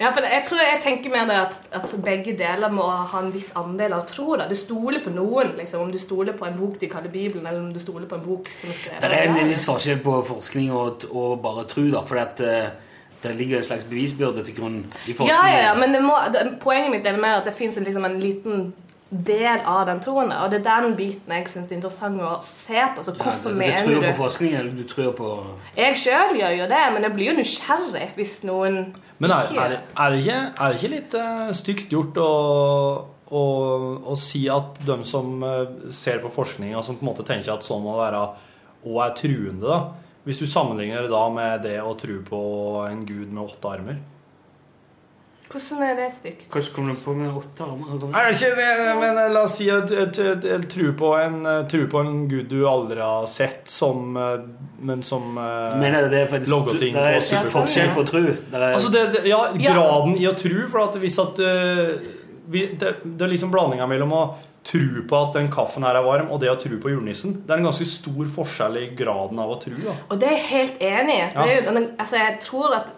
Ja, 0.00 0.08
for 0.16 0.24
jeg 0.24 0.44
tror 0.48 0.60
jeg 0.64 0.80
tenker 0.80 1.12
mer 1.12 1.26
det 1.28 1.36
at, 1.36 1.56
at 1.76 1.90
begge 2.04 2.32
deler 2.38 2.72
må 2.72 2.86
ha 2.88 3.18
en 3.20 3.32
viss 3.34 3.50
andel 3.58 3.92
av 3.92 4.06
tro. 4.08 4.36
da. 4.40 4.46
Du 4.48 4.56
stoler 4.56 5.02
på 5.04 5.12
noen, 5.12 5.50
liksom. 5.58 5.82
Om 5.84 5.90
du 5.92 5.98
stoler 6.00 6.36
på 6.38 6.46
en 6.48 6.56
bok 6.56 6.78
de 6.80 6.88
kaller 6.88 7.12
Bibelen, 7.12 7.44
eller 7.46 7.60
om 7.60 7.72
du 7.74 7.80
stoler 7.82 8.06
på 8.08 8.16
en 8.16 8.22
bok 8.24 8.48
som 8.48 8.72
er 8.72 8.78
skrevet 8.78 9.04
Det 9.04 9.18
er 9.18 9.28
en 9.28 9.50
viss 9.50 9.66
forskjell 9.68 10.00
på 10.04 10.14
forskning 10.30 10.70
og, 10.72 11.04
og 11.12 11.42
bare 11.44 11.66
tro, 11.68 11.84
da. 11.92 12.00
For 12.08 12.22
at, 12.22 12.40
eh, 12.40 12.70
det 13.22 13.34
ligger 13.36 13.58
en 13.58 13.66
slags 13.68 13.84
bevisbyrde 13.90 14.44
til 14.44 14.56
grunn 14.56 14.78
i 15.04 15.12
forskningen. 15.12 15.36
Ja, 15.36 15.50
ja, 15.52 15.66
ja, 15.66 15.74
men 15.76 15.92
det 15.92 16.00
må, 16.04 16.16
det, 16.32 16.46
poenget 16.64 16.94
mitt 16.94 17.06
er 17.06 17.20
mer 17.20 17.42
at 17.42 17.50
det 17.50 17.54
fins 17.58 17.76
liksom 17.76 18.08
en 18.08 18.16
liten 18.22 18.70
del 19.10 19.64
av 19.66 19.88
den 19.88 20.00
troen. 20.02 20.30
Og 20.30 20.52
det 20.52 20.60
er 20.60 20.84
den 20.84 20.94
biten 20.98 21.32
jeg 21.34 21.48
syns 21.50 21.70
er 21.70 21.78
interessant 21.80 22.20
å 22.22 22.36
se 22.46 22.82
på. 22.94 23.02
Så 23.02 23.14
hvorfor 23.18 23.50
du, 23.50 23.56
du 23.56 23.60
mener 23.60 23.82
tror 23.82 24.04
du 24.04 24.06
på 24.06 24.18
forskning, 24.22 24.56
eller 24.60 24.74
du 24.76 24.84
tror 24.88 25.14
på 25.18 25.30
Jeg 25.78 25.98
sjøl 25.98 26.36
gjør 26.38 26.58
jo 26.60 26.68
det, 26.70 26.82
men 26.94 27.06
jeg 27.06 27.16
blir 27.16 27.30
jo 27.32 27.38
nysgjerrig 27.40 28.10
hvis 28.18 28.36
noen 28.46 28.78
Men 29.18 29.34
er, 29.34 29.50
er, 29.50 29.72
det, 29.74 29.80
er, 29.96 30.12
det 30.14 30.20
ikke, 30.22 30.36
er 30.46 30.68
det 30.68 30.78
ikke 30.78 30.92
litt 30.94 31.16
uh, 31.18 31.48
stygt 31.58 31.96
gjort 31.96 32.20
å, 32.22 32.30
å, 33.26 33.42
å 34.14 34.18
si 34.18 34.44
at 34.52 34.78
de 34.86 35.00
som 35.08 35.42
eh, 35.46 35.90
ser 35.94 36.22
på 36.22 36.30
forskning, 36.32 36.76
og 36.78 36.86
som 36.86 36.96
på 36.96 37.04
en 37.04 37.10
måte 37.10 37.26
tenker 37.26 37.52
at 37.52 37.66
sånn 37.66 37.82
må 37.84 37.98
være, 37.98 38.22
og 38.86 39.02
er 39.04 39.18
truende, 39.18 39.66
da 39.66 39.80
Hvis 40.24 40.40
du 40.40 40.46
sammenligner 40.46 41.04
det 41.04 41.12
da 41.12 41.26
med 41.32 41.62
det 41.66 41.78
å 41.82 41.92
tro 41.98 42.20
på 42.24 42.40
en 42.86 43.04
gud 43.08 43.28
med 43.32 43.42
åtte 43.42 43.74
armer? 43.74 44.00
Hvordan 45.50 45.82
er 45.82 45.96
det 45.98 46.08
stygt? 46.14 46.44
Hvordan 46.52 46.72
kommer 46.74 46.94
du 46.94 47.00
på 47.04 47.14
med 47.18 47.30
åtte 47.40 47.64
armer? 47.66 48.10
Nei, 48.12 48.20
det 48.28 48.36
ikke 48.36 48.50
det, 48.56 48.96
men 49.00 49.16
la 49.34 49.40
oss 49.42 49.56
si 49.58 49.68
at 49.74 49.90
at- 49.90 50.18
at 50.44 50.76
på 50.96 51.10
en 51.18 51.40
eh, 51.46 51.86
på 51.90 52.00
en 52.04 52.28
gud 52.28 52.48
du 52.48 52.60
aldri 52.68 53.00
har 53.00 53.26
sett, 53.26 53.66
som, 53.68 54.16
eh, 54.16 54.38
men 54.78 55.02
som 55.02 55.36
eh, 55.38 55.78
Mener 55.80 56.02
du 56.06 56.08
det 56.14 56.20
er 56.22 56.30
faktisk, 56.30 56.50
logger 56.50 56.78
ting 56.78 56.94
det 56.94 57.02
er 57.02 57.18
på 57.18 57.50
forskjell 57.56 57.94
på 57.94 58.06
tro? 58.06 58.22
Er, 58.52 58.72
Altså 58.74 58.92
det, 58.92 59.02
det, 59.16 59.24
ja, 59.26 59.40
Ja, 59.58 59.72
graden 59.74 60.16
i 60.16 60.26
å 60.30 60.36
tro, 60.38 60.68
for 60.68 60.84
at 60.88 60.94
hvis 61.02 61.18
at 61.18 61.38
vi, 62.50 62.66
det, 62.78 62.94
det 63.04 63.22
er 63.26 63.30
liksom 63.34 63.50
blandinga 63.50 63.86
mellom 63.90 64.12
å 64.12 64.22
tro 64.62 65.02
på 65.08 65.16
at 65.28 65.32
den 65.38 65.48
kaffen 65.50 65.82
her 65.86 65.96
er 65.96 66.04
varm, 66.04 66.30
og 66.30 66.40
det 66.42 66.50
å 66.52 66.56
tro 66.60 66.76
på 66.82 66.90
julenissen. 66.92 67.32
Det 67.46 67.54
er 67.54 67.58
en 67.62 67.64
ganske 67.70 67.86
stor 67.88 68.26
forskjell 68.28 68.76
i 68.76 68.86
graden 68.94 69.38
av 69.40 69.50
å 69.54 69.58
tro. 69.62 69.72
da. 69.86 69.94
Og 70.10 70.18
det 70.20 70.28
er 70.28 70.36
jeg 70.36 70.46
helt 70.50 70.82
enig 70.84 71.16
i. 71.16 71.60
Denne- 71.64 71.96
altså, 71.98 72.16
jeg 72.20 72.40
tror 72.44 72.74
at 72.76 72.90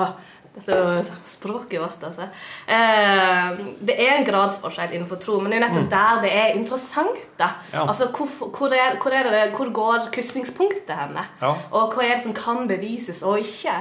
å, 0.00 0.06
Dette 0.50 0.74
jo 0.74 1.02
språket 1.30 1.78
vårt, 1.78 2.02
altså. 2.08 2.26
Eh, 2.66 3.60
det 3.86 3.94
er 4.02 4.16
en 4.16 4.24
gradsforskjell 4.26 4.96
innenfor 4.96 5.20
tro, 5.22 5.36
men 5.40 5.52
det 5.52 5.58
er 5.58 5.62
jo 5.62 5.66
nettopp 5.68 5.90
der 5.92 6.22
det 6.24 6.32
er 6.40 6.56
interessant. 6.58 7.28
da. 7.38 7.52
Ja. 7.72 7.84
Altså, 7.86 8.08
hvor, 8.10 8.50
hvor, 8.56 8.74
er, 8.74 8.96
hvor, 9.02 9.14
er 9.14 9.30
det, 9.30 9.44
hvor 9.54 9.70
går 9.70 10.08
krysningspunktet 10.16 10.90
henne? 10.98 11.22
Ja. 11.42 11.52
Og 11.70 11.94
hva 11.94 12.02
er 12.08 12.16
det 12.16 12.24
som 12.24 12.34
kan 12.34 12.66
bevises 12.70 13.22
og 13.22 13.38
ikke? 13.44 13.76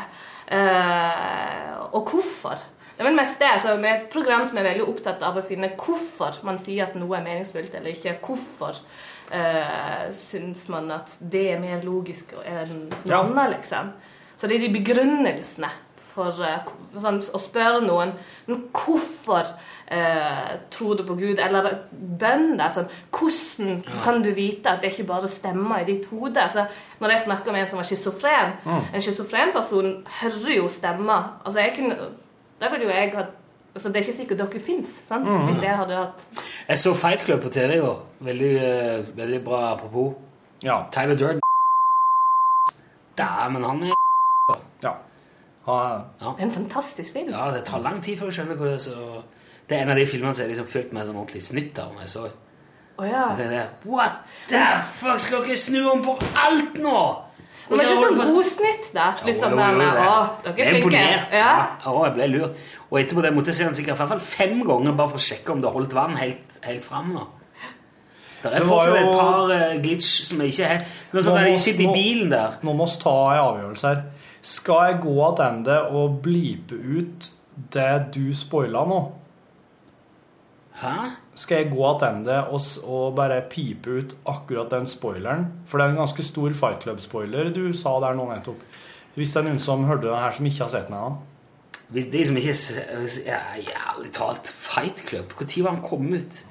Eh, 0.53 1.73
og 1.89 2.13
hvorfor? 2.13 2.61
Det 2.93 3.05
er 3.05 3.09
vel 3.09 3.17
mest 3.17 3.39
det, 3.39 3.47
altså, 3.47 3.75
med 3.79 3.89
et 3.95 4.07
program 4.13 4.45
som 4.45 4.57
er 4.59 4.69
veldig 4.69 4.85
opptatt 4.91 5.21
av 5.23 5.37
å 5.39 5.45
finne 5.45 5.71
hvorfor 5.79 6.41
man 6.43 6.57
sier 6.59 6.83
at 6.85 6.97
noe 6.99 7.15
er 7.15 7.23
meningsfullt 7.23 7.73
eller 7.79 7.93
ikke. 7.95 8.17
Hvorfor 8.25 8.75
uh, 9.31 10.09
syns 10.19 10.65
man 10.67 10.91
at 10.91 11.13
det 11.21 11.45
er 11.53 11.61
mer 11.63 11.85
logisk 11.85 12.33
enn 12.43 12.89
noe 12.89 13.07
Ja. 13.07 13.21
annet, 13.23 13.55
liksom. 13.55 13.93
Så 14.35 14.47
det 14.47 14.57
er 14.57 14.65
de 14.67 14.73
begrunnelsene 14.75 15.69
for 16.19 16.43
eh, 16.45 16.69
sånn, 16.99 17.23
å 17.23 17.41
spørre 17.41 17.81
noen 17.85 18.13
men 18.49 18.63
hvorfor 18.73 19.47
eh, 19.91 20.53
tror 20.73 20.97
du 20.97 21.03
på 21.05 21.15
Gud? 21.19 21.39
Eller 21.39 21.67
bønn. 21.91 22.55
deg 22.59 22.73
Sånn, 22.73 22.89
hvordan 23.13 23.81
kan 24.03 24.23
du 24.25 24.31
vite 24.35 24.71
at 24.71 24.83
det 24.83 24.93
ikke 24.93 25.09
bare 25.11 25.29
stemmer 25.31 25.83
i 25.83 25.89
ditt 25.89 26.07
hode? 26.11 26.41
Altså, 26.41 26.65
når 26.99 27.15
jeg 27.15 27.25
snakker 27.27 27.55
med 27.55 27.65
en 27.65 27.71
som 27.73 27.81
var 27.81 27.89
schizofren 27.89 28.55
Mm. 28.65 28.81
En 28.93 29.01
schizofren 29.01 29.51
person 29.53 29.91
hører 30.21 30.55
jo 30.55 30.69
stemmer. 30.69 31.35
Altså, 31.45 31.59
jeg 31.59 31.73
kunne, 31.77 31.95
da 32.61 32.69
ville 32.71 32.87
jo 32.87 32.91
jeg 32.91 33.11
hatt 33.15 33.35
altså, 33.73 33.89
Det 33.89 33.95
er 33.95 34.07
ikke 34.07 34.17
sikkert 34.17 34.41
dere 34.41 34.63
fins, 34.63 34.95
sant? 35.07 35.29
Mm. 35.29 35.45
Hvis 35.49 35.61
jeg 35.63 35.77
hadde 35.77 35.99
hatt 36.01 36.25
Jeg 36.67 36.79
så 36.79 36.93
Fight 36.93 37.25
Club 37.25 37.41
på 37.45 37.53
TV 37.53 37.77
i 37.77 37.83
går. 37.83 38.01
Veldig, 38.19 38.51
uh, 38.55 39.17
veldig 39.17 39.43
bra 39.45 39.61
apropos. 39.73 40.13
Ja. 40.63 40.81
Tyler 40.91 41.15
Durden. 41.15 41.41
Dæven, 43.17 43.63
han 43.63 43.83
er. 43.83 43.98
Ha, 45.69 46.33
En 46.39 46.51
fantastisk 46.51 47.13
film. 47.13 47.29
Ja, 47.33 47.51
det 47.53 47.63
tar 47.65 47.79
lang 47.83 48.01
tid 48.03 48.17
før 48.19 48.29
du 48.31 48.35
skjønner 48.37 48.55
hvor 48.59 48.65
det 48.69 48.75
er 48.75 48.83
så 48.89 49.23
Det 49.69 49.77
er 49.77 49.81
en 49.83 49.89
av 49.93 49.97
de 49.99 50.05
filmene 50.09 50.33
som 50.33 50.45
er 50.45 50.49
liksom 50.53 50.67
fylt 50.67 50.93
med 50.93 51.05
sånn 51.07 51.15
ordentlig 51.19 51.43
snytt 51.45 51.77
av. 51.79 51.91
når 51.93 51.99
jeg 52.07 52.09
så. 52.09 52.27
Oh, 52.99 53.05
ja. 53.07 53.27
Jeg 53.37 53.49
det, 53.49 53.65
What 53.85 54.11
the 54.49 54.63
fuck, 54.81 55.19
skal 55.23 55.43
dere 55.45 55.57
snu 55.57 55.83
om 55.91 56.01
på 56.03 56.15
alt 56.35 56.73
nå? 56.81 56.95
Men 57.69 57.79
Og 57.79 57.85
så 57.85 57.93
ikke 57.93 58.01
sånn 58.07 58.17
på- 58.17 58.33
godsnytt, 58.33 58.87
da. 58.95 59.11
Litt 59.25 59.35
Jo, 59.37 59.41
sånn 59.43 59.51
jo, 59.51 59.57
der 59.57 59.71
jo, 59.71 59.77
med 59.77 59.93
det. 59.93 60.07
Å, 60.09 60.29
dere 60.43 60.55
Jeg 60.57 60.65
er 60.65 60.69
er 60.75 60.81
flinke. 60.81 60.97
imponert. 60.97 61.33
Ja. 61.37 61.51
Å, 61.85 62.05
jeg 62.05 62.13
ble 62.15 62.27
lurt. 62.33 62.55
Og 62.89 62.99
etterpå 62.99 63.21
det 63.21 63.33
måtte 63.35 63.45
jeg 63.53 63.55
se 63.59 63.63
den 63.69 63.75
sikkert 63.77 63.93
i 63.93 63.97
hvert 64.01 64.09
fall 64.09 64.19
fem 64.19 64.63
ganger 64.65 64.95
bare 64.97 65.09
for 65.09 65.17
å 65.17 65.27
sjekke 65.29 65.51
om 65.53 65.61
det 65.61 65.71
holdt 65.71 65.93
vann 65.93 66.17
helt, 66.17 66.57
helt 66.65 66.83
fram. 66.83 67.13
nå. 67.13 67.27
Det 68.41 68.53
er 68.55 68.63
fortsatt 68.63 68.95
et 68.95 69.11
par 69.13 69.51
eh, 69.51 69.77
glitch 69.83 70.09
som 70.25 70.39
ikke 70.41 70.63
er 70.65 70.85
sånn 71.13 71.35
Nå 71.43 71.57
sitter 71.59 71.83
i 71.83 71.93
bilen 71.93 72.29
der. 72.31 72.57
Nå 72.63 72.73
må 72.73 72.85
vi 72.87 72.99
ta 73.03 73.13
en 73.35 73.41
avgjørelse 73.43 73.87
her. 73.93 74.03
Skal 74.41 74.85
jeg 74.87 74.99
gå 75.03 75.15
tilbake 75.35 75.79
og 75.95 76.19
blipe 76.23 76.75
ut 76.75 77.31
det 77.73 77.93
du 78.15 78.29
spoila 78.35 78.85
nå? 78.87 78.99
Hæ? 80.79 80.93
Skal 81.35 81.63
jeg 81.63 81.71
gå 81.73 81.89
tilbake 81.99 82.37
og, 82.47 82.61
og 82.87 83.15
bare 83.15 83.41
pipe 83.51 83.97
ut 83.99 84.15
akkurat 84.25 84.71
den 84.71 84.87
spoileren? 84.87 85.47
For 85.67 85.77
det 85.77 85.87
er 85.87 85.95
en 85.95 86.03
ganske 86.03 86.23
stor 86.23 86.53
Fight 86.55 86.83
Club-spoiler 86.83 87.51
du 87.55 87.73
sa 87.73 87.97
der 88.03 88.15
nå 88.15 88.29
nettopp. 88.31 88.61
Hvis 89.15 89.33
det 89.33 89.41
er 89.41 89.49
noen 89.49 89.59
som 89.59 89.83
hørte 89.89 90.07
det 90.07 90.15
her, 90.15 90.31
som 90.31 90.45
ikke 90.47 90.63
har 90.63 90.71
sett 90.71 90.87
den 90.87 90.95
ennå. 90.95 91.17
Hvis 91.89 92.05
de 92.13 92.21
som 92.25 92.37
ikke 92.37 92.53
ja, 93.25 93.39
Jævlig 93.57 94.11
talt, 94.13 94.47
Fight 94.47 95.03
Club. 95.07 95.33
Når 95.39 95.63
var 95.63 95.73
han 95.73 95.81
kommet 95.83 96.21
ut? 96.21 96.45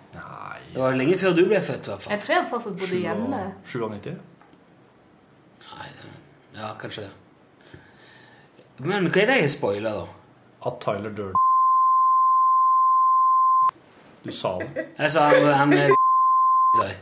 Det 0.74 0.82
var 0.82 0.96
lenge 0.98 1.18
før 1.18 1.32
du 1.32 1.46
ble 1.46 1.60
født, 1.64 1.86
i 1.86 1.90
hvert 1.90 2.02
fall. 2.02 2.12
Jeg 2.12 2.20
tror 2.20 2.34
jeg 2.34 2.48
fortsatt 2.50 2.76
bodde 2.82 2.98
hjemme. 3.00 3.38
97? 3.64 4.10
Ja, 6.58 6.74
kanskje 6.80 7.06
det. 7.06 7.10
Men 8.78 9.08
hva 9.10 9.22
er 9.24 9.30
det 9.32 9.36
jeg 9.42 9.50
spoiler, 9.56 9.90
da? 9.90 10.06
At 10.68 10.80
Tyler 10.82 11.10
Durden 11.14 11.34
Du 14.26 14.30
sa 14.34 14.56
det. 14.60 14.84
Jeg 14.98 15.10
sa 15.14 15.28
han, 15.32 15.46
han 15.62 15.72
er 15.78 15.94
sa 16.76 16.86
jeg. 16.90 16.98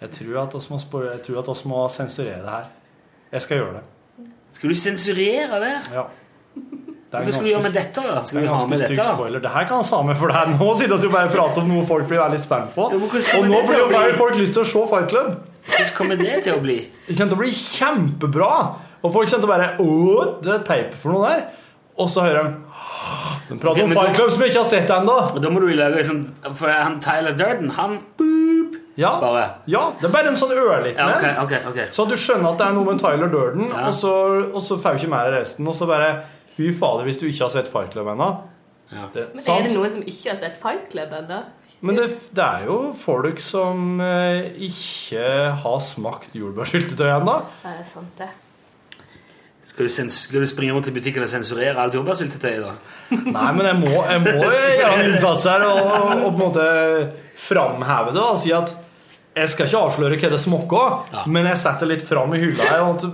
Jeg 0.00 0.10
tror 0.16 0.36
at 0.46 0.54
oss 0.56 0.70
må, 0.72 0.78
spo- 0.80 1.02
jeg 1.04 1.20
tror 1.26 1.42
at 1.42 1.48
oss 1.52 1.64
må 1.68 1.82
sensurere 1.92 2.40
det 2.40 2.52
her. 2.54 2.68
Jeg 3.34 3.42
skal 3.44 3.58
gjøre 3.60 3.74
det. 3.80 4.28
Skal 4.56 4.72
du 4.72 4.74
sensurere 4.78 5.60
det? 5.60 5.74
Ja. 5.92 6.06
Det 7.10 7.20
Hva 7.26 7.32
skal 7.34 7.44
du 7.44 7.50
gjøre 7.50 7.62
med 7.66 7.74
dette, 7.74 8.02
da? 8.06 8.22
Skal 8.24 8.38
det 8.38 8.46
vi 8.46 8.46
er 8.46 8.52
en 8.54 8.56
ganske 8.70 8.78
stygg 8.86 9.02
spoiler. 9.10 9.42
Det 9.44 9.50
her 9.50 9.66
kan 9.68 9.82
vi 9.82 9.90
ha 9.96 10.02
med, 10.06 10.16
for 10.20 10.30
det 10.30 10.36
her 10.38 10.52
nå 10.54 10.68
sitter 10.78 11.02
vi 11.02 11.10
bare 11.12 11.28
og 11.28 11.34
prater 11.34 11.62
om 11.64 11.68
noe 11.74 11.86
folk 11.88 12.06
blir 12.08 12.22
veldig 12.22 12.40
spent 12.40 12.72
på. 12.76 12.86
Og 12.88 13.48
nå 13.50 13.62
blir 13.66 13.82
jo 13.82 14.16
folk 14.16 14.38
lyst 14.40 14.56
til 14.56 14.62
å 14.64 14.68
se 14.70 14.84
Fight 14.94 15.10
Club. 15.12 15.34
Hvordan 15.66 15.90
kommer 15.96 16.16
det 16.20 16.42
til 16.44 16.54
å 16.56 16.60
bli? 16.62 16.78
Det 17.06 17.16
kommer 17.16 17.32
til 17.34 17.38
å 17.38 17.42
bli 17.42 17.52
kjempebra. 17.56 18.52
Og 19.02 19.12
folk 19.14 19.30
kommer 19.30 19.44
til 19.44 19.48
å 19.48 19.52
bare 19.52 19.68
Å, 19.80 20.40
det 20.44 20.50
er 20.52 20.58
et 20.60 20.66
paper 20.68 20.96
for 21.00 21.14
noe 21.16 21.28
der. 21.30 21.44
Og 22.00 22.08
så 22.08 22.24
hører 22.24 22.44
de 22.44 22.50
De 23.50 23.56
prater 23.58 23.82
okay, 23.82 23.84
om 23.84 23.92
Fight 23.96 24.16
Club 24.16 24.30
som 24.32 24.42
jeg 24.44 24.52
ikke 24.52 24.62
har 24.62 24.70
sett 24.70 24.90
ennå. 24.94 25.16
Da 25.42 25.50
må 25.52 25.60
du 25.62 25.68
lage 25.74 25.96
liksom 26.00 26.20
For 26.56 26.70
han 26.72 26.98
Tyler 27.04 27.36
Durden, 27.36 27.70
han 27.76 27.98
boop, 28.18 28.76
Ja. 29.00 29.14
bare. 29.20 29.46
ja, 29.66 29.92
det 30.00 30.08
er 30.08 30.12
bare 30.12 30.28
en 30.28 30.36
sånn 30.36 30.52
ørliten 30.52 30.98
Ja, 31.00 31.16
okay, 31.16 31.32
okay, 31.44 31.60
ok, 31.64 31.70
ok. 31.70 31.94
Så 31.96 32.04
du 32.10 32.16
skjønner 32.20 32.52
at 32.52 32.58
det 32.60 32.66
er 32.68 32.74
noe 32.76 32.84
med 32.84 33.00
Tyler 33.00 33.30
Durden, 33.32 33.70
Ja. 33.70 33.86
og, 33.88 33.94
så, 33.96 34.12
og 34.52 34.60
så 34.62 34.76
får 34.80 34.96
du 34.98 35.04
ikke 35.04 35.12
mer 35.14 35.30
av 35.30 35.38
resten. 35.38 35.66
Og 35.68 35.74
så 35.74 35.88
bare 35.88 36.10
Fy 36.50 36.72
fader, 36.76 37.04
hvis 37.08 37.18
du 37.20 37.26
ikke 37.30 37.46
har 37.46 37.52
sett 37.54 37.68
Fight 37.70 37.92
Club 37.94 38.10
ennå. 38.12 38.30
Det, 38.90 39.28
Men 39.32 39.38
er 39.38 39.44
sant? 39.46 39.68
det 39.68 39.76
noen 39.76 39.90
som 39.94 40.02
ikke 40.02 40.30
har 40.32 40.38
sett 40.40 40.56
Fight 40.60 40.88
Club 40.92 41.12
ennå? 41.14 41.40
Men 41.80 41.96
det, 41.96 42.06
det 42.36 42.44
er 42.44 42.66
jo 42.68 42.76
folk 42.96 43.40
som 43.40 44.00
eh, 44.04 44.50
ikke 44.68 45.24
har 45.62 45.78
smakt 45.84 46.34
jordbærsyltetøy 46.36 47.08
ennå. 47.08 47.38
Det 47.62 47.72
er 47.72 47.86
sant, 47.88 48.20
det. 48.20 48.28
Skal 49.70 49.86
du, 49.86 49.92
sens 49.92 50.18
skal 50.26 50.42
du 50.42 50.48
springe 50.50 50.74
rundt 50.74 50.90
i 50.90 50.92
butikken 50.92 51.24
og 51.24 51.30
sensurere 51.30 51.78
alt 51.78 51.94
jordbærsyltetøyet, 51.94 52.66
da? 52.66 52.74
Nei, 53.36 53.48
men 53.56 53.68
jeg 53.70 53.78
må, 53.80 53.90
jeg 54.10 54.22
må 54.26 54.36
gjøre 54.50 54.92
en 54.98 55.08
innsats 55.12 55.46
her 55.48 55.64
og, 55.68 55.80
og 55.86 56.24
på 56.26 56.30
en 56.30 56.40
måte 56.42 56.68
framheve 57.40 58.12
det 58.16 58.24
og 58.26 58.38
si 58.42 58.52
at 58.56 58.74
jeg 59.38 59.52
skal 59.52 59.68
ikke 59.68 59.82
avsløre 59.86 60.16
hva 60.18 60.30
det 60.32 60.40
smaker, 60.42 60.94
men 61.30 61.46
jeg 61.52 61.60
setter 61.62 61.88
litt 61.88 62.02
fram 62.04 62.34
i 62.34 62.40
hylla 62.42 62.66
her. 62.66 62.82
Og 62.84 63.04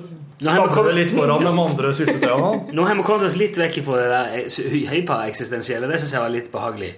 har 0.42 0.68
vi 0.68 0.88
det 0.90 0.94
litt 0.96 1.12
foran 1.16 1.44
de 1.44 1.52
andre 1.52 1.92
syltetøyene. 1.96 2.72
Nå 2.76 2.86
har 2.88 2.96
vi 2.98 3.04
kommet 3.06 3.28
oss 3.28 3.36
litt 3.40 3.56
vekk 3.60 3.78
fra 3.84 4.00
det 4.00 4.08
der 4.10 4.32
eh, 4.40 4.88
hypereksistensielle. 4.90 5.88
Det 5.92 6.00
syns 6.02 6.16
jeg 6.16 6.24
var 6.24 6.32
litt 6.32 6.50
behagelig. 6.52 6.90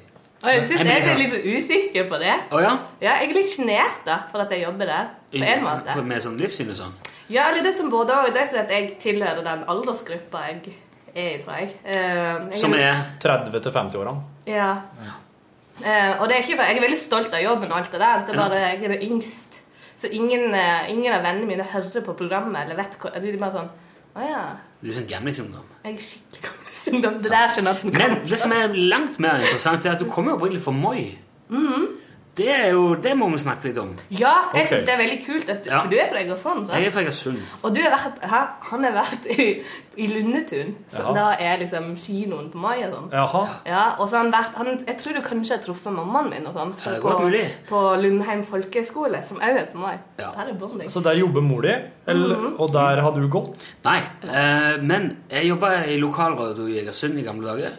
Og 0.49 0.55
jeg 0.55 0.65
synes 0.65 0.81
Jeg 0.81 0.89
jeg 0.89 1.13
er 1.13 1.19
litt 1.21 1.47
usikker 1.59 2.09
på 2.09 2.19
det. 2.23 2.35
Oh, 2.51 2.61
ja? 2.63 2.73
Ja, 3.03 3.15
jeg 3.21 3.29
er 3.31 3.35
litt 3.37 3.51
sjenert 3.53 4.01
da, 4.07 4.19
for 4.33 4.41
at 4.41 4.51
jeg 4.55 4.63
jobber 4.65 4.89
der. 4.89 5.11
På 5.33 5.45
en 5.45 5.65
måte. 5.65 5.93
For- 5.93 6.03
Med 6.09 6.23
sånn 6.25 6.39
livssyn 6.41 6.71
og 6.73 6.79
sånn? 6.81 6.95
Ja, 7.29 7.51
eller 7.51 7.63
det 7.67 7.77
som 7.77 7.91
både 7.93 8.15
og. 8.17 8.33
Det 8.33 8.41
er 8.43 8.47
fordi 8.49 8.63
at 8.65 8.71
jeg 8.73 8.99
tilhører 9.03 9.45
den 9.45 9.65
aldersgruppa 9.69 10.47
jeg 10.49 10.75
er 11.15 11.35
i, 11.37 11.43
tror 11.43 11.59
jeg. 11.59 11.75
Eh, 11.85 12.49
jeg 12.53 12.61
Som 12.63 12.73
er 12.75 13.03
30 13.21 13.61
til 13.61 13.73
50-årene. 13.73 14.23
Ja. 14.49 14.71
Eh, 15.85 16.15
og 16.21 16.29
det 16.29 16.37
er 16.37 16.43
ikke 16.43 16.57
for, 16.57 16.65
Jeg 16.65 16.77
er 16.79 16.87
veldig 16.89 16.99
stolt 16.99 17.35
av 17.35 17.43
jobben 17.45 17.71
og 17.71 17.79
alt 17.79 17.93
det 17.93 18.01
der. 18.01 18.25
Det 18.27 18.35
er 18.35 18.41
bare 18.41 18.63
jeg 18.65 18.85
er 18.85 18.89
det 18.97 19.03
yngst. 19.11 19.61
Så 19.99 20.09
ingen, 20.15 20.55
eh, 20.55 20.91
ingen 20.91 21.13
av 21.13 21.23
vennene 21.27 21.47
mine 21.47 21.63
hører 21.65 22.01
på 22.07 22.15
programmet 22.17 22.65
eller 22.65 22.77
vet 22.77 22.97
hva 22.99 23.11
De 23.21 23.29
er 23.33 23.37
bare 23.37 23.53
sånn 23.53 23.69
Å 24.17 24.21
ja. 24.31 24.43
Du 24.81 24.89
er 24.89 24.95
sånn 24.95 25.09
gamlisungdom. 25.11 25.65
Jeg 25.85 25.95
er 25.95 25.99
skikkelig 25.99 26.43
gammel. 26.43 26.68
Det 26.85 27.31
der 27.31 27.53
skjønner 27.55 27.75
jeg 27.75 27.93
Men 27.93 28.31
det 28.31 28.39
som 28.39 28.53
er 28.53 28.75
langt 28.75 29.21
mer 29.21 29.41
interessant, 29.43 29.87
er 29.87 29.97
at 29.97 30.01
du 30.01 30.11
kommer 30.11 30.33
jo 30.33 30.37
opprinnelig 30.37 30.63
fra 30.65 30.71
Moi. 30.71 31.09
Mhm. 31.49 31.87
Det, 32.39 32.49
er 32.55 32.71
jo, 32.71 32.95
det 33.03 33.15
må 33.19 33.29
vi 33.33 33.41
snakke 33.43 33.69
litt 33.69 33.79
om. 33.83 33.91
Ja, 34.15 34.35
jeg 34.55 34.63
okay. 34.63 34.67
syns 34.71 34.87
det 34.87 34.95
er 34.95 35.01
veldig 35.03 35.19
kult. 35.27 35.49
At, 35.51 35.67
Ja. 35.67 35.81
For 35.83 35.91
du 35.91 35.97
er 35.99 36.09
fra 36.11 36.21
Egersund? 36.23 36.71
Jeg 36.73 36.87
er 36.87 36.95
fra 36.95 37.03
Egersund. 37.03 37.39
Og 37.63 37.75
du 37.75 37.81
har 37.83 37.91
vært, 37.97 38.21
her, 38.31 38.47
han 38.71 38.87
har 38.87 38.95
vært 38.97 39.27
i, 39.35 39.47
i 39.99 40.07
Lundetun, 40.13 40.75
som 40.95 41.09
Ja. 41.09 41.15
da 41.17 41.27
er 41.49 41.59
liksom 41.63 41.91
kinoen 41.99 42.51
på 42.53 42.63
Mai 42.63 42.85
og 42.87 42.95
sånn. 42.95 43.09
Jaha. 43.13 43.43
Ja, 43.67 43.83
og 43.99 44.09
så 44.09 44.21
har 44.21 44.25
han 44.25 44.33
vært, 44.33 44.55
han, 44.61 44.85
Jeg 44.87 44.99
tror 45.03 45.19
du 45.19 45.21
kanskje 45.27 45.57
har 45.57 45.65
truffet 45.65 45.97
mammaen 45.97 46.31
min 46.31 46.47
og 46.47 46.55
sånn, 46.55 46.75
Ja, 46.85 47.01
på, 47.03 47.17
på 47.69 47.83
Lundheim 48.05 48.45
folkeskole, 48.47 49.25
som 49.27 49.43
òg 49.43 49.61
er 49.65 49.69
på 49.73 49.83
Mai. 49.83 49.97
Her 50.21 50.47
er 50.47 50.55
bonding. 50.55 50.91
Så 50.91 51.03
der 51.05 51.19
jobber 51.19 51.41
mor 51.43 51.63
di, 51.63 51.75
mm 52.07 52.23
-hmm. 52.23 52.55
og 52.59 52.73
der 52.73 53.01
har 53.01 53.13
du 53.13 53.29
gått? 53.29 53.69
Nei, 53.85 54.01
eh, 54.23 54.83
men 54.83 55.17
jeg 55.31 55.49
jobba 55.49 55.85
i 55.85 55.99
lokalradio 55.99 56.67
i 56.67 56.79
Egersund 56.79 57.19
i 57.19 57.23
gamle 57.23 57.49
dager. 57.49 57.73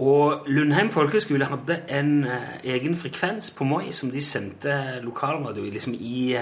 Og 0.00 0.48
Lundheim 0.48 0.88
folkeskole 0.94 1.48
hadde 1.50 1.76
en 1.92 2.12
eh, 2.24 2.52
egen 2.72 2.96
frekvens 2.96 3.50
på 3.52 3.66
Moi 3.68 3.90
som 3.92 4.12
de 4.12 4.22
sendte 4.24 4.72
lokalradio. 5.04 5.66
Liksom 5.68 5.94
i 5.94 6.38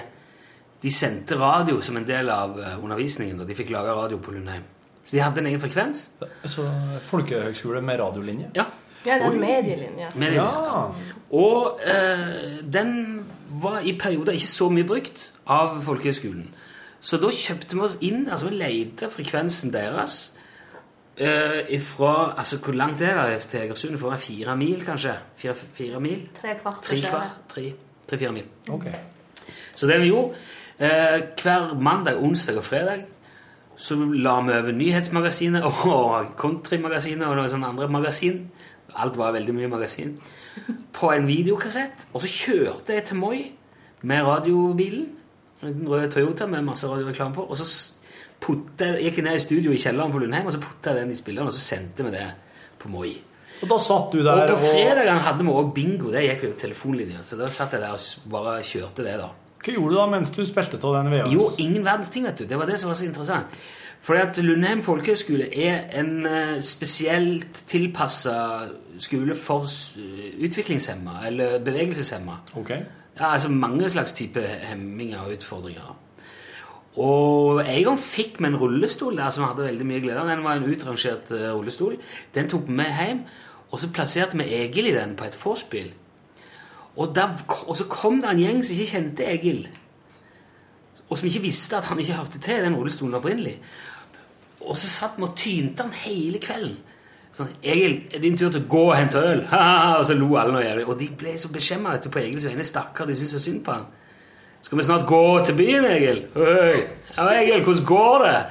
de 0.82 0.90
sendte 0.94 1.38
radio 1.40 1.80
som 1.82 1.98
en 1.98 2.06
del 2.06 2.30
av 2.30 2.59
eh, 2.61 2.76
undervisningen 2.78 3.40
og 3.40 3.48
de 3.48 3.56
fikk 3.59 3.72
lage 3.74 3.96
radio 3.98 4.20
på 4.22 4.36
Lundheim. 4.36 4.62
Så 5.02 5.16
de 5.16 5.24
hadde 5.24 5.42
en 5.42 5.50
egen 5.50 5.62
frekvens. 5.62 6.11
Så 6.44 6.68
Folkehøgskole 7.09 7.82
med 7.82 7.98
radiolinje? 7.98 8.52
Ja. 8.54 8.68
Ja, 9.06 9.14
det 9.14 9.22
er 9.22 9.28
Oi. 9.28 9.34
en 9.34 9.40
medielinje. 9.40 10.09
Medielinje. 10.14 10.42
Ja. 10.42 10.82
Og 11.30 11.80
eh, 11.86 12.62
den 12.72 13.20
var 13.62 13.80
i 13.80 13.94
perioder 13.98 14.32
ikke 14.32 14.46
så 14.46 14.68
mye 14.70 14.86
brukt 14.86 15.32
av 15.46 15.78
folkehøgskolen. 15.86 16.48
Så 17.00 17.16
da 17.22 17.30
kjøpte 17.30 17.76
vi 17.78 17.84
oss 17.86 17.96
inn, 18.04 18.26
altså 18.30 18.50
vi 18.50 18.59
leide 18.59 19.11
frekvensen 19.11 19.72
deres 19.72 20.18
eh, 21.19 21.75
ifra 21.77 22.35
Altså, 22.39 22.59
hvor 22.59 22.73
langt 22.73 23.03
er 23.03 23.23
det 23.23 23.43
til 23.43 23.61
Egersund? 23.61 23.99
For 23.99 24.11
meg 24.11 24.21
fire 24.21 24.57
mil, 24.57 24.85
kanskje? 24.85 25.14
Fire, 25.37 25.55
fire 25.55 26.01
mil? 26.01 26.29
Tre 26.41 26.57
kvart. 26.62 26.83
Tre 26.83 26.97
kvart? 26.97 27.37
Tre, 27.49 27.73
tre-fire 28.09 28.33
mil. 28.33 28.45
Ok. 28.71 28.89
Så 29.75 29.87
det 29.87 30.01
vi 30.01 30.11
gjorde 30.11 30.35
uh, 30.81 31.21
Hver 31.43 31.79
mandag, 31.81 32.23
onsdag 32.23 32.57
og 32.57 32.64
fredag 32.64 33.07
så 33.79 33.95
la 33.95 34.41
vi 34.43 34.53
over 34.53 34.73
Nyhetsmagasinet 34.75 35.62
og 35.62 36.33
Countrymagasinet 36.37 37.29
og 37.29 37.37
noen 37.39 37.51
sånne 37.53 37.69
andre 37.71 37.87
magasin. 37.95 38.41
Alt 38.99 39.14
var 39.21 39.37
veldig 39.37 39.55
mye 39.55 39.69
magasin. 39.71 40.16
På 40.93 41.12
en 41.14 41.29
videokassett. 41.29 42.09
Og 42.11 42.25
så 42.25 42.33
kjørte 42.33 42.97
jeg 42.97 43.05
til 43.07 43.21
Moi 43.21 43.39
med 44.03 44.27
radiobilen. 44.27 45.07
En 45.62 45.87
rød 45.89 46.11
Toyota 46.11 46.47
med 46.47 46.66
masse 46.66 46.91
radioreklame 46.91 47.35
på. 47.35 47.47
Og 47.47 47.57
så 47.57 47.69
jeg, 48.47 49.01
gikk 49.05 49.22
ned 49.24 49.39
i 49.39 49.43
studio 49.43 49.72
i 49.74 49.80
kjelleren 49.80 50.12
på 50.14 50.20
Lundheim 50.22 50.47
og 50.47 50.55
så 50.55 50.61
putta 50.62 50.95
jeg 50.95 51.03
den 51.03 51.14
i 51.14 51.18
spilleren, 51.18 51.51
og 51.51 51.57
så 51.57 51.62
sendte 51.62 52.07
vi 52.07 52.14
det 52.14 52.26
på 52.78 52.91
Moi. 52.93 53.16
Og 53.59 53.70
da 53.72 53.78
satt 53.82 54.12
du 54.14 54.22
der 54.22 54.45
Og 54.45 54.53
på 54.55 54.70
fredagen 54.70 55.18
hadde 55.24 55.45
vi 55.45 55.51
òg 55.51 55.72
bingo. 55.74 56.12
Det 56.14 56.22
gikk 56.22 56.45
jo 56.47 56.53
telefonlinja. 56.61 57.24
Så 57.26 57.39
da 57.39 57.49
satt 57.51 57.74
jeg 57.74 57.82
der 57.82 57.97
og 57.97 58.30
bare 58.30 58.61
kjørte 58.62 59.03
det, 59.03 59.16
da. 59.18 59.32
Hva 59.59 59.74
gjorde 59.74 59.91
du 59.91 59.99
da 59.99 60.07
mens 60.12 60.30
du 60.30 60.45
spilte 60.47 60.78
av 60.78 60.95
den 61.01 61.11
VM? 61.11 61.32
Jo, 61.34 61.49
ingen 61.59 61.82
verdens 61.82 62.12
ting, 62.14 62.28
vet 62.28 62.39
du. 62.39 62.47
Det 62.47 62.59
var 62.59 62.70
det 62.70 62.78
som 62.78 62.93
var 62.93 62.99
så 63.01 63.09
interessant. 63.09 63.59
Fordi 64.01 64.20
at 64.22 64.39
Lundheim 64.39 64.84
folkehøgskole 64.86 65.49
er 65.59 65.89
en 65.99 66.26
eh, 66.26 66.61
spesielt 66.62 67.64
tilpassa 67.66 68.36
skole 69.03 69.34
for 69.34 69.66
uh, 69.66 70.28
utviklingshemma, 70.39 71.18
eller 71.26 71.59
bevegelseshemma. 71.66 72.39
Ok. 72.57 72.70
Ja, 73.18 73.32
altså 73.32 73.51
mange 73.51 73.91
slags 73.91 74.12
type 74.12 74.43
hemminger 74.70 75.26
og 75.26 75.34
utfordringer. 75.34 75.97
Og 76.99 77.61
en 77.62 77.84
gang 77.86 77.99
fikk 78.03 78.40
vi 78.40 78.49
en 78.49 78.59
rullestol 78.59 79.18
der 79.18 79.30
som 79.30 79.44
vi 79.44 79.51
hadde 79.53 79.66
veldig 79.68 79.86
mye 79.86 80.03
glede 80.03 80.22
av. 80.22 80.30
Den 80.30 80.44
var 80.46 80.59
en 80.59 80.66
utrangert 80.66 81.30
eh, 81.34 81.51
rullestol. 81.55 81.99
Den 82.34 82.51
tok 82.51 82.66
vi 82.66 82.78
med 82.80 82.90
hjem, 82.90 83.20
og 83.70 83.82
så 83.82 83.90
plasserte 83.94 84.38
vi 84.40 84.49
Egil 84.57 84.90
i 84.90 84.96
den 84.96 85.14
på 85.18 85.28
et 85.28 85.36
vorspiel. 85.38 85.92
Og, 86.99 87.14
og 87.14 87.76
så 87.78 87.86
kom 87.90 88.18
det 88.22 88.32
en 88.32 88.42
gjeng 88.42 88.64
som 88.64 88.74
ikke 88.74 88.92
kjente 88.96 89.28
Egil, 89.30 89.68
og 91.09 91.14
som 91.16 91.28
ikke 91.28 91.44
visste 91.44 91.78
at 91.78 91.86
han 91.88 92.01
ikke 92.03 92.18
hørte 92.18 92.40
til 92.42 92.64
den 92.64 92.74
rullestolen 92.76 93.14
opprinnelig. 93.14 93.55
Og 94.61 94.76
så 94.76 94.90
satt 94.90 95.14
vi 95.16 95.24
og 95.24 95.36
tynte 95.38 95.86
han 95.86 95.94
hele 96.03 96.40
kvelden. 96.42 96.76
Sånn, 97.38 97.53
'Egil, 97.62 98.01
er 98.11 98.18
din 98.18 98.36
tur 98.36 98.51
til 98.51 98.64
å 98.64 98.68
gå 98.68 98.82
og 98.88 98.96
hente 98.96 99.20
øl?' 99.22 99.44
og 100.01 100.05
så 100.09 100.16
lo 100.16 100.32
alle 100.36 100.57
noe 100.57 100.64
jævlig. 100.64 100.86
Og 100.88 100.99
de 100.99 101.09
ble 101.20 101.36
så 101.38 101.53
beskjemma 101.55 101.94
på 102.03 102.18
Egils 102.18 102.49
vegne. 102.49 102.66
Stakkar, 102.66 103.07
de 103.07 103.14
syntes 103.14 103.36
så 103.36 103.42
synd 103.44 103.62
på 103.64 103.76
han. 103.76 103.86
'Skal 104.62 104.78
vi 104.78 104.84
snart 104.84 105.06
gå 105.06 105.44
til 105.44 105.54
byen, 105.56 105.84
Egil?' 105.84 106.26
Øy. 106.36 106.80
'Ja, 107.16 107.28
Egil, 107.42 107.64
hvordan 107.64 107.84
går 107.84 108.24
det?' 108.26 108.44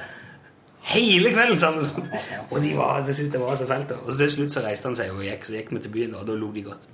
Hele 0.88 1.32
kvelden 1.34 1.58
sammen 1.60 1.84
sånn. 1.84 2.06
Og 2.52 2.62
de 2.64 2.70
var, 2.76 3.02
det 3.04 3.16
syntes 3.16 3.32
det 3.34 3.40
var 3.42 3.56
så 3.58 3.66
fælt. 3.68 3.90
Og 3.92 4.12
så 4.12 4.22
til 4.22 4.30
slutt 4.30 4.54
så 4.54 4.62
reiste 4.64 4.88
han 4.88 4.96
seg 4.96 5.10
og 5.12 5.24
gikk, 5.26 5.44
så 5.44 5.56
gikk 5.58 5.72
vi 5.74 5.82
til 5.84 5.92
byen, 5.92 6.14
og 6.16 6.24
da 6.28 6.36
lo 6.38 6.48
de 6.54 6.62
godt. 6.64 6.86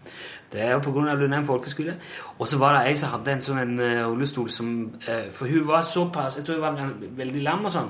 Det 0.51 0.63
er 0.63 0.81
pga. 0.83 1.15
Lundheim 1.15 1.47
folkeskole. 1.47 1.95
Og 2.39 2.49
så 2.51 2.59
var 2.59 2.75
det 2.75 2.89
ei 2.89 2.97
som 2.99 3.13
hadde 3.15 3.37
en 3.37 3.45
sånn 3.45 3.61
en 3.63 3.79
eh, 3.83 4.03
rullestol 4.03 4.51
som 4.51 4.73
eh, 5.07 5.31
For 5.35 5.51
hun 5.51 5.67
var 5.67 5.83
såpass 5.87 6.37
Jeg 6.39 6.47
tror 6.47 6.59
hun 6.61 6.65
var 6.65 6.93
veldig 7.23 7.43
lam 7.43 7.65
og 7.67 7.75
sånn. 7.75 7.89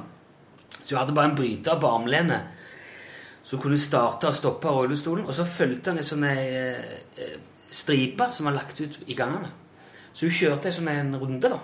Så 0.76 0.92
hun 0.92 1.00
hadde 1.00 1.16
bare 1.16 1.32
en 1.32 1.36
bryter 1.38 1.80
på 1.80 1.90
armlenet. 1.96 2.52
Så 3.44 3.56
hun 3.56 3.64
kunne 3.66 3.80
starte 3.80 4.28
og 4.28 4.36
stoppe 4.36 4.72
rullestolen, 4.72 5.26
og 5.28 5.36
så 5.36 5.44
fulgte 5.48 5.92
han 5.92 6.00
ei 6.00 6.06
sånn 6.06 6.24
eh, 6.28 7.36
stripe 7.74 8.28
som 8.32 8.48
var 8.48 8.56
lagt 8.60 8.80
ut 8.80 9.00
i 9.08 9.16
gangene. 9.16 9.52
Så 10.14 10.28
hun 10.28 10.36
kjørte 10.38 10.70
en 10.70 10.76
sånn 10.78 10.90
en 10.92 11.16
runde, 11.20 11.50
da. 11.50 11.60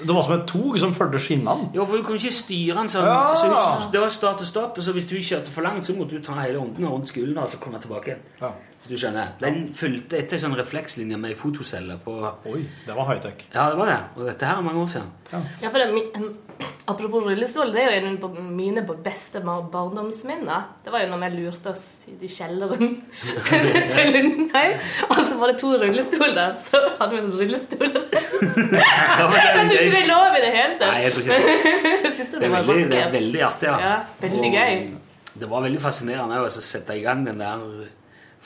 Det 0.00 0.14
var 0.14 0.24
som 0.24 0.34
et 0.36 0.46
tog 0.48 0.76
som 0.80 0.92
fulgte 0.96 1.20
skinnene? 1.20 1.70
Jo, 1.76 1.84
for 1.88 1.98
hun 1.98 2.04
kunne 2.04 2.20
ikke 2.20 2.36
styre 2.36 2.76
den 2.78 2.90
sånn. 2.92 3.06
Ja. 3.08 3.34
Så 3.36 3.48
hun, 3.48 3.86
det 3.92 4.02
var 4.02 4.12
start 4.12 4.42
og 4.44 4.48
stopp, 4.48 4.80
så 4.84 4.94
hvis 4.96 5.08
du 5.08 5.16
kjørte 5.16 5.52
for 5.52 5.64
langt, 5.66 5.86
så 5.88 5.96
måtte 5.96 6.18
du 6.18 6.24
ta 6.24 6.36
hele 6.40 6.60
runden 6.60 6.88
rundt 6.88 7.08
skolen 7.12 7.38
og 7.40 7.48
så 7.52 7.60
komme 7.62 7.80
tilbake 7.82 8.12
igjen. 8.12 8.22
Ja. 8.40 8.52
Hvis 8.80 8.94
du 8.94 9.00
skjønner. 9.02 9.34
Den 9.40 9.58
fulgte 9.76 10.16
etter 10.20 10.38
en 10.38 10.44
sånn 10.46 10.56
reflekslinje 10.56 11.18
med 11.20 11.36
fotocelle 11.36 11.98
på 12.04 12.14
Oi, 12.48 12.62
det 12.86 12.96
var 12.96 13.10
high-tech. 13.10 13.44
Ja, 13.52 13.68
det 13.72 13.80
var 13.80 13.92
det. 13.92 13.98
Og 14.16 14.24
dette 14.30 14.48
her 14.48 14.60
er 14.60 14.64
mange 14.64 14.84
år 14.84 14.88
siden. 14.94 15.10
Ja, 15.32 15.68
for 15.68 15.76
det, 15.76 15.90
er 15.90 16.32
Apropos 16.90 17.22
rullestol, 17.22 17.70
det 17.74 17.82
er 17.84 17.92
jo 17.92 17.98
en 18.08 18.16
av 18.26 18.38
mine 18.50 18.82
beste 19.04 19.42
barndomsminner. 19.44 20.64
Det 20.84 20.92
var 20.92 21.04
jo 21.04 21.10
når 21.12 21.22
vi 21.22 21.28
lurte 21.36 21.70
oss 21.70 21.84
i 22.10 22.30
kjelleren 22.30 22.96
til 23.92 24.10
Lundheim, 24.16 24.74
og 25.06 25.20
så 25.20 25.38
var 25.38 25.52
det 25.52 25.60
to 25.62 25.70
rullestoler. 25.78 26.56
Så 26.58 26.80
hadde 26.98 27.12
vi 27.14 27.22
sånn 27.26 27.38
rullestoler. 27.42 28.08
Er 29.20 29.20
Jeg 29.20 29.68
tror 29.68 29.76
ikke 29.76 29.94
det 29.94 30.00
er 30.00 30.10
lov 30.10 30.34
i 30.34 30.42
det 30.42 30.50
hele 30.54 30.74
tatt. 30.80 30.90
Nei, 30.90 31.00
jeg 31.04 31.14
tror 31.14 31.24
ikke 31.24 31.38
det. 31.38 32.16
Det 32.40 32.46
er 32.46 32.52
var 32.52 32.62
veldig, 32.64 32.84
det 32.88 32.98
er 33.00 33.10
veldig 33.12 33.40
artig, 33.44 33.66
ja. 33.68 33.78
Ja, 33.82 33.94
veldig 34.22 34.48
Og 34.48 34.54
gøy. 34.54 34.76
Det 35.40 35.48
var 35.50 35.64
veldig 35.64 35.80
fascinerende 35.82 36.38
å 36.40 36.50
sette 36.54 36.96
i 36.96 37.02
gang 37.04 37.24
den 37.26 37.42
der 37.42 37.64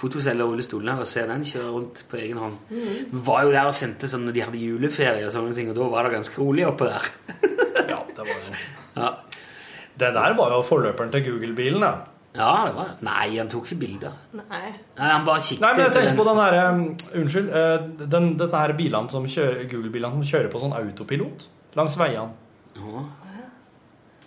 fotocellerullestolen 0.01 0.89
rullestolen 0.89 1.03
og 1.05 1.09
se 1.09 1.23
den 1.29 1.45
kjøre 1.47 1.69
rundt 1.71 2.03
på 2.11 2.19
egen 2.19 2.41
hånd. 2.43 2.57
Mm. 2.71 3.13
Vi 3.13 3.23
var 3.29 3.45
jo 3.47 3.53
der 3.55 3.71
og 3.71 3.77
sendte 3.79 4.11
sånn 4.11 4.27
når 4.27 4.37
de 4.37 4.45
hadde 4.49 4.63
juleferie 4.63 5.29
og 5.29 5.35
sånne 5.35 5.55
ting, 5.57 5.71
og 5.71 5.79
da 5.79 5.87
var 5.93 6.09
det 6.09 6.17
ganske 6.17 6.41
rolig 6.43 6.67
oppå 6.67 6.89
der. 6.91 7.13
Ja, 8.27 8.35
det 8.41 8.51
var. 8.51 9.05
Ja. 9.05 9.11
Det 10.01 10.11
der 10.15 10.35
var 10.37 10.51
jo 10.57 10.63
forløperen 10.67 11.13
til 11.15 11.25
Google-bilen, 11.29 11.81
da. 11.85 11.93
Ja, 12.35 12.65
det 12.67 12.73
var 12.75 12.89
Nei, 13.07 13.37
han 13.39 13.49
tok 13.49 13.69
ikke 13.69 13.77
bilder. 13.85 14.15
Nei. 14.35 14.73
Nei, 14.99 15.11
han 15.13 15.23
bare 15.27 15.39
kikket 15.41 15.61
Nei, 15.63 15.69
men 15.77 15.85
jeg 15.85 15.93
tenker 15.95 16.17
på 16.19 16.25
den 16.27 16.41
her 16.43 16.57
um, 16.71 16.81
Unnskyld. 17.21 17.51
eh, 17.55 18.09
Den, 18.11 18.33
dette 18.41 18.57
her 18.59 18.73
bilene 18.75 19.11
som 19.13 19.29
kjører, 19.31 19.69
Google-bilene 19.71 20.17
som 20.19 20.25
kjører 20.33 20.51
på 20.51 20.63
sånn 20.65 20.75
autopilot 20.75 21.47
langs 21.79 21.95
veiene. 21.99 22.33
Ja. 22.75 23.05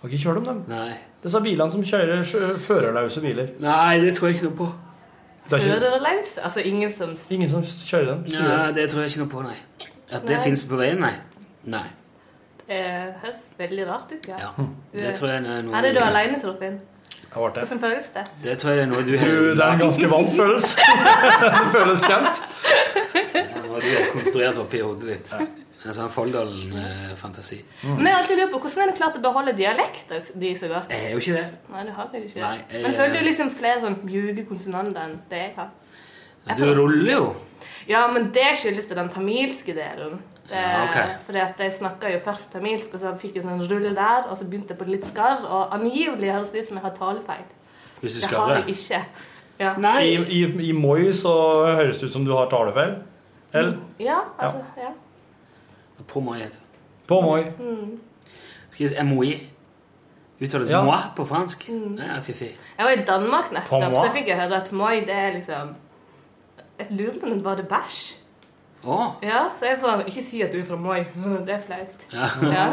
Har 0.00 0.08
ikke 0.08 0.22
kjørt 0.22 0.40
om 0.40 0.44
dem? 0.48 0.62
Nei. 0.72 0.94
Disse 1.22 1.40
bilene 1.44 1.74
som 1.74 1.84
kjører 1.84 2.24
førerløse 2.64 3.20
biler. 3.20 3.52
Nei, 3.60 3.98
det 4.00 4.14
tror 4.16 4.30
jeg 4.30 4.38
ikke 4.38 4.48
noe 4.48 4.58
på. 4.62 4.70
Det 5.48 5.56
er 5.58 5.64
Førerløs? 5.80 6.34
Altså 6.44 6.60
ingen 6.68 6.90
som 6.92 7.14
ingen 7.30 7.48
som 7.48 7.62
kjører 7.64 8.10
dem? 8.14 8.24
styrer 8.28 8.48
Nei, 8.56 8.72
det 8.76 8.88
tror 8.92 9.00
jeg 9.04 9.12
ikke 9.12 9.22
noe 9.26 9.32
på, 9.32 9.44
nei. 9.48 9.56
At 10.12 10.24
det 10.28 10.40
fins 10.44 10.62
på 10.68 10.76
veien, 10.80 11.00
nei. 11.04 11.12
Nei. 11.68 11.84
Det 12.68 12.80
høres 13.22 13.44
veldig 13.58 13.86
rart 13.88 14.12
ut. 14.12 14.28
Ja. 14.28 14.38
Ja. 14.44 14.66
Det 14.92 15.14
tror 15.16 15.28
jeg 15.32 15.44
er 15.44 15.62
noe 15.62 15.76
Er 15.78 15.86
det 15.88 15.94
du 15.96 16.00
alene, 16.04 16.40
Torfinn? 16.40 16.80
Hvordan 17.32 17.78
føles 17.80 18.06
det? 18.14 18.24
Det 18.42 18.54
tror 18.60 18.70
jeg 18.72 18.82
er 18.86 18.86
noe 18.90 19.02
du 19.04 19.10
Du, 19.12 19.54
det 19.54 19.64
er 19.64 19.72
en 19.74 19.80
ganske 19.82 20.08
vant 20.10 20.30
følelse. 20.36 20.84
det 21.44 21.64
føles 21.74 22.04
kjent. 22.08 22.42
Du 23.14 23.72
har 23.72 23.80
du 23.84 23.88
konstruert 24.12 24.60
oppi 24.62 24.80
hodet 24.84 25.08
ditt. 25.14 25.32
En 25.86 25.94
sånn 25.94 26.08
Folldalen-fantasi. 26.10 27.58
Men 27.84 28.06
jeg 28.08 28.14
har 28.14 28.22
alltid 28.22 28.40
lurt 28.40 28.50
på 28.54 28.60
hvordan 28.64 28.82
er 28.84 28.90
det 28.92 28.96
klart 28.98 29.18
å 29.20 29.22
beholde 29.22 29.52
dialekten 29.58 30.24
de 30.42 30.54
så 30.58 30.70
godt? 30.72 30.88
Jeg 30.90 31.04
er 31.06 31.12
jo 31.14 31.20
ikke 31.22 31.36
det. 31.36 31.44
Nei, 31.72 31.84
du 31.86 31.92
har 31.98 32.08
ikke 32.08 32.24
ikke 32.26 32.40
Nei, 32.42 32.56
jeg- 32.72 32.82
Men 32.82 32.96
føler 32.96 33.12
du 33.14 33.24
liksom 33.28 33.50
flere 33.54 33.80
sånn 33.84 33.98
mjuke 34.08 34.46
konsonanter 34.48 35.04
enn 35.04 35.20
det 35.30 35.38
jeg 35.44 35.52
har? 35.56 35.68
Jeg 36.48 36.56
Du 36.58 36.74
ruller 36.80 37.12
jo. 37.12 37.36
Ja, 37.88 38.06
men 38.12 38.30
det 38.32 38.48
skyldes 38.58 38.88
det 38.88 38.96
den 38.96 39.08
tamilske 39.08 39.74
delen. 39.76 40.18
Det, 40.48 40.56
Ja. 40.56 41.04
Fordi 41.22 41.38
at 41.38 41.60
jeg 41.60 41.72
snakka 41.74 42.12
jo 42.12 42.18
først 42.18 42.52
tamilsk, 42.52 42.94
og 42.94 43.00
så 43.00 43.14
fikk 43.20 43.34
jeg 43.36 43.44
sånn 43.44 43.60
rull 43.70 43.94
der, 43.94 44.22
og 44.30 44.38
så 44.38 44.44
begynte 44.44 44.68
jeg 44.74 44.78
på 44.78 44.84
litt 44.88 45.04
skarr, 45.04 45.44
og 45.44 45.74
angivelig 45.74 46.32
høres 46.32 46.50
det 46.50 46.62
ut 46.62 46.68
som 46.68 46.76
jeg 46.76 46.84
har 46.84 46.94
talefeil. 46.96 47.44
Hvis 48.00 48.14
du 48.14 48.20
Det 48.20 48.38
har 48.38 48.54
jeg 48.54 48.68
ikke. 48.68 49.04
Ja. 49.58 49.74
I, 50.00 50.14
i, 50.14 50.68
I 50.68 50.72
Moi 50.72 51.12
så 51.12 51.34
høres 51.66 51.98
det 51.98 52.06
ut 52.06 52.12
som 52.12 52.24
du 52.24 52.32
har 52.32 52.48
talefeil. 52.48 52.96
Eller? 53.52 53.76
Ja, 54.00 54.18
altså, 54.38 54.58
ja. 54.76 54.90
På 56.06 56.20
Moi. 56.20 56.38
På 57.06 57.20
Moi. 57.20 57.44
Mm. 57.58 58.00
Skrives 58.70 58.92
moi? 59.04 59.32
Uttales 60.40 60.70
Ja. 60.70 60.84
moi 60.84 60.98
på 61.16 61.24
fransk? 61.24 61.68
Mm. 61.68 61.98
Ja, 61.98 62.20
fiffig. 62.20 62.48
Jeg 62.78 62.84
var 62.86 62.90
i 62.90 63.04
Danmark 63.04 63.52
nettopp, 63.52 63.94
så 63.96 64.04
jeg 64.04 64.12
fikk 64.14 64.28
jeg 64.28 64.36
høre 64.40 64.56
at 64.56 64.72
moi, 64.72 65.00
det 65.00 65.10
er 65.14 65.32
liksom 65.32 65.74
Jeg 66.78 66.86
lurer 66.90 67.18
på 67.20 67.26
om 67.26 67.32
det 67.32 67.44
var 67.44 67.56
det 67.56 67.68
bæsj. 67.68 68.17
Å. 68.86 68.96
Ja, 69.26 69.48
så 69.58 69.66
jeg 69.66 69.80
får 69.82 70.04
ikke 70.06 70.22
si 70.22 70.40
at 70.44 70.52
du 70.54 70.60
er 70.60 70.66
fra 70.68 70.78
Moi. 70.78 71.00
Det 71.46 71.54
er 71.56 71.62
flaut. 71.64 72.04
Ja. 72.14 72.28
Ja. 72.46 72.66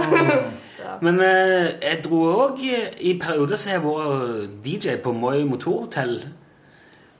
Men 1.05 1.17
eh, 1.23 1.71
jeg 1.81 2.03
dro 2.05 2.21
òg 2.45 2.61
i 2.61 3.15
perioder 3.21 3.57
så 3.57 3.71
har 3.71 3.79
jeg 3.79 3.85
vært 3.87 4.57
DJ 4.65 4.97
på 5.01 5.15
Moi 5.17 5.39
motorhotell. 5.49 6.19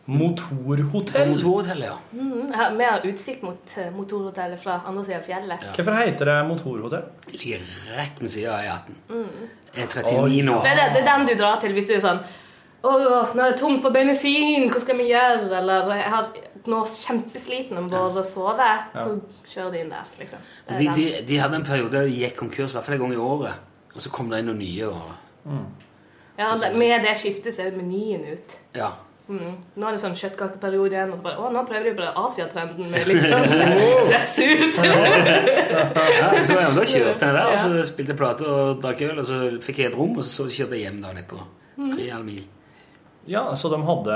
Motorhotell? 0.06 0.84
Motorhotell, 0.86 1.32
motorhotellet, 1.34 1.88
ja. 1.88 1.96
Mm, 2.14 2.50
jeg 2.52 2.58
har 2.60 2.74
mer 2.78 3.06
utsikt 3.10 3.42
mot 3.42 3.72
eh, 3.82 3.88
motorhotellet 3.90 4.62
fra 4.62 4.76
andre 4.86 5.06
siden 5.08 5.18
av 5.18 5.26
fjellet. 5.26 5.64
Hvorfor 5.74 5.98
heter 5.98 6.30
det 6.30 6.36
motorhotell? 6.46 7.08
Ligger 7.34 7.64
rett 7.96 8.22
ved 8.22 8.30
siden 8.36 8.52
av 8.54 8.60
E18. 8.62 9.00
Mm. 9.10 9.48
E39 9.74 10.44
nå. 10.46 10.60
Det 10.62 10.76
er, 10.76 10.78
det, 10.78 10.92
det 10.94 11.02
er 11.02 11.10
den 11.10 11.26
du 11.32 11.34
drar 11.40 11.58
til 11.64 11.74
hvis 11.74 11.90
du 11.90 11.96
er 11.98 12.04
sånn 12.06 12.22
Å, 12.86 12.92
nå 13.34 13.42
er 13.42 13.56
det 13.56 13.58
tomt 13.58 13.82
for 13.82 13.96
bensin, 13.96 14.70
hva 14.70 14.78
skal 14.84 15.00
vi 15.02 15.10
gjøre? 15.10 15.50
Eller 15.58 15.90
jeg 15.98 16.12
har 16.14 16.30
nå 16.72 16.82
kjempesliten 16.90 17.78
og 17.82 17.90
bør 17.94 18.22
sove. 18.28 18.70
Så 18.96 19.16
kjører 19.54 19.72
de 19.76 19.82
inn 19.86 19.94
der, 19.94 20.12
liksom. 20.20 20.46
De, 20.70 20.88
de, 20.98 21.08
de 21.28 21.40
hadde 21.42 21.62
en 21.62 21.66
periode 21.68 21.92
der 21.98 22.10
de 22.10 22.20
gikk 22.24 22.38
konkurs 22.42 22.72
i 22.74 22.78
hvert 22.80 22.86
fall 22.88 22.98
en 23.00 23.04
gang 23.06 23.14
i 23.18 23.24
året. 23.26 23.64
Og 23.96 24.04
så 24.04 24.12
kom 24.12 24.30
det 24.32 24.42
inn 24.44 24.50
noen 24.52 24.62
nye. 24.64 24.92
Og, 24.92 25.58
Ja, 26.36 26.50
det, 26.60 26.74
med 26.76 27.04
det 27.06 27.14
skiftet 27.22 27.56
så 27.56 27.64
er 27.68 27.76
menyen 27.78 28.26
ut. 28.34 28.58
ja. 28.76 28.92
Mm. 29.26 29.56
Nå 29.74 29.88
er 29.88 29.96
det 29.96 30.00
sånn 30.04 30.14
kjøttkakeperiode 30.14 30.94
igjen, 30.94 31.10
og 31.10 31.18
så 31.18 31.24
bare 31.26 31.40
Å, 31.42 31.48
nå 31.50 31.64
prøver 31.66 31.88
de 31.88 31.94
på 31.98 32.04
den 32.04 32.18
Asiatrenden 32.22 32.92
med 32.94 33.08
litt 33.10 33.24
sånn 33.26 33.48
svetsurt. 34.06 34.78
ja 34.86 36.44
så 36.46 36.58
ja, 36.60 36.68
da 36.76 36.84
kjørte 36.86 37.26
jeg 37.26 37.34
der, 37.40 37.40
og 37.50 37.58
så 37.64 37.86
spilte 37.90 38.14
jeg 38.14 38.20
plate 38.20 38.46
og 38.46 38.84
drakk 38.84 39.02
øl, 39.08 39.16
og 39.24 39.26
så 39.26 39.40
fikk 39.66 39.82
jeg 39.82 39.90
et 39.90 39.98
rom, 39.98 40.14
og 40.22 40.28
så 40.28 40.46
kjørte 40.46 40.78
jeg 40.78 40.86
hjem 40.86 41.00
dagen 41.02 41.24
etterpå. 41.24 41.42
Mm. 41.80 41.90
Tre 41.96 42.06
halv 42.12 42.28
mil. 42.28 42.44
Ja, 43.28 43.42
så 43.58 43.70
de 43.74 43.80
hadde 43.88 44.16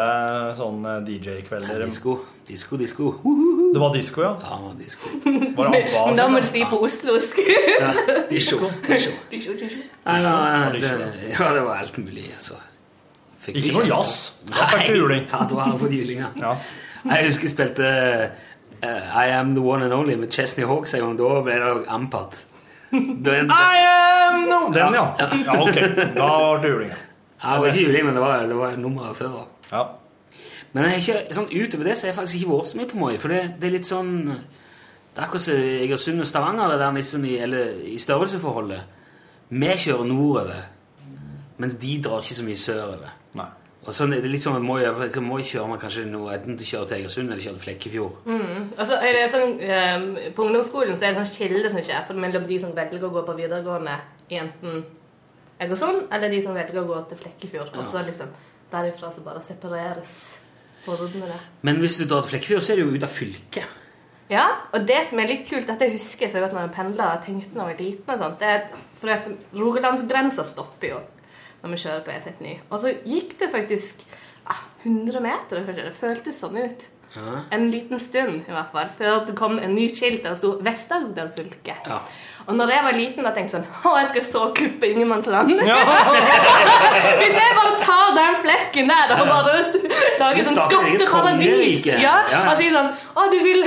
sånn 0.57 0.83
eh, 0.85 0.99
DJ-kvelder. 1.07 1.79
Disko, 1.81 2.13
disko, 2.45 2.77
disko. 2.77 3.07
Det 3.73 3.81
var 3.81 3.93
disko, 3.95 4.21
ja? 4.21 4.35
Ja, 4.43 4.73
disko. 4.77 5.09
Var 5.25 5.71
det 5.73 5.79
ABBA? 5.79 6.03
Men 6.11 6.19
da 6.19 6.27
må 6.29 6.41
du 6.43 6.47
si 6.49 6.61
på 6.69 6.77
oslosk. 6.85 7.39
Ja, 7.79 7.89
disjo. 8.29 8.59
disjo. 8.85 9.13
Disjo. 9.31 9.55
Nei, 10.05 10.19
nei, 10.21 10.27
Ja, 10.27 10.69
det, 10.75 10.91
ja, 11.31 11.47
det 11.55 11.63
var 11.65 11.81
alt 11.81 11.97
mulig, 11.97 12.27
altså. 12.35 12.59
Fikk 13.39 13.57
Ikke 13.63 13.73
noe 13.79 13.87
jazz. 13.89 14.13
Da 14.49 14.67
fikk 14.75 14.91
du 14.91 14.99
juling. 14.99 15.25
Ja, 15.31 15.41
har 15.47 15.71
jeg 15.73 15.81
fått 15.81 15.95
juling, 15.95 16.21
ja. 16.25 16.29
Ja. 16.43 16.53
Jeg 17.15 17.29
husker 17.29 17.47
jeg 17.47 17.53
spilte 17.55 17.91
uh, 18.83 19.19
I 19.23 19.29
Am 19.39 19.53
The 19.55 19.63
One 19.63 19.87
and 19.87 19.95
Only 19.95 20.17
med 20.19 20.29
Chesney 20.35 20.67
Hawks 20.69 20.93
en 20.97 21.05
gang. 21.07 21.17
Da 21.21 21.41
ble 21.47 21.57
det 21.63 21.73
Ampat. 21.97 22.43
Da 23.25 23.37
er- 23.37 23.49
I 23.49 23.85
am 23.85 24.43
no 24.49 24.59
Den, 24.73 24.97
ja. 24.97 25.05
Ja, 25.45 25.59
ok. 25.61 25.77
Da 26.17 26.29
var 26.43 26.61
det 26.65 26.73
juling. 26.75 26.93
Ja, 27.43 27.53
det 27.53 27.59
var 27.61 27.67
ikke 27.71 27.85
juling, 27.87 28.05
men 28.05 28.15
det 28.17 28.21
var, 28.21 28.45
det 28.47 28.55
var 28.55 28.75
nummeret 28.75 29.17
før. 29.17 29.27
da. 29.27 29.43
Ja. 29.71 29.83
Men 30.71 30.85
jeg 30.85 30.93
er 30.93 31.03
ikke, 31.03 31.35
sånn, 31.35 31.49
utover 31.49 31.89
det 31.89 31.97
så 31.97 32.05
har 32.05 32.11
jeg 32.11 32.17
faktisk 32.19 32.39
ikke 32.39 32.51
vært 32.53 32.69
så 32.69 32.79
mye 32.79 32.89
på 32.89 32.99
Moi. 32.99 33.13
For 33.21 33.33
det, 33.33 33.43
det 33.61 33.69
er 33.69 33.75
litt 33.77 33.87
sånn 33.89 34.11
Det 34.29 35.17
er 35.17 35.25
akkurat 35.25 35.45
som 35.45 35.61
Egersund 35.85 36.23
og 36.23 36.27
Stavanger, 36.29 36.73
det 36.73 36.81
der 36.81 36.91
nissen 36.95 37.23
i, 37.25 37.37
eller 37.41 37.79
i 37.89 37.95
størrelseforholdet. 37.99 38.97
Vi 39.49 39.71
kjører 39.81 40.05
nordover, 40.05 40.51
mens 41.57 41.79
de 41.81 41.95
drar 42.03 42.21
ikke 42.21 42.37
så 42.37 42.45
mye 42.45 42.59
sørover. 42.59 43.15
Nei. 43.39 43.47
Og 43.87 43.95
sånn 43.95 44.13
er 44.13 44.21
det 44.21 44.29
litt 44.29 44.43
sånn 44.43 44.59
at 44.59 44.67
Moi. 44.67 44.83
Moi 45.25 45.41
kjører 45.41 45.71
man 45.71 45.81
kanskje 45.81 46.05
noe, 46.11 46.35
enten 46.35 46.59
til 46.59 46.69
kjører 46.69 46.85
kjøre 46.85 46.91
til 46.91 46.99
Egersund 46.99 47.31
eller 47.31 47.43
kjøre 47.43 47.57
til 47.57 47.65
Flekkefjord. 47.65 48.21
Mm. 48.29 48.69
Altså, 48.77 48.99
er 48.99 49.17
det 49.17 49.25
sånn, 49.33 49.57
um, 49.57 50.07
på 50.37 50.45
ungdomsskolen 50.45 50.95
så 50.95 51.07
er 51.07 51.15
det 51.15 51.23
sånn 51.23 51.33
skille 51.33 51.73
som 51.73 51.81
skjer 51.81 52.05
for 52.07 52.21
mellom 52.21 52.45
de 52.47 52.61
som 52.61 52.75
velger 52.77 53.09
å 53.09 53.11
gå 53.15 53.25
på 53.25 53.37
videregående 53.39 53.97
i 54.29 54.39
enten 54.43 54.83
Egersund, 55.59 56.05
eller 56.11 56.31
de 56.31 56.39
som 56.43 56.55
velger 56.55 56.79
å 56.81 56.87
gå 56.87 57.01
til 57.09 57.19
Flekkefjord. 57.23 57.73
Og 57.75 57.87
så 57.87 58.03
liksom 58.07 58.31
derifra 58.71 59.11
så 59.11 59.25
bare 59.25 59.43
separeres 59.43 60.13
hordene. 60.85 61.39
Men 61.67 61.81
hvis 61.83 61.99
du 61.99 62.05
drar 62.05 62.23
til 62.23 62.35
Flekkefjord, 62.35 62.63
så 62.63 62.73
er 62.73 62.81
det 62.81 62.87
jo 62.87 62.95
ut 62.95 63.07
av 63.07 63.13
fylket. 63.13 63.77
Ja, 64.29 64.45
og 64.77 64.85
det 64.85 64.99
som 65.09 65.19
er 65.19 65.31
litt 65.31 65.47
kult, 65.49 65.65
dette 65.65 65.87
husker 65.89 66.27
jeg 66.27 66.35
så 66.35 66.41
godt 66.43 66.53
når 66.53 66.67
jeg 66.67 66.75
pendla 66.75 67.07
og 67.15 67.23
tenkte 67.25 67.55
da 67.55 67.63
jeg 67.65 67.71
var 67.71 67.79
liten, 67.81 68.11
og 68.13 68.21
sånt, 68.21 68.43
det 68.43 68.49
er 68.53 68.83
for 68.99 69.13
at 69.15 69.29
Rogalandsgrensa 69.57 70.45
stopper 70.45 70.91
jo 70.91 70.99
når 71.63 71.73
vi 71.73 71.79
kjører 71.81 72.03
på 72.05 72.13
E39. 72.13 72.53
Og 72.69 72.83
så 72.83 72.93
gikk 73.09 73.33
det 73.41 73.49
faktisk 73.51 74.05
ah, 74.45 74.61
100 74.85 75.23
meter, 75.25 75.65
kanskje. 75.65 75.87
Det 75.89 75.97
føltes 75.97 76.39
sånn 76.39 76.59
ut. 76.61 76.85
Ja. 77.15 77.39
En 77.57 77.71
liten 77.73 77.99
stund, 77.99 78.43
i 78.45 78.53
hvert 78.53 78.69
fall, 78.71 78.91
før 78.99 79.23
det 79.25 79.35
kom 79.37 79.57
en 79.57 79.73
ny 79.73 79.87
skilt 79.89 80.21
der 80.21 80.35
det 80.35 80.39
sto 80.43 80.53
Vest-Agder 80.63 81.31
fylke. 81.33 81.75
Ja. 81.89 82.03
Og 82.47 82.55
når 82.57 82.71
jeg 82.73 82.85
var 82.87 82.95
liten, 82.97 83.23
da 83.27 83.31
tenkte 83.35 83.57
jeg 83.57 83.65
sånn 83.65 83.67
Å, 83.91 83.97
jeg 83.99 84.09
skal 84.13 84.23
så 84.31 84.45
kuppe 84.57 84.89
ingenmannsland. 84.89 85.51
Hvis 87.19 87.35
jeg 87.35 87.51
bare 87.59 87.75
tar 87.83 88.15
den 88.17 88.39
flekken 88.45 88.89
der 88.89 89.13
og 89.19 89.27
bare 89.29 89.59
lager 90.19 90.47
sånn 90.47 90.59
skatteparadis 90.63 91.85
ja, 91.85 91.99
Ja, 92.01 92.17
ja. 92.31 92.41
og 92.49 92.57
sier 92.61 92.73
sånn 92.73 92.89
Å, 92.89 93.29
du 93.33 93.39
vil 93.45 93.63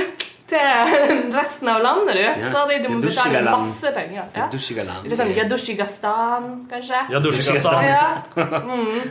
til 0.53 0.59
resten 1.37 1.69
av 1.71 1.81
landet, 1.81 2.17
du? 2.17 2.21
Ja. 2.23 2.51
Sorry, 2.51 2.79
du 2.83 2.89
må 2.91 2.99
betale 3.01 3.41
masse 3.47 3.93
penger. 3.95 4.27
Ja. 4.35 4.47
Litt 4.51 5.17
sånn 5.17 5.33
Gadushigastan, 5.37 6.49
kanskje? 6.71 6.99
Ja, 7.13 7.21
Dushigastan. 7.23 7.87
Ja. 7.87 8.07
Mm. 8.63 9.01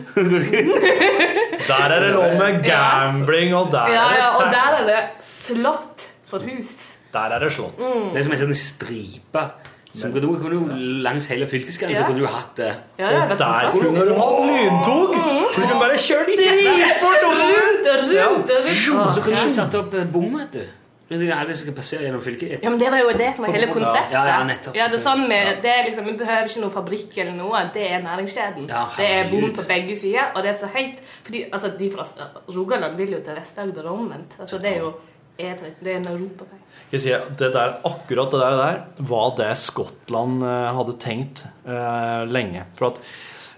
Der 1.62 1.92
er 1.94 2.00
det 2.02 2.10
lov 2.14 2.34
med 2.38 2.62
gambling, 2.66 3.52
og 3.56 3.70
der 3.72 3.92
er 3.92 4.10
det 4.12 4.18
ja, 4.18 4.28
og 4.36 4.52
der 4.52 4.76
er 4.78 4.86
det 4.88 5.00
slott 5.24 6.06
for 6.28 6.42
hus. 6.46 6.72
Der 7.12 7.36
er 7.36 7.38
det 7.44 7.52
slått. 7.52 7.78
Mm. 7.82 8.08
Det 8.12 8.18
er 8.22 8.26
som 8.28 8.32
en 8.32 8.42
sånn 8.46 8.54
stripe. 8.56 9.44
Så 9.92 10.08
kunne, 10.08 10.38
kunne 10.40 10.56
jo 10.56 10.84
langs 11.04 11.26
hele 11.28 11.46
fylkesgrensa 11.46 12.00
Ja. 12.00 12.06
kunne 12.08 12.20
du 12.24 12.26
hatt 12.26 12.56
det. 12.56 12.70
Ja, 12.98 13.10
ja, 13.10 13.22
Og 13.24 13.36
det 13.36 13.40
er 13.40 13.66
der 13.66 13.70
kunne 13.70 14.04
du 14.08 14.14
hatt 14.16 14.46
lyntog! 14.48 15.16
For 15.52 15.60
du 15.60 15.66
kunne 15.66 15.80
bare 15.80 15.98
kjørt 16.00 16.30
dritfort! 16.32 17.26
Rundt 17.28 17.90
rundt 17.92 18.50
rundt. 18.50 19.14
Så 19.14 19.20
kunne 19.20 19.42
du 19.44 19.50
satt 19.50 19.74
opp 19.74 19.94
eh, 19.94 20.04
bom, 20.04 20.38
vet 20.38 20.52
du. 20.52 20.64
Det 21.12 21.28
Alle 21.28 21.52
som 21.52 21.66
skal 21.66 21.74
passere 21.76 22.06
gjennom 22.06 22.22
fylket. 22.24 22.62
Ja, 22.64 22.70
men 22.70 22.78
Det 22.80 22.90
var 22.90 23.02
jo 23.02 23.12
det 23.12 23.34
som 23.36 23.44
var 23.44 23.52
hele 23.52 23.66
konseptet. 23.68 24.12
Ja, 24.14 24.22
ja, 24.30 24.44
nettopp. 24.48 24.76
Ja, 24.76 24.86
det 24.88 24.96
er 24.96 25.04
sånn 25.04 25.26
med, 25.28 25.60
det 25.62 25.70
er 25.70 25.84
liksom, 25.88 26.06
Vi 26.08 26.14
behøver 26.16 26.48
ikke 26.48 26.62
noe 26.62 26.72
fabrikk 26.72 27.18
eller 27.18 27.36
noe. 27.36 27.62
Det 27.74 27.84
er 27.90 28.02
næringskjeden. 28.06 28.68
Ja, 28.70 28.86
det 28.96 29.08
er 29.18 29.30
bom 29.30 29.52
på 29.52 29.66
begge 29.68 29.98
sider, 30.00 30.30
og 30.34 30.42
det 30.42 30.54
er 30.54 30.58
så 30.62 30.70
høyt. 30.72 31.02
Fordi 31.26 31.44
altså, 31.52 31.72
De 31.78 31.90
fra 31.92 32.06
Rogaland 32.48 32.96
vil 32.96 33.12
jo 33.12 33.20
til 33.20 33.36
Vest-Agder 33.36 33.90
og 33.90 33.98
omvendt. 33.98 34.38
Altså, 34.40 34.58
det 34.62 34.72
er 34.72 34.78
jo 34.86 34.92
E30, 35.38 35.78
det 35.80 35.92
er 35.92 36.00
en 36.00 36.10
europavei. 36.12 36.58
Jeg 36.92 37.22
det 37.40 37.48
der, 37.54 37.78
akkurat 37.88 38.34
det 38.34 38.40
der, 38.42 38.56
der 38.60 39.06
var 39.08 39.32
det 39.38 39.48
Skottland 39.56 40.42
eh, 40.44 40.68
hadde 40.76 40.98
tenkt 41.00 41.46
eh, 41.64 42.24
lenge. 42.28 42.66
For 42.76 42.90
at 42.92 43.00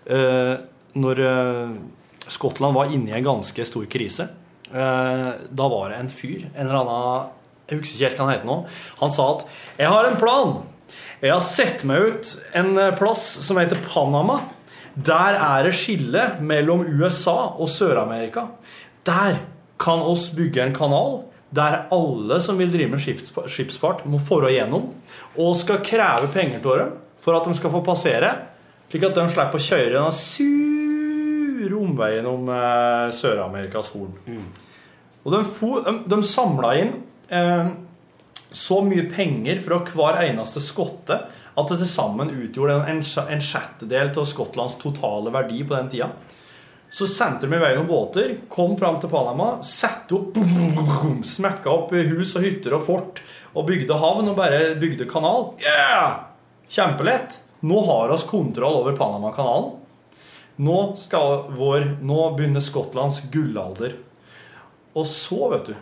eh, 0.06 0.54
når 0.94 1.22
eh, 1.26 1.72
Skottland 2.30 2.78
var 2.78 2.94
inne 2.94 3.10
i 3.10 3.16
en 3.18 3.26
ganske 3.26 3.66
stor 3.66 3.88
krise, 3.90 4.28
eh, 4.70 5.30
da 5.50 5.66
var 5.72 5.90
det 5.90 5.98
en 5.98 6.12
fyr, 6.12 6.46
en 6.52 6.62
eller 6.68 6.84
annen 6.84 7.32
Jeg 7.64 7.80
husker 7.80 7.96
ikke 7.96 8.06
helt 8.06 8.18
hva 8.20 8.24
han 8.28 8.34
heter 8.34 8.48
nå. 8.50 8.56
Han 9.00 9.10
sa 9.10 9.28
at 9.34 9.46
'Jeg 9.78 9.88
har 9.88 10.04
en 10.04 10.20
plan'. 10.20 10.62
Jeg 11.22 11.32
har 11.32 11.40
sett 11.40 11.84
meg 11.84 12.02
ut 12.02 12.32
en 12.52 12.76
plass 12.94 13.22
som 13.46 13.56
heter 13.56 13.80
Panama. 13.88 14.42
Der 14.94 15.34
er 15.34 15.64
det 15.64 15.74
skille 15.74 16.36
mellom 16.40 16.84
USA 16.84 17.56
og 17.56 17.66
Sør-Amerika. 17.68 18.46
Der 19.06 19.40
kan 19.80 19.98
oss 19.98 20.28
bygge 20.30 20.62
en 20.62 20.74
kanal 20.74 21.24
der 21.54 21.84
alle 21.94 22.40
som 22.42 22.58
vil 22.58 22.72
drive 22.72 22.90
med 22.94 23.02
skipsfart, 23.02 24.02
må 24.10 24.18
forå 24.18 24.48
igjennom 24.50 24.88
og 25.38 25.54
skal 25.60 25.82
kreve 25.86 26.30
penger 26.34 26.60
til 26.64 26.80
dem 26.82 26.92
for 27.24 27.36
at 27.38 27.46
de 27.48 27.54
skal 27.56 27.72
få 27.72 27.80
passere, 27.86 28.32
slik 28.90 29.06
at 29.08 29.16
de 29.16 29.24
slipper 29.32 29.60
å 29.60 29.66
kjøre 29.68 29.94
den 29.96 30.18
sure 30.18 31.78
omveien 31.80 32.26
om 32.28 32.50
eh, 32.52 33.06
Sør-Amerikas 33.16 33.88
horn. 33.94 34.12
Og 35.24 35.32
de, 35.32 35.40
fo- 35.48 35.80
de, 35.86 35.94
de 36.10 36.18
samla 36.28 36.74
inn 36.82 36.92
eh, 37.32 37.70
så 38.54 38.82
mye 38.86 39.06
penger 39.10 39.62
fra 39.64 39.80
hver 39.88 40.20
eneste 40.26 40.60
skotte 40.62 41.16
at 41.54 41.70
det 41.70 41.78
til 41.80 41.88
sammen 41.88 42.32
utgjorde 42.34 42.76
en, 42.82 42.98
en, 42.98 43.02
en 43.30 43.42
sjettedel 43.42 44.10
av 44.10 44.26
Skottlands 44.28 44.76
totale 44.82 45.30
verdi 45.34 45.62
på 45.64 45.76
den 45.78 45.90
tida. 45.92 46.10
Så 46.94 47.08
sendte 47.10 47.48
de 47.50 47.56
i 47.56 47.58
vei 47.58 47.72
noen 47.74 47.88
båter, 47.88 48.36
kom 48.46 48.76
fram 48.78 49.00
til 49.02 49.10
Panama, 49.10 49.56
satte 49.66 50.14
opp 50.14 50.36
boom, 50.36 51.22
Smekka 51.26 51.72
opp 51.72 51.90
hus 51.90 52.36
og 52.38 52.44
hytter 52.46 52.76
og 52.76 52.84
fort 52.86 53.22
og 53.50 53.64
bygde 53.66 53.96
havn 53.98 54.30
og 54.30 54.36
bare 54.38 54.76
bygde 54.78 55.08
kanal. 55.10 55.48
Yeah! 55.58 56.28
Kjempelett! 56.70 57.40
Nå 57.66 57.80
har 57.88 58.12
vi 58.12 58.18
kontroll 58.28 58.78
over 58.78 58.94
Panamakanalen. 58.94 59.72
Nå, 60.62 60.76
skal 61.00 61.48
vår, 61.56 61.88
nå 62.06 62.18
begynner 62.36 62.62
Skottlands 62.62 63.24
gullalder. 63.32 63.96
Og 64.94 65.08
så, 65.10 65.40
vet 65.50 65.72
du, 65.72 65.74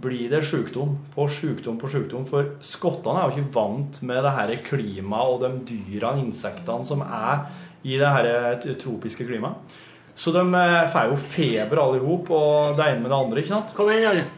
blir 0.00 0.32
det 0.32 0.40
sjukdom 0.48 0.94
på 1.12 1.26
sjukdom 1.28 1.76
på 1.80 1.90
sjukdom. 1.92 2.24
For 2.30 2.54
skottene 2.64 3.20
er 3.20 3.28
jo 3.28 3.36
ikke 3.36 3.56
vant 3.58 4.00
med 4.00 4.24
det 4.24 4.32
her 4.38 4.54
klimaet 4.64 5.34
og 5.34 5.44
de 5.44 5.52
dyrene, 5.74 6.24
insektene, 6.24 6.88
som 6.88 7.04
er 7.04 7.44
i 7.84 8.00
det 8.00 8.14
her 8.16 8.64
tropiske 8.80 9.28
klimaet. 9.28 9.76
Så 10.18 10.34
de 10.34 10.42
eh, 10.58 10.88
får 10.90 11.12
jo 11.12 11.20
feber 11.22 11.80
alle 11.82 12.00
i 12.00 12.02
hop, 12.02 12.30
og 12.34 12.76
det 12.78 12.90
ene 12.90 13.04
med 13.04 13.12
det 13.12 13.18
andre. 13.18 13.42
ikke 13.42 13.54
sant? 13.54 13.74
Kom 13.76 13.90
igjen, 13.92 14.08
Jørgen. 14.08 14.34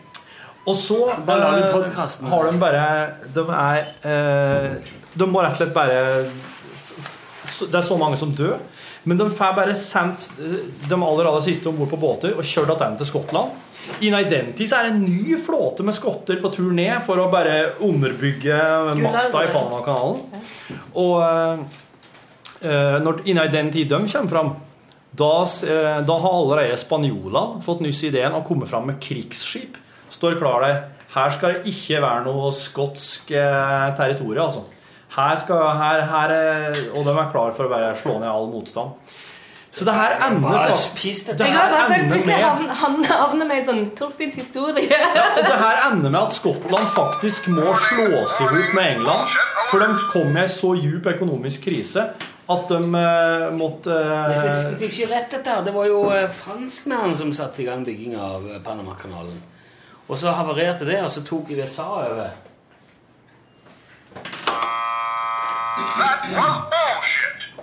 Og 0.68 0.76
så 0.76 0.98
Bare 1.24 1.46
eh, 1.56 1.94
har 2.28 2.50
de 2.50 2.58
bare 2.60 2.82
De 3.32 3.44
er 3.48 3.78
eh, 4.04 4.90
De 5.16 5.24
må 5.24 5.40
rett 5.40 5.54
og 5.54 5.62
slett 5.62 5.72
bare 5.72 6.02
Det 7.64 7.78
er 7.80 7.86
så 7.86 7.96
mange 7.96 8.18
som 8.20 8.34
dør. 8.36 8.58
Men 9.08 9.16
de 9.16 9.30
får 9.32 9.56
bare 9.56 9.74
sendt 9.78 10.28
de 10.36 10.92
aller 10.92 11.24
aller 11.24 11.40
siste 11.40 11.70
om 11.70 11.78
bord 11.80 11.88
på 11.88 11.98
båter 12.00 12.36
og 12.36 12.44
kjørt 12.44 12.68
tilbake 12.68 13.00
til 13.00 13.08
Skottland. 13.08 13.56
Innen 14.04 14.28
den 14.28 14.50
tid 14.52 14.68
så 14.68 14.76
er 14.76 14.90
det 14.90 14.92
en 14.98 15.06
ny 15.06 15.38
flåte 15.40 15.84
med 15.86 15.96
skotter 15.96 16.36
på 16.42 16.50
tur 16.52 16.68
ned 16.76 17.00
for 17.06 17.18
å 17.22 17.30
bare 17.32 17.78
underbygge 17.80 18.58
makta 19.00 19.46
i 19.46 19.52
Panamakanalen. 19.54 20.44
Og 21.00 21.16
eh, 21.24 22.98
når, 23.00 23.22
innen 23.24 23.54
den 23.56 23.72
tid 23.72 23.88
de 23.88 24.02
kommer 24.04 24.34
fram, 24.36 24.52
da, 25.10 25.42
eh, 25.42 26.00
da 26.06 26.18
har 26.22 26.34
allerede 26.38 26.76
spanjolene 26.78 27.62
fått 27.64 27.82
nyss 27.82 28.04
ideen 28.06 28.34
og 28.36 28.44
kommet 28.46 28.70
fram 28.70 28.86
med 28.86 29.00
krigsskip. 29.02 29.78
Står 30.10 30.38
klar 30.38 30.62
der. 30.62 30.82
Her 31.14 31.32
skal 31.34 31.56
det 31.56 31.72
ikke 31.72 32.02
være 32.02 32.26
noe 32.28 32.52
skotsk 32.54 33.32
eh, 33.34 33.88
territorium, 33.98 34.46
altså. 34.46 34.62
Her 35.10 35.40
skal, 35.42 35.64
her, 35.80 36.04
her, 36.06 36.36
eh, 36.36 36.84
og 36.94 37.02
de 37.06 37.16
er 37.16 37.32
klar 37.32 37.50
for 37.56 37.66
å 37.66 37.72
bare 37.72 37.96
slå 37.98 38.20
ned 38.20 38.30
all 38.30 38.46
motstand. 38.52 38.94
Så 39.70 39.84
det 39.86 39.94
her 39.94 40.16
ender 40.26 40.48
Bare 40.48 40.70
fast 40.72 40.96
spis 40.98 41.20
Det. 41.24 41.36
Jeg 41.38 41.54
har 41.54 41.68
her 41.68 41.70
bare 41.70 41.88
følt 41.90 42.00
ender 42.00 42.14
plutselig 42.14 42.36
med 42.36 42.74
han 42.80 43.04
havner 43.06 43.46
med 43.46 43.60
en 43.60 43.66
sånn 43.68 43.84
Torfinns 43.98 44.38
historie. 44.40 44.98
det 45.50 45.58
her 45.62 45.82
ender 45.86 46.10
med 46.10 46.18
at 46.20 46.34
Skottland 46.34 46.90
faktisk 46.94 47.46
må 47.54 47.74
slås 47.86 48.40
i 48.40 48.48
hop 48.50 48.74
med 48.74 48.96
England. 48.96 49.36
For 49.70 49.82
de 49.82 50.08
kom 50.10 50.34
i 50.34 50.42
en 50.42 50.50
så 50.50 50.72
djup 50.78 51.06
økonomisk 51.14 51.68
krise 51.68 52.08
at 52.50 52.68
de 52.68 52.78
uh, 52.82 53.46
måtte 53.54 53.94
Det 53.94 54.36
eh, 54.36 54.58
det 54.80 54.86
er 54.86 54.90
ikke 54.90 55.08
rett, 55.12 55.30
dette. 55.36 55.56
Det 55.68 55.74
var 55.74 55.86
jo 55.86 56.00
eh, 56.10 56.26
franskmennene 56.34 57.14
som 57.14 57.32
satte 57.36 57.62
i 57.62 57.68
gang 57.68 57.84
bygging 57.86 58.16
av 58.18 58.48
Panamakanalen. 58.66 59.38
Og 60.10 60.18
så 60.18 60.32
havarerte 60.34 60.88
det, 60.88 60.98
og 61.06 61.12
så 61.14 61.22
tok 61.22 61.52
USA 61.54 61.86
over. 62.00 62.32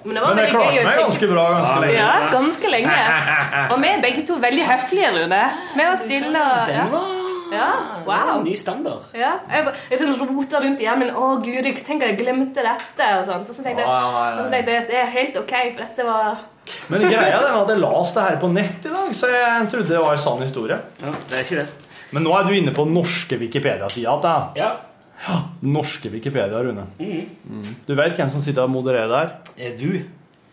Men 0.07 0.15
det 0.15 0.21
var 0.21 0.35
Men 0.35 0.37
jeg 0.39 0.45
veldig 0.45 0.55
klarte 0.55 0.71
gøy 0.71 0.79
å 0.79 0.85
meg 0.85 0.93
tenke- 0.93 1.03
ganske 1.03 1.27
bra 1.33 1.45
ganske 1.51 1.79
lenge. 1.83 1.97
Ja, 1.97 2.29
ganske 2.31 2.71
lenge. 2.71 2.97
Og 3.73 3.77
vi 3.81 3.89
er 3.91 4.01
begge 4.07 4.23
to 4.29 4.39
veldig 4.39 4.65
høflige, 4.71 5.09
Rune. 5.17 5.43
Vi 5.75 5.87
var 5.89 6.01
stille 6.05 6.43
og 6.47 6.67
Den 6.71 6.79
ja. 6.79 6.85
var 6.93 7.16
ja. 7.53 7.67
Wow. 8.07 8.43
ny 8.43 8.55
standard. 8.59 9.07
Ja, 9.15 9.37
jeg, 9.51 9.65
jeg, 9.67 9.73
jeg 9.93 10.01
sånn 10.01 10.29
rota 10.31 10.61
rundt 10.63 10.83
i 10.83 10.89
men 10.99 11.11
å 11.15 11.29
gud, 11.43 11.65
jeg 11.65 11.83
tenker 11.87 12.11
jeg 12.11 12.19
glemte 12.21 12.65
dette. 12.65 13.09
Og 13.19 13.25
sånt. 13.29 13.49
Og 13.49 13.55
så 13.55 13.63
tenkte 13.65 13.83
jeg, 13.83 13.87
Ja, 13.87 13.97
ja, 14.01 14.11
ja, 14.11 14.27
ja. 14.27 14.37
og 14.37 14.43
så 14.45 14.53
tenkte 14.53 14.77
jeg 14.77 14.87
det 14.91 15.01
er 15.01 15.11
helt 15.15 15.41
ok, 15.43 15.55
for 15.73 15.83
dette 15.85 16.07
var 16.07 16.45
Men 16.91 17.05
greia 17.07 17.37
er 17.39 17.47
at 17.53 17.71
jeg 17.71 17.83
leste 17.83 18.19
det 18.19 18.25
her 18.27 18.41
på 18.41 18.51
nett 18.53 18.89
i 18.89 18.93
dag, 18.93 19.13
så 19.15 19.31
jeg 19.31 19.69
trodde 19.71 19.93
det 19.93 20.03
var 20.03 20.17
en 20.17 20.25
sann 20.25 20.43
historie. 20.43 20.79
Ja, 21.03 21.13
det 21.29 21.39
er 21.39 21.47
ikke 21.47 21.61
det. 21.63 21.87
Men 22.15 22.23
nå 22.23 22.35
er 22.37 22.47
du 22.47 22.53
inne 22.55 22.73
på 22.75 22.85
norske 22.87 23.39
Wikipedia-sida 23.39 24.17
igjen. 24.55 24.59
Ja. 24.59 24.75
Den 25.61 25.73
norske 25.73 26.11
Wikipedia, 26.13 26.59
Rune. 26.63 26.85
Mm. 26.99 27.25
Mm. 27.49 27.71
Du 27.87 27.95
vet 27.97 28.15
hvem 28.19 28.29
som 28.31 28.43
sitter 28.43 28.67
og 28.67 28.71
modererer 28.71 29.09
der? 29.11 29.31
Er 29.57 29.73
du? 29.79 29.89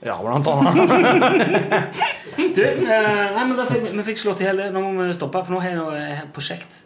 Ja, 0.05 0.19
blant 0.23 0.49
annet. 0.49 0.75
Du, 2.35 2.61
eh, 2.65 2.87
nei, 2.91 3.43
men 3.47 3.55
da 3.57 3.65
fikk, 3.69 3.83
vi- 3.85 3.93
vi 3.95 4.03
fikk 4.09 4.19
slått 4.19 4.41
i 4.43 4.47
hele. 4.49 4.67
Nå 4.75 4.81
må 4.83 5.05
vi 5.07 5.13
stoppe, 5.15 5.41
for 5.47 5.55
nå 5.55 5.61
har 5.63 5.71
jeg 5.71 5.79
noe 5.79 5.95
eh, 6.01 6.25
prosjekt. 6.35 6.81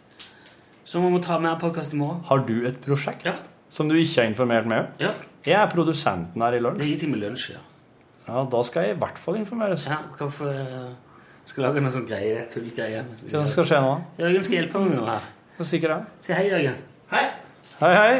Så 0.85 1.01
vi 1.01 1.09
må 1.09 1.19
ta 1.21 1.39
mer 1.41 1.57
podkast 1.61 1.93
i 1.93 1.97
morgen. 1.97 2.21
Har 2.29 2.43
du 2.45 2.53
et 2.69 2.77
prosjekt 2.83 3.25
ja. 3.25 3.33
som 3.69 3.89
du 3.89 3.95
ikke 3.97 4.21
har 4.23 4.29
informert 4.29 4.69
meg 4.69 4.83
om? 4.83 4.87
Ja. 5.01 5.11
Jeg 5.45 5.57
er 5.57 5.67
produsenten 5.73 6.41
her 6.45 6.53
i 6.57 6.61
lunsj. 6.61 6.77
Det 6.79 6.85
er 6.85 6.91
ingenting 6.93 7.11
med 7.15 7.23
lunsj, 7.25 7.49
ja. 7.55 7.61
Ja, 8.29 8.43
Da 8.51 8.63
skal 8.65 8.85
jeg 8.87 8.95
i 8.95 8.99
hvert 9.01 9.17
fall 9.17 9.39
informeres. 9.41 9.85
ja 9.89 9.97
hvorfor 10.17 10.49
uh, 10.53 10.89
skal 11.49 11.65
lage 11.65 11.81
noe 11.81 11.93
sånn 11.93 12.05
greie, 12.09 12.43
tullgreie? 12.53 13.03
Hva 13.33 13.45
skal 13.49 13.65
skje 13.69 13.79
nå? 13.85 13.93
Jørgen 14.21 14.45
skal 14.45 14.59
hjelpe 14.59 14.81
meg 14.83 14.91
med 14.93 14.99
noe 15.01 15.15
her. 15.15 15.29
Hva 15.57 15.65
sikkert 15.65 15.95
det? 15.95 16.17
Si 16.27 16.35
hei, 16.37 16.45
Jørgen. 16.51 16.77
Hei, 17.13 17.23
hei. 17.81 18.19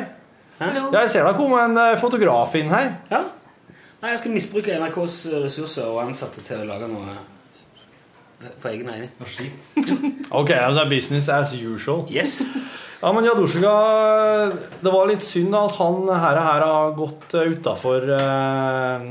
Ja, 0.60 0.72
jeg 1.04 1.12
ser 1.14 1.24
det 1.24 1.30
har 1.30 1.38
kommet 1.38 1.62
en 1.70 1.78
eh, 1.86 1.98
fotograf 2.02 2.56
inn 2.60 2.74
her. 2.74 2.90
Ja. 3.14 3.22
Nei, 4.00 4.14
jeg 4.14 4.22
skal 4.22 4.32
misbruke 4.32 4.78
NRKs 4.80 5.16
ressurser 5.44 5.90
og 5.92 6.06
ansatte 6.06 6.44
til 6.48 6.62
å 6.64 6.68
lage 6.70 6.88
noe 6.88 7.18
for 8.62 8.72
egen 8.72 8.88
regning. 8.88 9.10
Noe 9.20 9.28
skit. 9.28 9.72
Ok, 10.40 10.54
det 10.54 10.84
er 10.84 10.92
business 10.92 11.28
as 11.34 11.52
usual. 11.58 12.06
Yes. 12.14 12.40
Ja, 13.02 13.12
men 13.16 13.26
Jadusjika, 13.28 13.74
det 14.84 14.92
var 14.94 15.08
litt 15.10 15.24
synd 15.26 15.56
at 15.56 15.76
han 15.80 16.04
her, 16.08 16.40
her 16.40 16.64
har 16.64 16.96
gått 16.98 17.34
utafor 17.34 18.08
eh, 18.16 19.06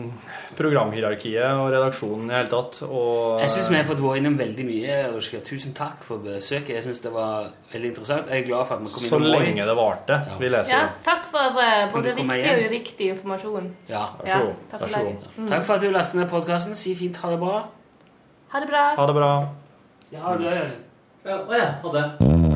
programhierarkiet 0.59 1.45
og 1.59 1.69
redaksjonen 1.73 2.31
i 2.31 2.35
hele 2.35 2.51
tatt. 2.51 2.81
Og, 2.89 3.39
Jeg 3.41 3.53
syns 3.55 3.69
vi 3.71 3.77
har 3.79 3.87
fått 3.89 4.03
vært 4.03 4.21
innom 4.21 4.37
veldig 4.39 4.67
mye. 4.69 4.97
Roshka. 5.15 5.41
Tusen 5.47 5.75
takk 5.79 6.03
for 6.07 6.19
besøket. 6.25 6.75
Jeg 6.77 6.83
synes 6.87 7.01
det 7.05 7.13
var 7.15 7.49
veldig 7.73 7.93
interessant. 7.93 8.29
Jeg 8.31 8.43
er 8.43 8.47
glad 8.49 8.67
for 8.67 8.75
at 8.75 8.81
vi 8.83 8.93
kom 8.93 9.05
Så 9.07 9.17
innom 9.17 9.31
Moi. 9.31 9.43
lenge 9.47 9.69
det 9.71 9.77
varte, 9.79 10.21
vil 10.43 10.53
jeg 10.59 10.67
si. 10.71 10.75
Ja, 10.75 10.83
takk 11.07 11.25
for 11.31 11.59
uh, 11.63 11.93
både 11.95 12.15
riktig 12.17 12.25
igjen? 12.25 12.45
riktig 12.45 12.67
og 12.67 12.73
uriktig 12.75 13.11
informasjon. 13.15 13.71
Ja. 13.89 14.05
Vær 14.25 14.33
så 14.35 14.43
god. 14.45 14.55
takk 14.71 14.81
for 14.81 14.89
så. 14.97 15.05
Mm. 15.37 15.49
Takk 15.55 15.65
for 15.65 15.75
at 15.75 15.87
du 15.87 15.91
lastet 15.95 16.21
ned 16.21 16.29
podkasten. 16.35 16.75
Si 16.75 16.95
fint 16.99 17.17
ha 17.23 17.31
det 17.31 17.41
bra. 17.41 17.57
Ha 18.49 18.61
det 18.61 18.69
bra. 18.69 18.85
Ha 18.97 19.07
det 19.07 19.15
bra. 19.15 19.33
Ja, 20.13 20.37
du 20.39 20.47
er 20.49 20.71
Ja, 21.27 21.43
å 21.45 21.53
ja, 21.53 21.73
ha 21.83 21.93
det. 21.93 22.48